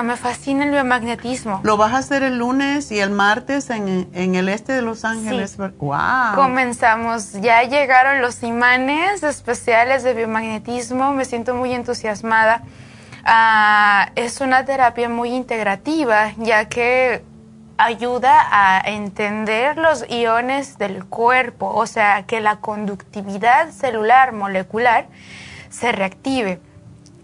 [0.04, 1.60] me fascina el biomagnetismo.
[1.64, 5.58] ¿Lo vas a hacer el lunes y el martes en, el este de Los Ángeles?
[5.58, 6.36] ¡Wow!
[6.36, 7.34] Comenzamos.
[7.34, 11.14] Ya llegaron los imanes especiales de biomagnetismo.
[11.14, 12.62] Me siento muy entusiasmada.
[13.26, 17.24] Ah, es una terapia muy integrativa, ya que
[17.78, 25.08] ayuda a entender los iones del cuerpo, o sea, que la conductividad celular molecular
[25.70, 26.60] se reactive.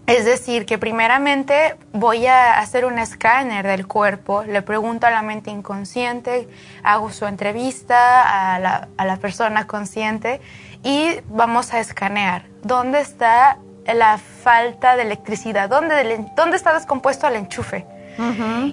[0.06, 5.22] Es decir, que primeramente voy a hacer un escáner del cuerpo, le pregunto a la
[5.22, 6.48] mente inconsciente,
[6.82, 10.40] hago su entrevista a la, a la persona consciente
[10.82, 17.36] y vamos a escanear dónde está la falta de electricidad, dónde, dónde está descompuesto el
[17.36, 17.86] enchufe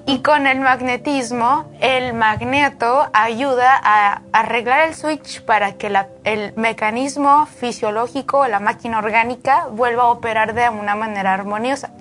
[0.06, 5.92] y con el magnetismo, el magneto ayuda a arreglar el switch para que
[6.26, 11.92] el mecanismo fisiológico, la máquina orgánica, vuelva a operar de una manera armoniosa.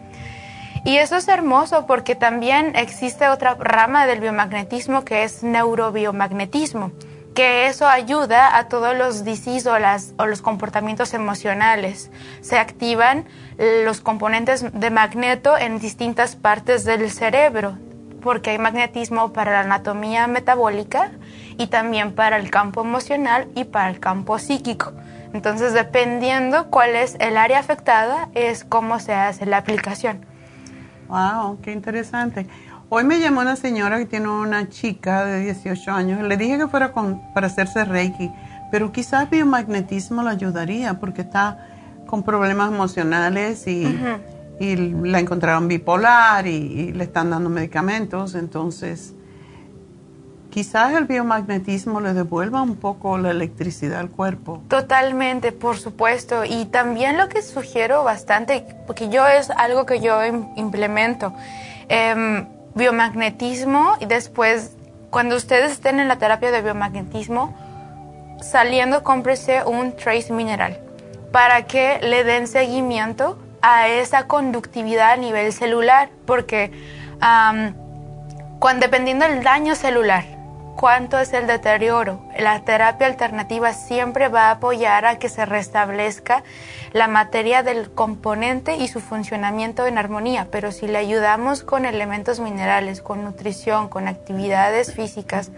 [0.85, 6.93] Y eso es hermoso porque también existe otra rama del biomagnetismo que es neurobiomagnetismo
[7.39, 12.11] que eso ayuda a todos los disease o, las, o los comportamientos emocionales.
[12.41, 13.27] Se activan
[13.85, 17.79] los componentes de magneto en distintas partes del cerebro,
[18.23, 21.13] porque hay magnetismo para la anatomía metabólica
[21.57, 24.93] y también para el campo emocional y para el campo psíquico.
[25.33, 30.27] Entonces, dependiendo cuál es el área afectada, es cómo se hace la aplicación.
[31.07, 32.49] Wow, qué interesante.
[32.91, 36.23] Hoy me llamó una señora que tiene una chica de 18 años.
[36.23, 36.95] Le dije que fuera
[37.35, 38.33] para hacerse Reiki,
[38.71, 41.69] pero quizás biomagnetismo la ayudaría porque está
[42.07, 43.85] con problemas emocionales y,
[44.59, 48.35] la encontraron bipolar y, le están dando medicamentos.
[48.35, 49.15] Entonces,
[50.49, 54.63] quizás el biomagnetismo le devuelva un poco la electricidad al cuerpo.
[54.69, 56.47] Totalmente, por supuesto.
[56.47, 60.25] Y también lo que sugiero bastante, porque yo es algo que yo
[60.57, 61.35] implemento.
[61.91, 62.47] Eh,
[62.79, 64.71] biomagnetismo y después,
[65.11, 67.55] cuando ustedes estén en la terapia de biomagnetismo,
[68.41, 70.81] saliendo, cómprese un trace mineral
[71.33, 76.71] para que le den seguimiento a esa conductividad a nivel celular, porque
[78.81, 80.25] dependiendo del daño celular,
[80.79, 82.21] cuánto es el deterioro.
[82.39, 86.45] La terapia alternativa siempre va a apoyar a que se restablezca
[86.93, 92.39] la materia del componente y su funcionamiento en armonía, pero si le ayudamos con elementos
[92.39, 95.51] minerales, con nutrición, con actividades físicas,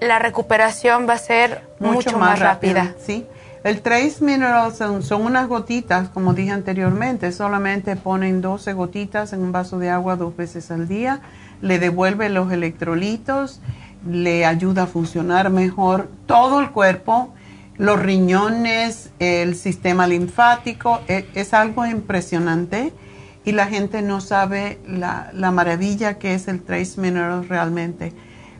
[0.00, 2.94] la recuperación va a ser mucho, más, rápida.
[3.04, 3.26] Sí.
[3.64, 9.40] El Trace Minerals son, son, unas gotitas, como dije anteriormente, solamente ponen 12 gotitas en
[9.42, 11.20] un vaso de agua dos veces al día,
[11.60, 13.60] le devuelve los electrolitos
[14.08, 17.32] le ayuda a funcionar mejor todo el cuerpo,
[17.76, 22.92] los riñones, el sistema linfático, e, es, algo impresionante
[23.44, 28.12] y la gente no sabe la, maravilla que es el Trace Minerals realmente.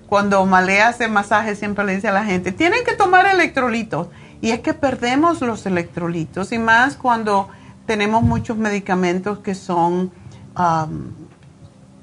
[0.08, 4.08] Cuando Malea hace masaje siempre le dice a la gente, tienen que tomar electrolitos
[4.40, 7.48] y es que perdemos los electrolitos y más cuando
[7.86, 10.10] tenemos muchos medicamentos que son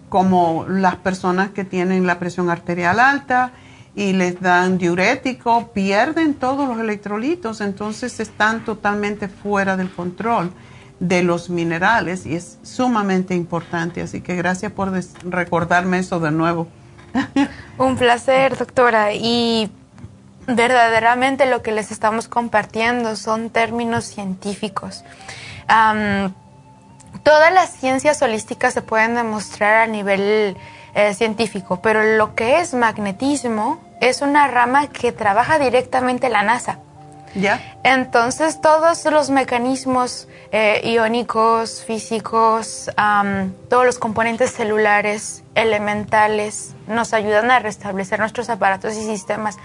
[0.10, 3.52] como las personas que tienen la presión arterial alta
[3.96, 10.52] y les dan diurético, pierden todos los electrolitos, entonces están totalmente fuera del control
[11.00, 14.02] de los minerales y es sumamente importante.
[14.02, 14.92] Así que gracias por
[15.24, 16.68] recordarme eso de nuevo.
[17.78, 19.14] Un placer, doctora.
[19.14, 19.72] Y
[20.48, 25.04] verdaderamente lo que les estamos compartiendo son términos científicos.
[27.24, 30.58] Todas las ciencias holísticas se pueden demostrar a nivel
[30.96, 36.80] eh, científico, pero lo que es magnetismo es una rama que trabaja directamente la NASA.
[37.36, 37.78] ¿Ya?
[37.84, 42.90] Entonces todos los mecanismos eh, iónicos, físicos,
[43.70, 49.58] todos los componentes celulares, elementales, nos ayudan a restablecer nuestros aparatos y sistemas.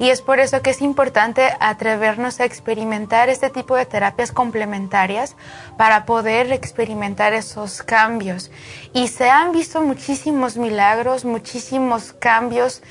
[0.00, 5.36] Y es por eso que es importante atrevernos a experimentar este tipo de terapias complementarias
[5.76, 8.50] para poder experimentar esos cambios.
[8.94, 12.82] Y se han visto muchísimos milagros, muchísimos cambios.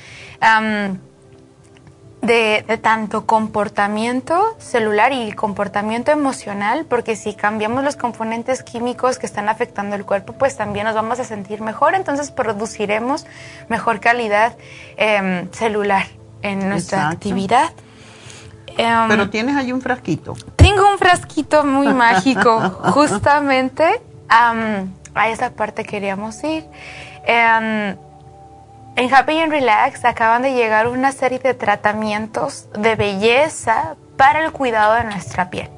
[2.22, 9.48] de, tanto comportamiento celular y comportamiento emocional, porque si cambiamos los componentes químicos que están
[9.48, 13.26] afectando el cuerpo, pues también nos vamos a sentir mejor, entonces produciremos
[13.68, 14.54] mejor calidad
[14.98, 17.70] eh, celular en nuestra actividad.
[18.76, 20.34] Em, Pero tienes ahí un frasquito.
[20.56, 22.60] Tengo un frasquito muy mágico,
[22.92, 26.64] justamente a esa parte queríamos ir.
[27.24, 27.96] Em,
[28.96, 34.52] en Happy and Relax acaban de llegar una serie de tratamientos de belleza para el
[34.52, 35.70] cuidado de nuestra piel.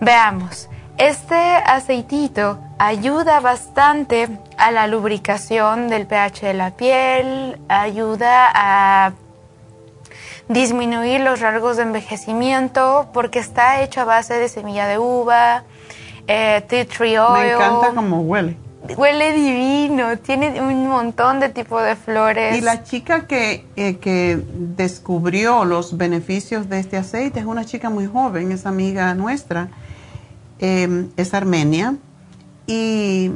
[0.00, 9.12] Veamos, este aceitito ayuda bastante a la lubricación del pH de la piel, ayuda a
[10.50, 15.62] disminuir los rasgos de envejecimiento porque está hecho a base de semilla de uva,
[16.26, 17.42] eh, tea tree oil.
[17.42, 18.56] Me encanta cómo huele.
[18.96, 22.56] Huele divino, tiene un montón de tipos de flores.
[22.56, 27.90] Y la chica que, eh, que descubrió los beneficios de este aceite es una chica
[27.90, 29.68] muy joven, es amiga nuestra,
[30.58, 31.94] eh, es armenia.
[32.66, 33.30] Y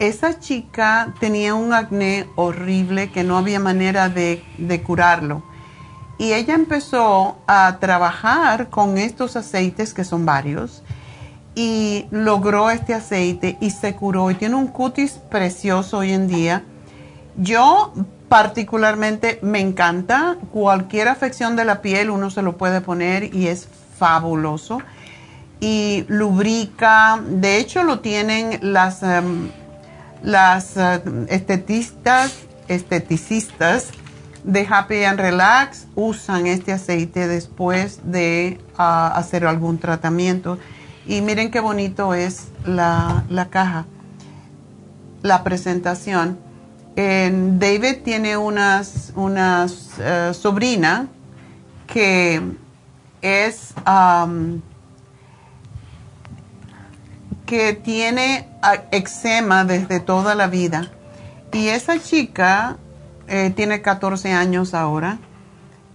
[0.00, 5.44] esa chica tenía un acné horrible que no había manera de, de curarlo.
[6.18, 10.82] Y ella empezó a trabajar con estos aceites, que son varios,
[11.54, 16.64] y logró este aceite y se curó y tiene un cutis precioso hoy en día.
[17.36, 17.92] Yo
[18.28, 23.68] particularmente me encanta, cualquier afección de la piel uno se lo puede poner y es
[23.98, 24.80] fabuloso.
[25.60, 29.50] Y lubrica, de hecho lo tienen las, em,
[30.22, 32.34] las eh, estetistas,
[32.68, 33.90] esteticistas
[34.46, 40.58] de Happy and Relax, usan este aceite después de ah, hacer algún tratamiento
[41.04, 43.86] y miren qué bonito es la, caja,
[45.22, 46.38] la presentación.
[46.96, 51.08] David tiene unas, unas eh, sobrina
[51.86, 52.40] que
[53.20, 53.74] es
[57.44, 60.90] que tiene ah, eczema desde toda la vida.
[61.52, 62.76] Y esa chica
[63.28, 65.18] eh, tiene 14 años ahora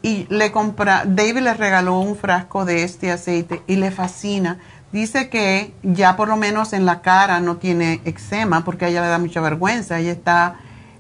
[0.02, 4.60] y le compra, David le regaló un frasco de este aceite y le fascina
[4.92, 9.02] Dice que ya por lo menos en la cara no tiene eczema porque a ella
[9.02, 10.00] le da mucha vergüenza.
[10.00, 10.60] Ella está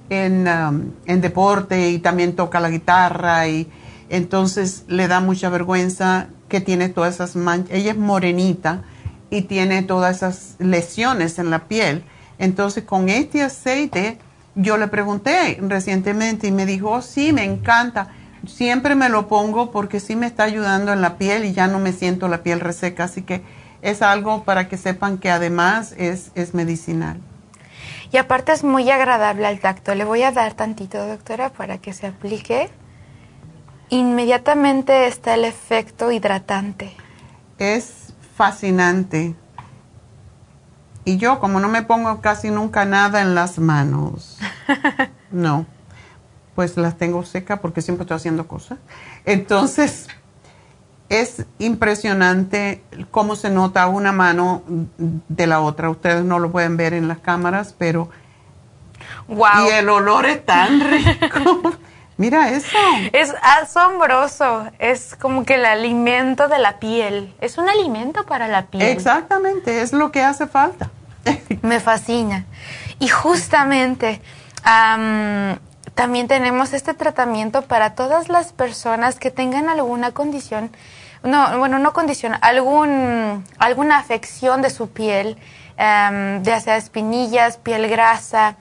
[0.09, 3.69] en, um, en deporte y también toca la guitarra y
[4.09, 7.75] entonces le da mucha vergüenza que tiene todas esas manchas.
[7.75, 8.83] Ella es morenita
[9.29, 12.03] y tiene todas esas lesiones en la piel.
[12.39, 14.19] Entonces con este aceite
[14.55, 18.09] yo le pregunté recientemente y me dijo, oh, sí, me encanta.
[18.47, 21.79] Siempre me lo pongo porque sí me está ayudando en la piel y ya no
[21.79, 23.05] me siento la piel reseca.
[23.05, 23.43] Así que
[23.81, 27.19] es algo para que sepan que además es, es medicinal.
[28.11, 29.95] Y aparte es muy agradable al tacto.
[29.95, 32.69] Le voy a dar tantito, doctora, para que se aplique.
[33.89, 36.91] Inmediatamente está el efecto hidratante.
[37.57, 39.35] Es fascinante.
[41.03, 44.37] Y yo, como no me pongo casi nunca nada en las manos,
[45.31, 45.65] no,
[46.55, 48.77] pues las tengo secas porque siempre estoy haciendo cosas.
[49.25, 50.07] Entonces,
[51.09, 54.63] es impresionante cómo se nota una mano
[54.97, 55.89] de la otra.
[55.89, 58.09] Ustedes no lo pueden ver en las cámaras, pero...
[59.27, 59.67] Wow.
[59.67, 61.73] Y el olor es tan rico.
[62.17, 62.77] Mira eso.
[63.13, 64.69] Es asombroso.
[64.79, 67.33] Es como que el alimento de la piel.
[67.41, 68.83] Es un alimento para la piel.
[68.83, 70.91] Exactamente, es lo que hace falta.
[71.61, 72.45] Me fascina.
[72.99, 74.21] Y justamente
[75.95, 80.71] también tenemos este tratamiento para todas las personas que tengan alguna condición
[81.23, 85.37] no, bueno, no condición, algún, alguna afección de su piel,
[85.77, 88.55] um, ya sea espinillas, piel grasa.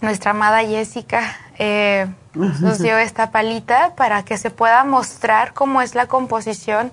[0.00, 5.94] Nuestra amada Jessica eh, nos dio esta palita para que se pueda mostrar cómo es
[5.94, 6.92] la composición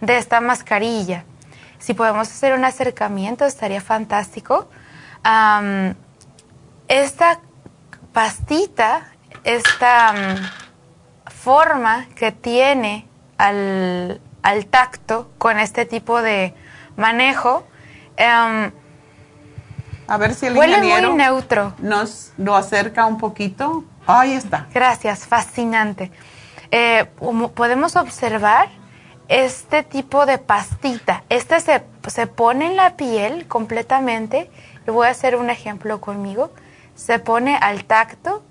[0.00, 1.24] de esta mascarilla.
[1.78, 4.68] Si podemos hacer un acercamiento, estaría fantástico.
[6.88, 7.40] esta
[8.12, 9.06] pastita,
[9.44, 10.14] esta
[11.26, 13.08] forma que tiene
[13.38, 16.54] al, al tacto con este tipo de
[16.96, 17.66] manejo.
[18.16, 18.72] Em,
[20.12, 21.72] a ver si el huele muy neutro.
[21.78, 23.82] Nos lo acerca un poquito.
[24.06, 24.66] Ahí está.
[24.74, 26.12] Gracias, fascinante.
[26.70, 27.06] Eh,
[27.54, 28.68] podemos observar
[29.28, 31.24] este tipo de pastita.
[31.30, 34.50] Este se, se pone en la piel completamente.
[34.84, 36.52] Le voy a hacer un ejemplo conmigo.
[36.94, 38.42] Se pone al tacto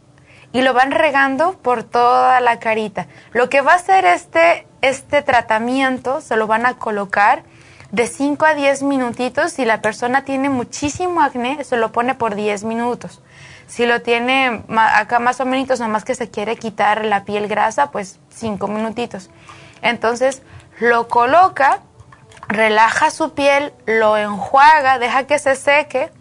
[0.54, 3.06] y lo van regando por toda la carita.
[3.34, 7.44] Lo que va a hacer este, este tratamiento, se lo van a colocar
[7.92, 9.54] de 5 a 10 minutitos.
[9.54, 13.22] Si la persona tiene muchísimo acné, se lo pone por 10 minutos.
[13.68, 17.92] Si lo tiene acá más o menos, más que se quiere quitar la piel grasa,
[17.92, 19.30] pues 5 minutitos.
[19.82, 20.42] Entonces
[20.80, 21.80] lo coloca,
[22.48, 26.12] relaja su piel, lo enjuaga, deja que se seque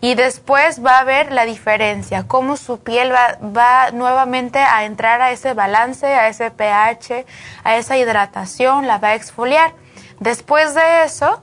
[0.00, 5.30] y después va a ver la diferencia, cómo su piel va, nuevamente a entrar a
[5.32, 7.24] ese balance, a ese pH,
[7.64, 9.72] a esa hidratación, la va a exfoliar.
[10.20, 11.42] Después de eso,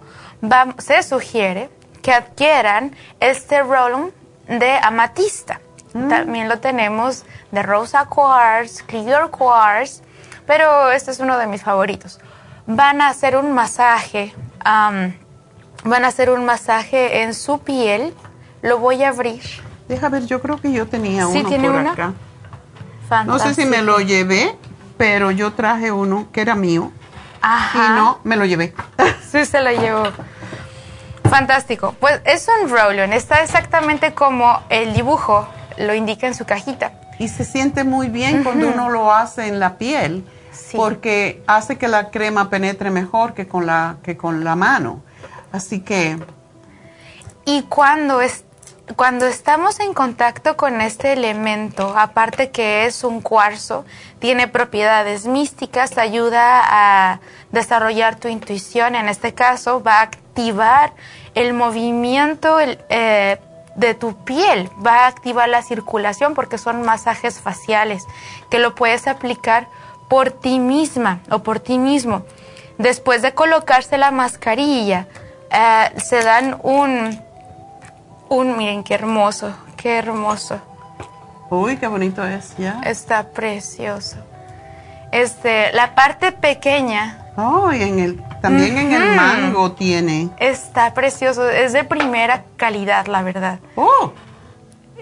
[0.79, 1.69] se sugiere
[2.01, 4.13] que adquieran este roll
[4.47, 5.61] de amatista.
[5.93, 6.09] Mm.
[6.09, 10.01] También lo tenemos de rosa quartz, clear quartz,
[10.45, 12.19] pero este es uno de mis favoritos.
[12.65, 14.33] Van a hacer un masaje,
[14.63, 15.15] van
[15.85, 18.13] a hacer un masaje en su piel
[18.63, 19.41] lo voy a abrir.
[19.87, 22.13] Deja ver, yo creo que yo tenía uno tiene por acá.
[23.25, 24.57] No sé si me lo llevé,
[24.97, 26.91] pero yo traje uno que era mío.
[27.43, 27.85] Ajá.
[27.85, 28.73] Y no, me lo llevé.
[29.29, 30.03] Sí, se lo llevó.
[31.27, 31.95] Fantástico.
[31.99, 33.13] Pues es un roll-on.
[33.13, 35.47] Está exactamente como el dibujo
[35.79, 36.93] lo indica en su cajita.
[37.17, 40.23] Y se siente muy bien cuando uno lo hace en la piel,
[40.75, 45.01] porque hace que la crema penetre mejor que con la, que con la mano.
[45.51, 46.19] Así que...
[47.45, 48.43] Y cuando, es,
[48.95, 53.85] cuando estamos en contacto con este elemento, aparte que es un cuarzo,
[54.19, 57.19] tiene propiedades místicas, ayuda a
[57.51, 58.95] desarrollar tu intuición.
[58.95, 60.93] En este caso, va a activar
[61.33, 63.39] el movimiento eh,
[63.75, 68.03] de tu piel, va a activar la circulación porque son masajes faciales
[68.49, 69.67] que lo puedes aplicar
[70.09, 72.23] por ti misma o por ti mismo.
[72.77, 75.07] Después de colocarse la mascarilla,
[75.51, 77.22] eh, se dan un,
[78.33, 80.59] un, miren qué hermoso, qué hermoso.
[81.49, 82.81] Uy, qué bonito es, ya.
[82.83, 84.17] Está precioso.
[85.11, 87.27] Este, la parte pequeña.
[87.37, 90.29] Oh, y en el, también en el mango tiene.
[90.37, 93.59] Está precioso, es de primera calidad, la verdad.
[93.75, 94.11] Oh.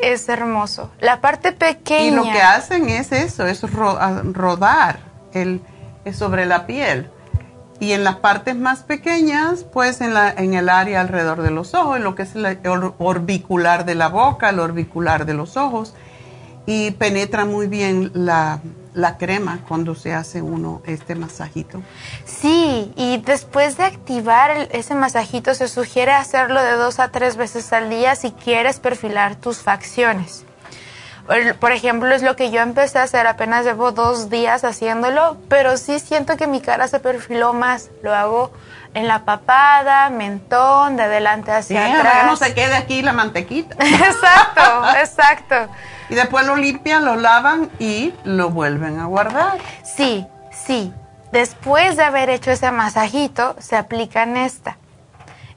[0.01, 0.91] Es hermoso.
[0.99, 2.07] La parte pequeña.
[2.07, 4.99] Y lo que hacen es eso, es rodar
[5.33, 5.61] el,
[6.13, 7.09] sobre la piel.
[7.81, 11.73] Y en las partes más pequeñas, pues en, la, en el área alrededor de los
[11.73, 12.59] ojos, lo que es el
[12.99, 15.95] orbicular de la boca, el orbicular de los ojos,
[16.67, 18.59] y penetra muy bien la,
[18.93, 21.81] la crema cuando se hace uno este masajito.
[22.23, 27.73] Sí, y después de activar ese masajito se sugiere hacerlo de dos a tres veces
[27.73, 30.45] al día si quieres perfilar tus facciones.
[31.59, 35.77] Por ejemplo, es lo que yo empecé a hacer, apenas llevo dos días haciéndolo, pero
[35.77, 37.89] sí siento que mi cara se perfiló más.
[38.03, 38.51] Lo hago
[38.93, 42.13] en la papada, mentón, de adelante hacia sí, atrás.
[42.21, 43.75] que no se quede aquí la mantequita.
[43.79, 45.55] exacto, exacto.
[46.09, 49.57] Y después lo limpian, lo lavan y lo vuelven a guardar.
[49.83, 50.93] Sí, sí.
[51.31, 54.77] Después de haber hecho ese masajito, se aplican esta,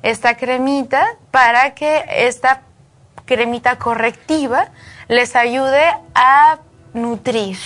[0.03, 2.61] esta cremita para que esta
[3.25, 4.69] cremita correctiva
[5.09, 6.59] les ayude a
[6.93, 7.59] nutrir,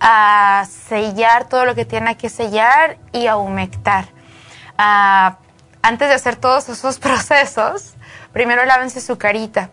[0.00, 4.06] a sellar todo lo que tiene que sellar y a humectar.
[4.76, 5.36] Ah,
[5.82, 7.94] antes de hacer todos esos procesos,
[8.32, 9.70] primero lávense su carita.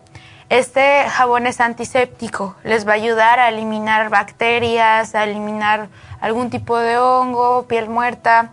[0.48, 5.88] Este jabón es antiséptico, les va a ayudar a eliminar bacterias, a eliminar
[6.20, 8.50] algún tipo de hongo, piel muerta.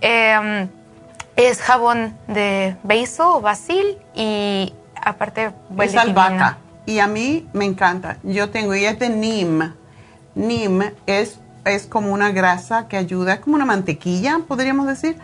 [0.00, 0.68] Em,
[1.36, 6.58] es jabón de basil o basil y aparte es albahaca
[6.88, 8.16] y a mí me encanta.
[8.22, 9.74] Yo tengo y es de NIM.
[10.34, 15.18] NIM es es como una grasa que ayuda, es como una mantequilla, podríamos decir.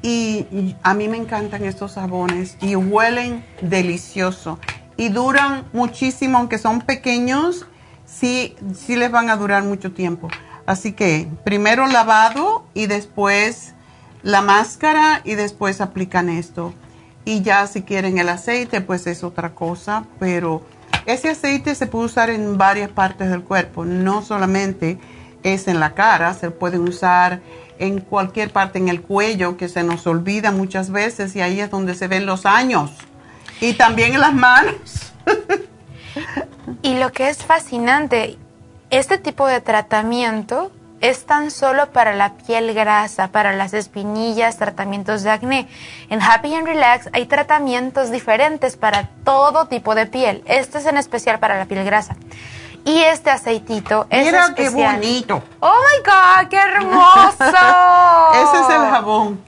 [0.00, 4.58] Y, a mí me encantan estos jabones y huelen delicioso.
[4.96, 7.66] Y duran muchísimo, aunque son pequeños,
[8.06, 10.28] sí, sí les van a durar mucho tiempo.
[10.64, 13.74] Así que primero lavado y después
[14.22, 16.72] la máscara y después aplican esto.
[17.26, 20.62] Y ya si quieren el aceite, pues es otra cosa, pero
[21.06, 24.98] ese aceite se puede usar en varias partes del cuerpo, no solamente
[25.42, 27.40] es en la cara, se puede usar
[27.78, 31.70] en cualquier parte, en el cuello, que se nos olvida muchas veces y ahí es
[31.70, 32.92] donde se ven los años.
[33.60, 35.12] Y también en las manos.
[36.82, 38.38] y lo que es fascinante,
[38.90, 40.70] este tipo de tratamiento
[41.02, 45.68] es tan solo para la piel grasa, para las espinillas, tratamientos de acné.
[46.08, 50.44] En Happy and Relax hay tratamientos diferentes para todo tipo de piel.
[50.46, 52.16] Este es en especial para la piel grasa.
[52.84, 55.42] Y este aceitito es Mira qué bonito.
[55.58, 57.32] Oh my God, qué hermoso.
[57.40, 59.40] Ese es el jabón.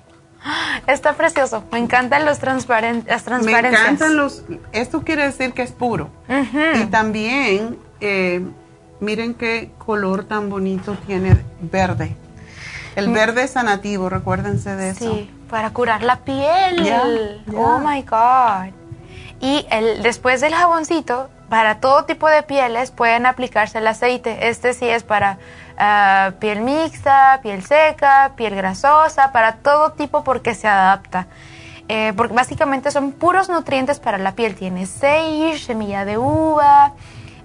[0.89, 1.63] Está precioso.
[1.71, 3.81] Me encantan los transparentes, las transparencias.
[3.81, 4.43] Me encantan los.
[4.73, 6.11] Esto quiere decir que es puro.
[6.75, 8.45] Y también eh,
[9.05, 12.17] Miren qué color tan bonito tiene verde.
[12.97, 15.13] El verde es sanativo, recuérdense de eso.
[15.13, 17.43] Sí, para curar la piel.
[17.57, 18.73] Oh my God.
[19.41, 24.49] Y el, después del jaboncito, para todo tipo de pieles pueden aplicarse el aceite.
[24.49, 25.39] Este sí es para
[25.77, 31.27] ah, piel mixta, piel seca, piel grasosa, para todo tipo porque se adapta.
[31.89, 34.55] Eh, porque básicamente son puros nutrientes para la piel.
[34.55, 36.95] Tiene semilla de uva,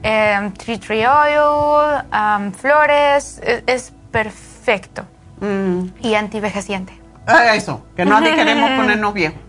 [0.03, 5.05] eh, tree oil, flores, e, es, perfecto
[5.39, 5.84] mm.
[6.01, 6.99] y antivejeciente.
[7.27, 9.39] Ah, eso, que no queremos ponernos viejos.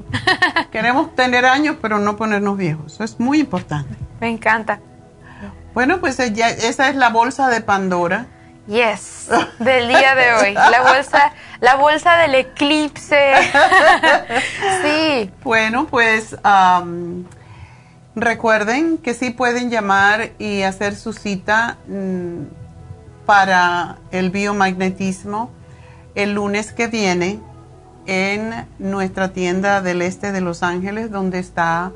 [0.71, 2.95] queremos tener años, pero no ponernos viejos.
[2.95, 3.95] Eso es muy importante.
[4.21, 4.81] Me encanta.
[5.73, 8.27] Bueno, pues eh, ya, esa es la bolsa de Pandora.
[8.67, 9.29] Yes,
[9.59, 10.55] del día de hoy.
[10.55, 13.35] La bolsa, la bolsa del eclipse.
[14.83, 15.33] sí.
[15.43, 16.37] Bueno, pues
[18.21, 25.51] Recuerden que sí pueden llamar y hacer su cita mm, para el biomagnetismo
[26.15, 27.41] el lunes que viene
[28.05, 31.93] en nuestra tienda del este de Los Ángeles, donde está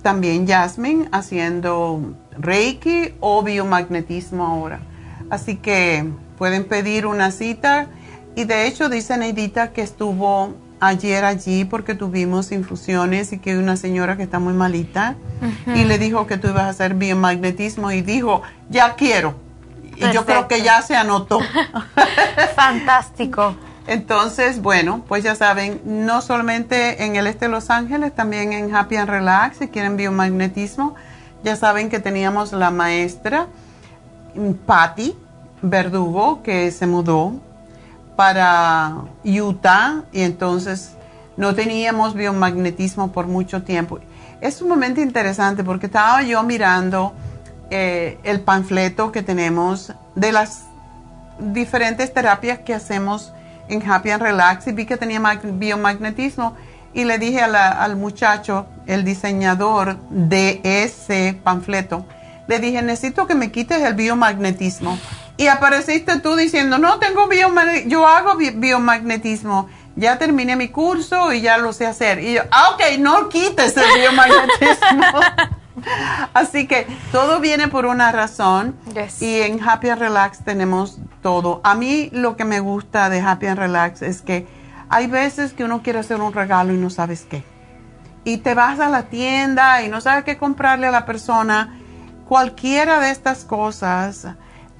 [0.00, 4.80] también Jasmine haciendo Reiki o biomagnetismo ahora.
[5.28, 6.02] Así que
[6.38, 7.88] pueden pedir una cita.
[8.36, 13.56] Y de hecho dice Neidita que estuvo ayer allí porque tuvimos infusiones y que hay
[13.56, 15.14] una señora que está muy malita
[15.66, 19.34] y le dijo que tú ibas a hacer biomagnetismo y dijo, ya quiero.
[19.96, 21.40] Y yo creo que ya se anotó.
[22.56, 23.54] Fantástico.
[23.86, 28.74] Entonces, bueno, pues ya saben, no solamente en el este de Los Ángeles, también en
[28.74, 30.94] Happy and Relax, si quieren biomagnetismo,
[31.42, 33.46] ya saben que teníamos la maestra
[34.66, 35.16] Patty
[35.62, 37.34] Verdugo, que se mudó
[38.20, 40.92] para Utah y entonces
[41.38, 43.98] no teníamos biomagnetismo por mucho tiempo.
[44.42, 47.14] Es un momento interesante porque estaba yo mirando
[47.70, 50.64] eh, el panfleto que tenemos de las
[51.38, 53.32] diferentes terapias que hacemos
[53.68, 56.54] en Happy and Relax y vi que tenía biomagnetismo
[56.92, 62.04] y le dije al muchacho, el diseñador de ese panfleto,
[62.48, 64.98] le dije, necesito que me quites el biomagnetismo.
[65.40, 71.40] Y apareciste tú diciendo, no tengo biomagnetismo, yo hago biomagnetismo, ya terminé mi curso y
[71.40, 72.22] ya lo sé hacer.
[72.22, 75.02] Y yo, ah, ok, no quites el biomagnetismo.
[76.34, 78.76] Así que todo viene por una razón
[79.18, 81.62] y en Happy and Relax tenemos todo.
[81.64, 84.46] A mí lo que me gusta de Happy and Relax es que
[84.90, 87.44] hay veces que uno quiere hacer un regalo y no sabes qué.
[88.24, 91.80] Y te vas a la tienda y no sabes qué comprarle a la persona.
[92.28, 94.26] Cualquiera de estas cosas,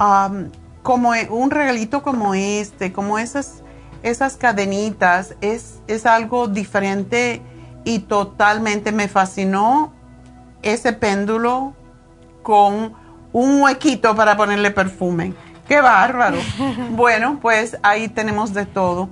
[0.00, 0.50] um,
[0.82, 3.62] como e, un regalito como este, como esas,
[4.02, 7.42] esas cadenitas, es, es algo diferente
[7.84, 9.92] y totalmente me fascinó
[10.62, 11.74] ese péndulo
[12.42, 12.94] con
[13.32, 15.34] un huequito para ponerle perfume.
[15.68, 16.38] ¡Qué bárbaro!
[16.90, 19.08] bueno, pues ahí tenemos de todo.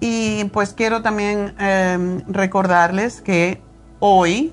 [0.00, 3.62] Y pues quiero también em, recordarles que
[4.00, 4.52] hoy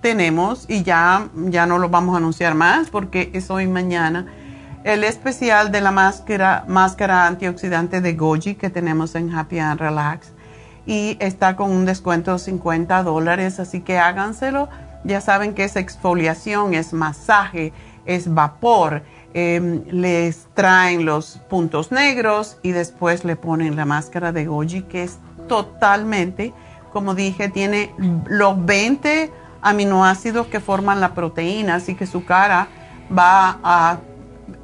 [0.00, 4.26] tenemos, y ya, ya no lo vamos a anunciar más porque es hoy mañana,
[4.86, 10.32] el especial de la máscara, máscara antioxidante de Goji que tenemos en Happy and Relax.
[10.86, 14.68] Y está con un descuento de 50 dólares, así que háganselo
[15.06, 17.72] ya saben que es exfoliación, es masaje,
[18.04, 19.02] es vapor.
[19.34, 25.02] Em, les traen los puntos negros y después le ponen la máscara de Goji que
[25.02, 26.54] es totalmente,
[26.92, 27.92] como dije, tiene
[28.26, 29.30] los 20
[29.60, 32.68] aminoácidos que forman la proteína, así que su cara
[33.16, 33.98] va a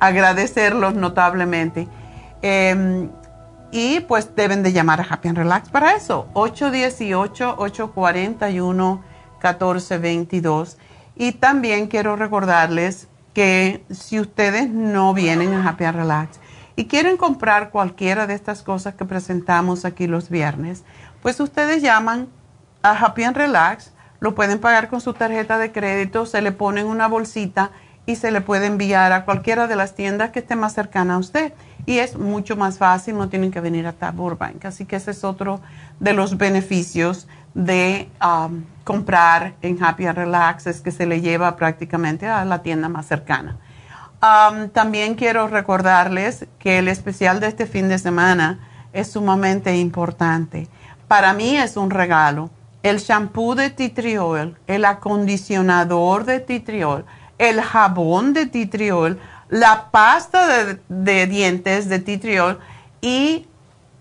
[0.00, 1.88] agradecerlos notablemente.
[2.42, 3.08] Em,
[3.70, 6.26] y pues deben de llamar a Happy and Relax para eso.
[6.34, 9.00] 818-841.
[9.42, 10.78] 1422.
[11.16, 16.38] Y también quiero recordarles que si ustedes no vienen a Happy and Relax
[16.76, 20.84] y quieren comprar cualquiera de estas cosas que presentamos aquí los viernes,
[21.22, 22.28] pues ustedes llaman
[22.82, 26.86] a Happy and Relax, lo pueden pagar con su tarjeta de crédito, se le ponen
[26.86, 27.70] una bolsita
[28.06, 31.18] y se le puede enviar a cualquiera de las tiendas que esté más cercana a
[31.18, 31.52] usted.
[31.86, 34.64] Y es mucho más fácil, no tienen que venir hasta Burbank.
[34.64, 35.60] Así que ese es otro
[36.00, 41.56] de los beneficios de um, comprar en Happy and Relax es que se le lleva
[41.56, 43.58] prácticamente a la tienda más cercana.
[44.22, 48.60] Um, también quiero recordarles que el especial de este fin de semana
[48.92, 50.68] es sumamente importante.
[51.08, 52.50] Para mí es un regalo.
[52.82, 57.04] El shampoo de Titriol, el acondicionador de Titriol,
[57.42, 62.60] el jabón de Titriol, la pasta de, dientes de Titriol
[63.00, 63.46] y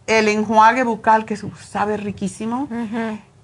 [0.07, 2.69] el enjuague bucal que sabe riquísimo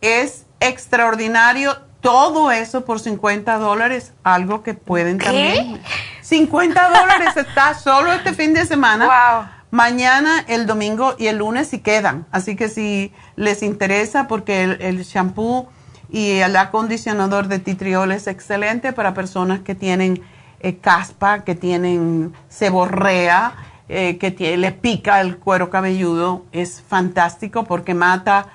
[0.02, 1.78] es extraordinario.
[2.00, 5.82] Todo eso por 50 dólares, algo que pueden también.
[6.22, 9.58] 50 dólares está solo este fin de semana.
[9.72, 12.26] Mañana, el domingo y el lunes si quedan.
[12.32, 15.68] Así que si les interesa, porque el, shampoo
[16.10, 20.22] y el acondicionador de titriol es excelente para personas que tienen
[20.60, 23.54] eh, caspa, que tienen seborrea,
[23.90, 26.46] eh, que le pica el cuero cabelludo.
[26.52, 28.48] Es fantástico porque mata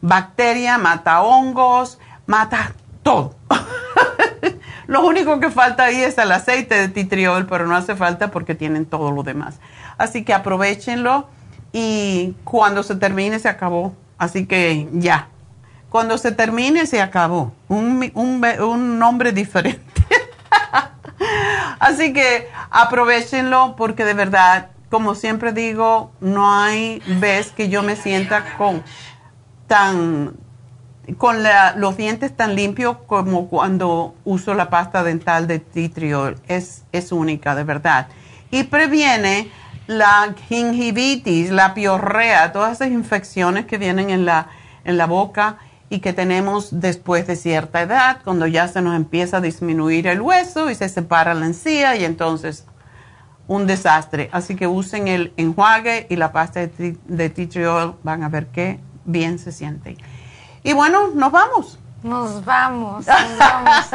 [0.00, 2.72] bacteria, mata hongos, mata
[3.02, 3.34] todo.
[4.86, 8.54] lo único que falta ahí es el aceite de titriol, pero no hace falta porque
[8.54, 9.60] tienen todo lo demás.
[9.96, 11.28] Así que aprovechenlo
[11.72, 13.94] y cuando se termine se acabó.
[14.18, 15.28] Así que ya.
[15.88, 17.52] Cuando se termine se acabó.
[17.68, 19.82] Un, un nombre diferente.
[21.78, 27.96] Así que aprovechenlo porque de verdad, como siempre digo, no hay vez que yo me
[27.96, 28.82] sienta con
[29.66, 30.36] tan
[31.16, 31.38] con
[31.76, 36.36] los dientes tan limpios como cuando uso la pasta dental de Titriol.
[36.48, 38.08] Es, es única, de verdad.
[38.50, 39.50] Y previene
[39.86, 44.48] la gingivitis, la piorrea, todas esas infecciones que vienen en la,
[44.84, 45.56] en la boca
[45.90, 50.20] y que tenemos después de cierta edad, cuando ya se nos empieza a disminuir el
[50.20, 52.66] hueso y se separa la encía y entonces
[53.46, 54.28] un desastre.
[54.32, 58.28] Así que usen el enjuague y la pasta de, de tea tree oil, van a
[58.28, 59.96] ver qué bien se siente.
[60.62, 61.78] Y bueno, nos vamos.
[62.02, 63.86] Nos vamos, nos vamos.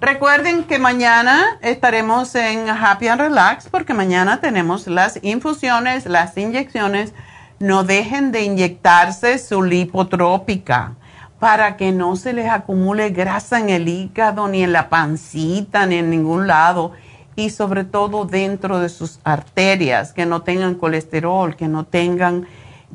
[0.00, 7.14] Recuerden que mañana estaremos en Happy and Relax porque mañana tenemos las infusiones, las inyecciones.
[7.58, 10.94] No dejen de inyectarse su lipotrópica
[11.38, 15.96] para que no se les acumule grasa en el hígado, ni en la pancita, ni
[15.96, 16.92] en ningún lado.
[17.36, 22.46] Y sobre todo dentro de sus arterias, que no tengan colesterol, que no tengan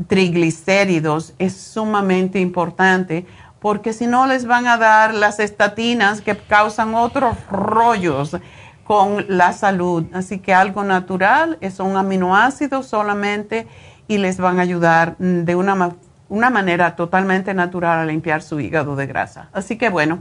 [0.08, 1.34] triglicéridos.
[1.40, 3.26] Es sumamente importante
[3.64, 8.36] porque si no les van a dar las estatinas que causan otros rollos
[8.84, 10.04] con la salud.
[10.14, 13.68] Así que algo natural, es un aminoácido solamente
[14.10, 15.96] y les van a ayudar de una,
[16.30, 19.50] una manera totalmente natural a limpiar su hígado de grasa.
[19.54, 20.20] Así que bueno,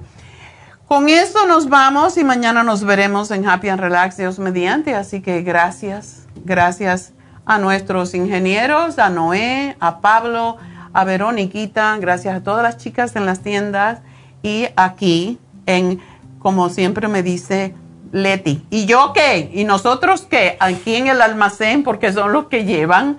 [0.87, 4.95] con eso nos vamos y mañana nos veremos en Happy and Relax, Dios mediante.
[4.95, 7.12] Así que gracias, gracias
[7.47, 10.59] a nuestros ingenieros, a Noé, a Pablo
[10.93, 14.01] a Veroniquita, gracias a todas las chicas en las tiendas
[14.43, 16.01] y aquí en,
[16.39, 17.74] como siempre me dice
[18.12, 18.66] Leti.
[18.70, 19.51] ¿Y yo qué?
[19.55, 20.57] ¿Y nosotros qué?
[20.61, 23.19] Aquí en el almacén porque son los que llevan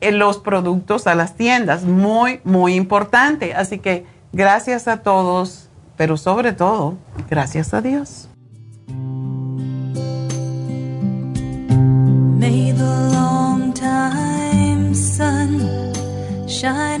[0.00, 1.84] los productos a las tiendas.
[1.84, 3.54] Muy, muy importante.
[3.54, 6.96] Así que gracias a todos, pero sobre todo,
[7.28, 8.28] gracias a Dios.
[16.60, 17.00] shine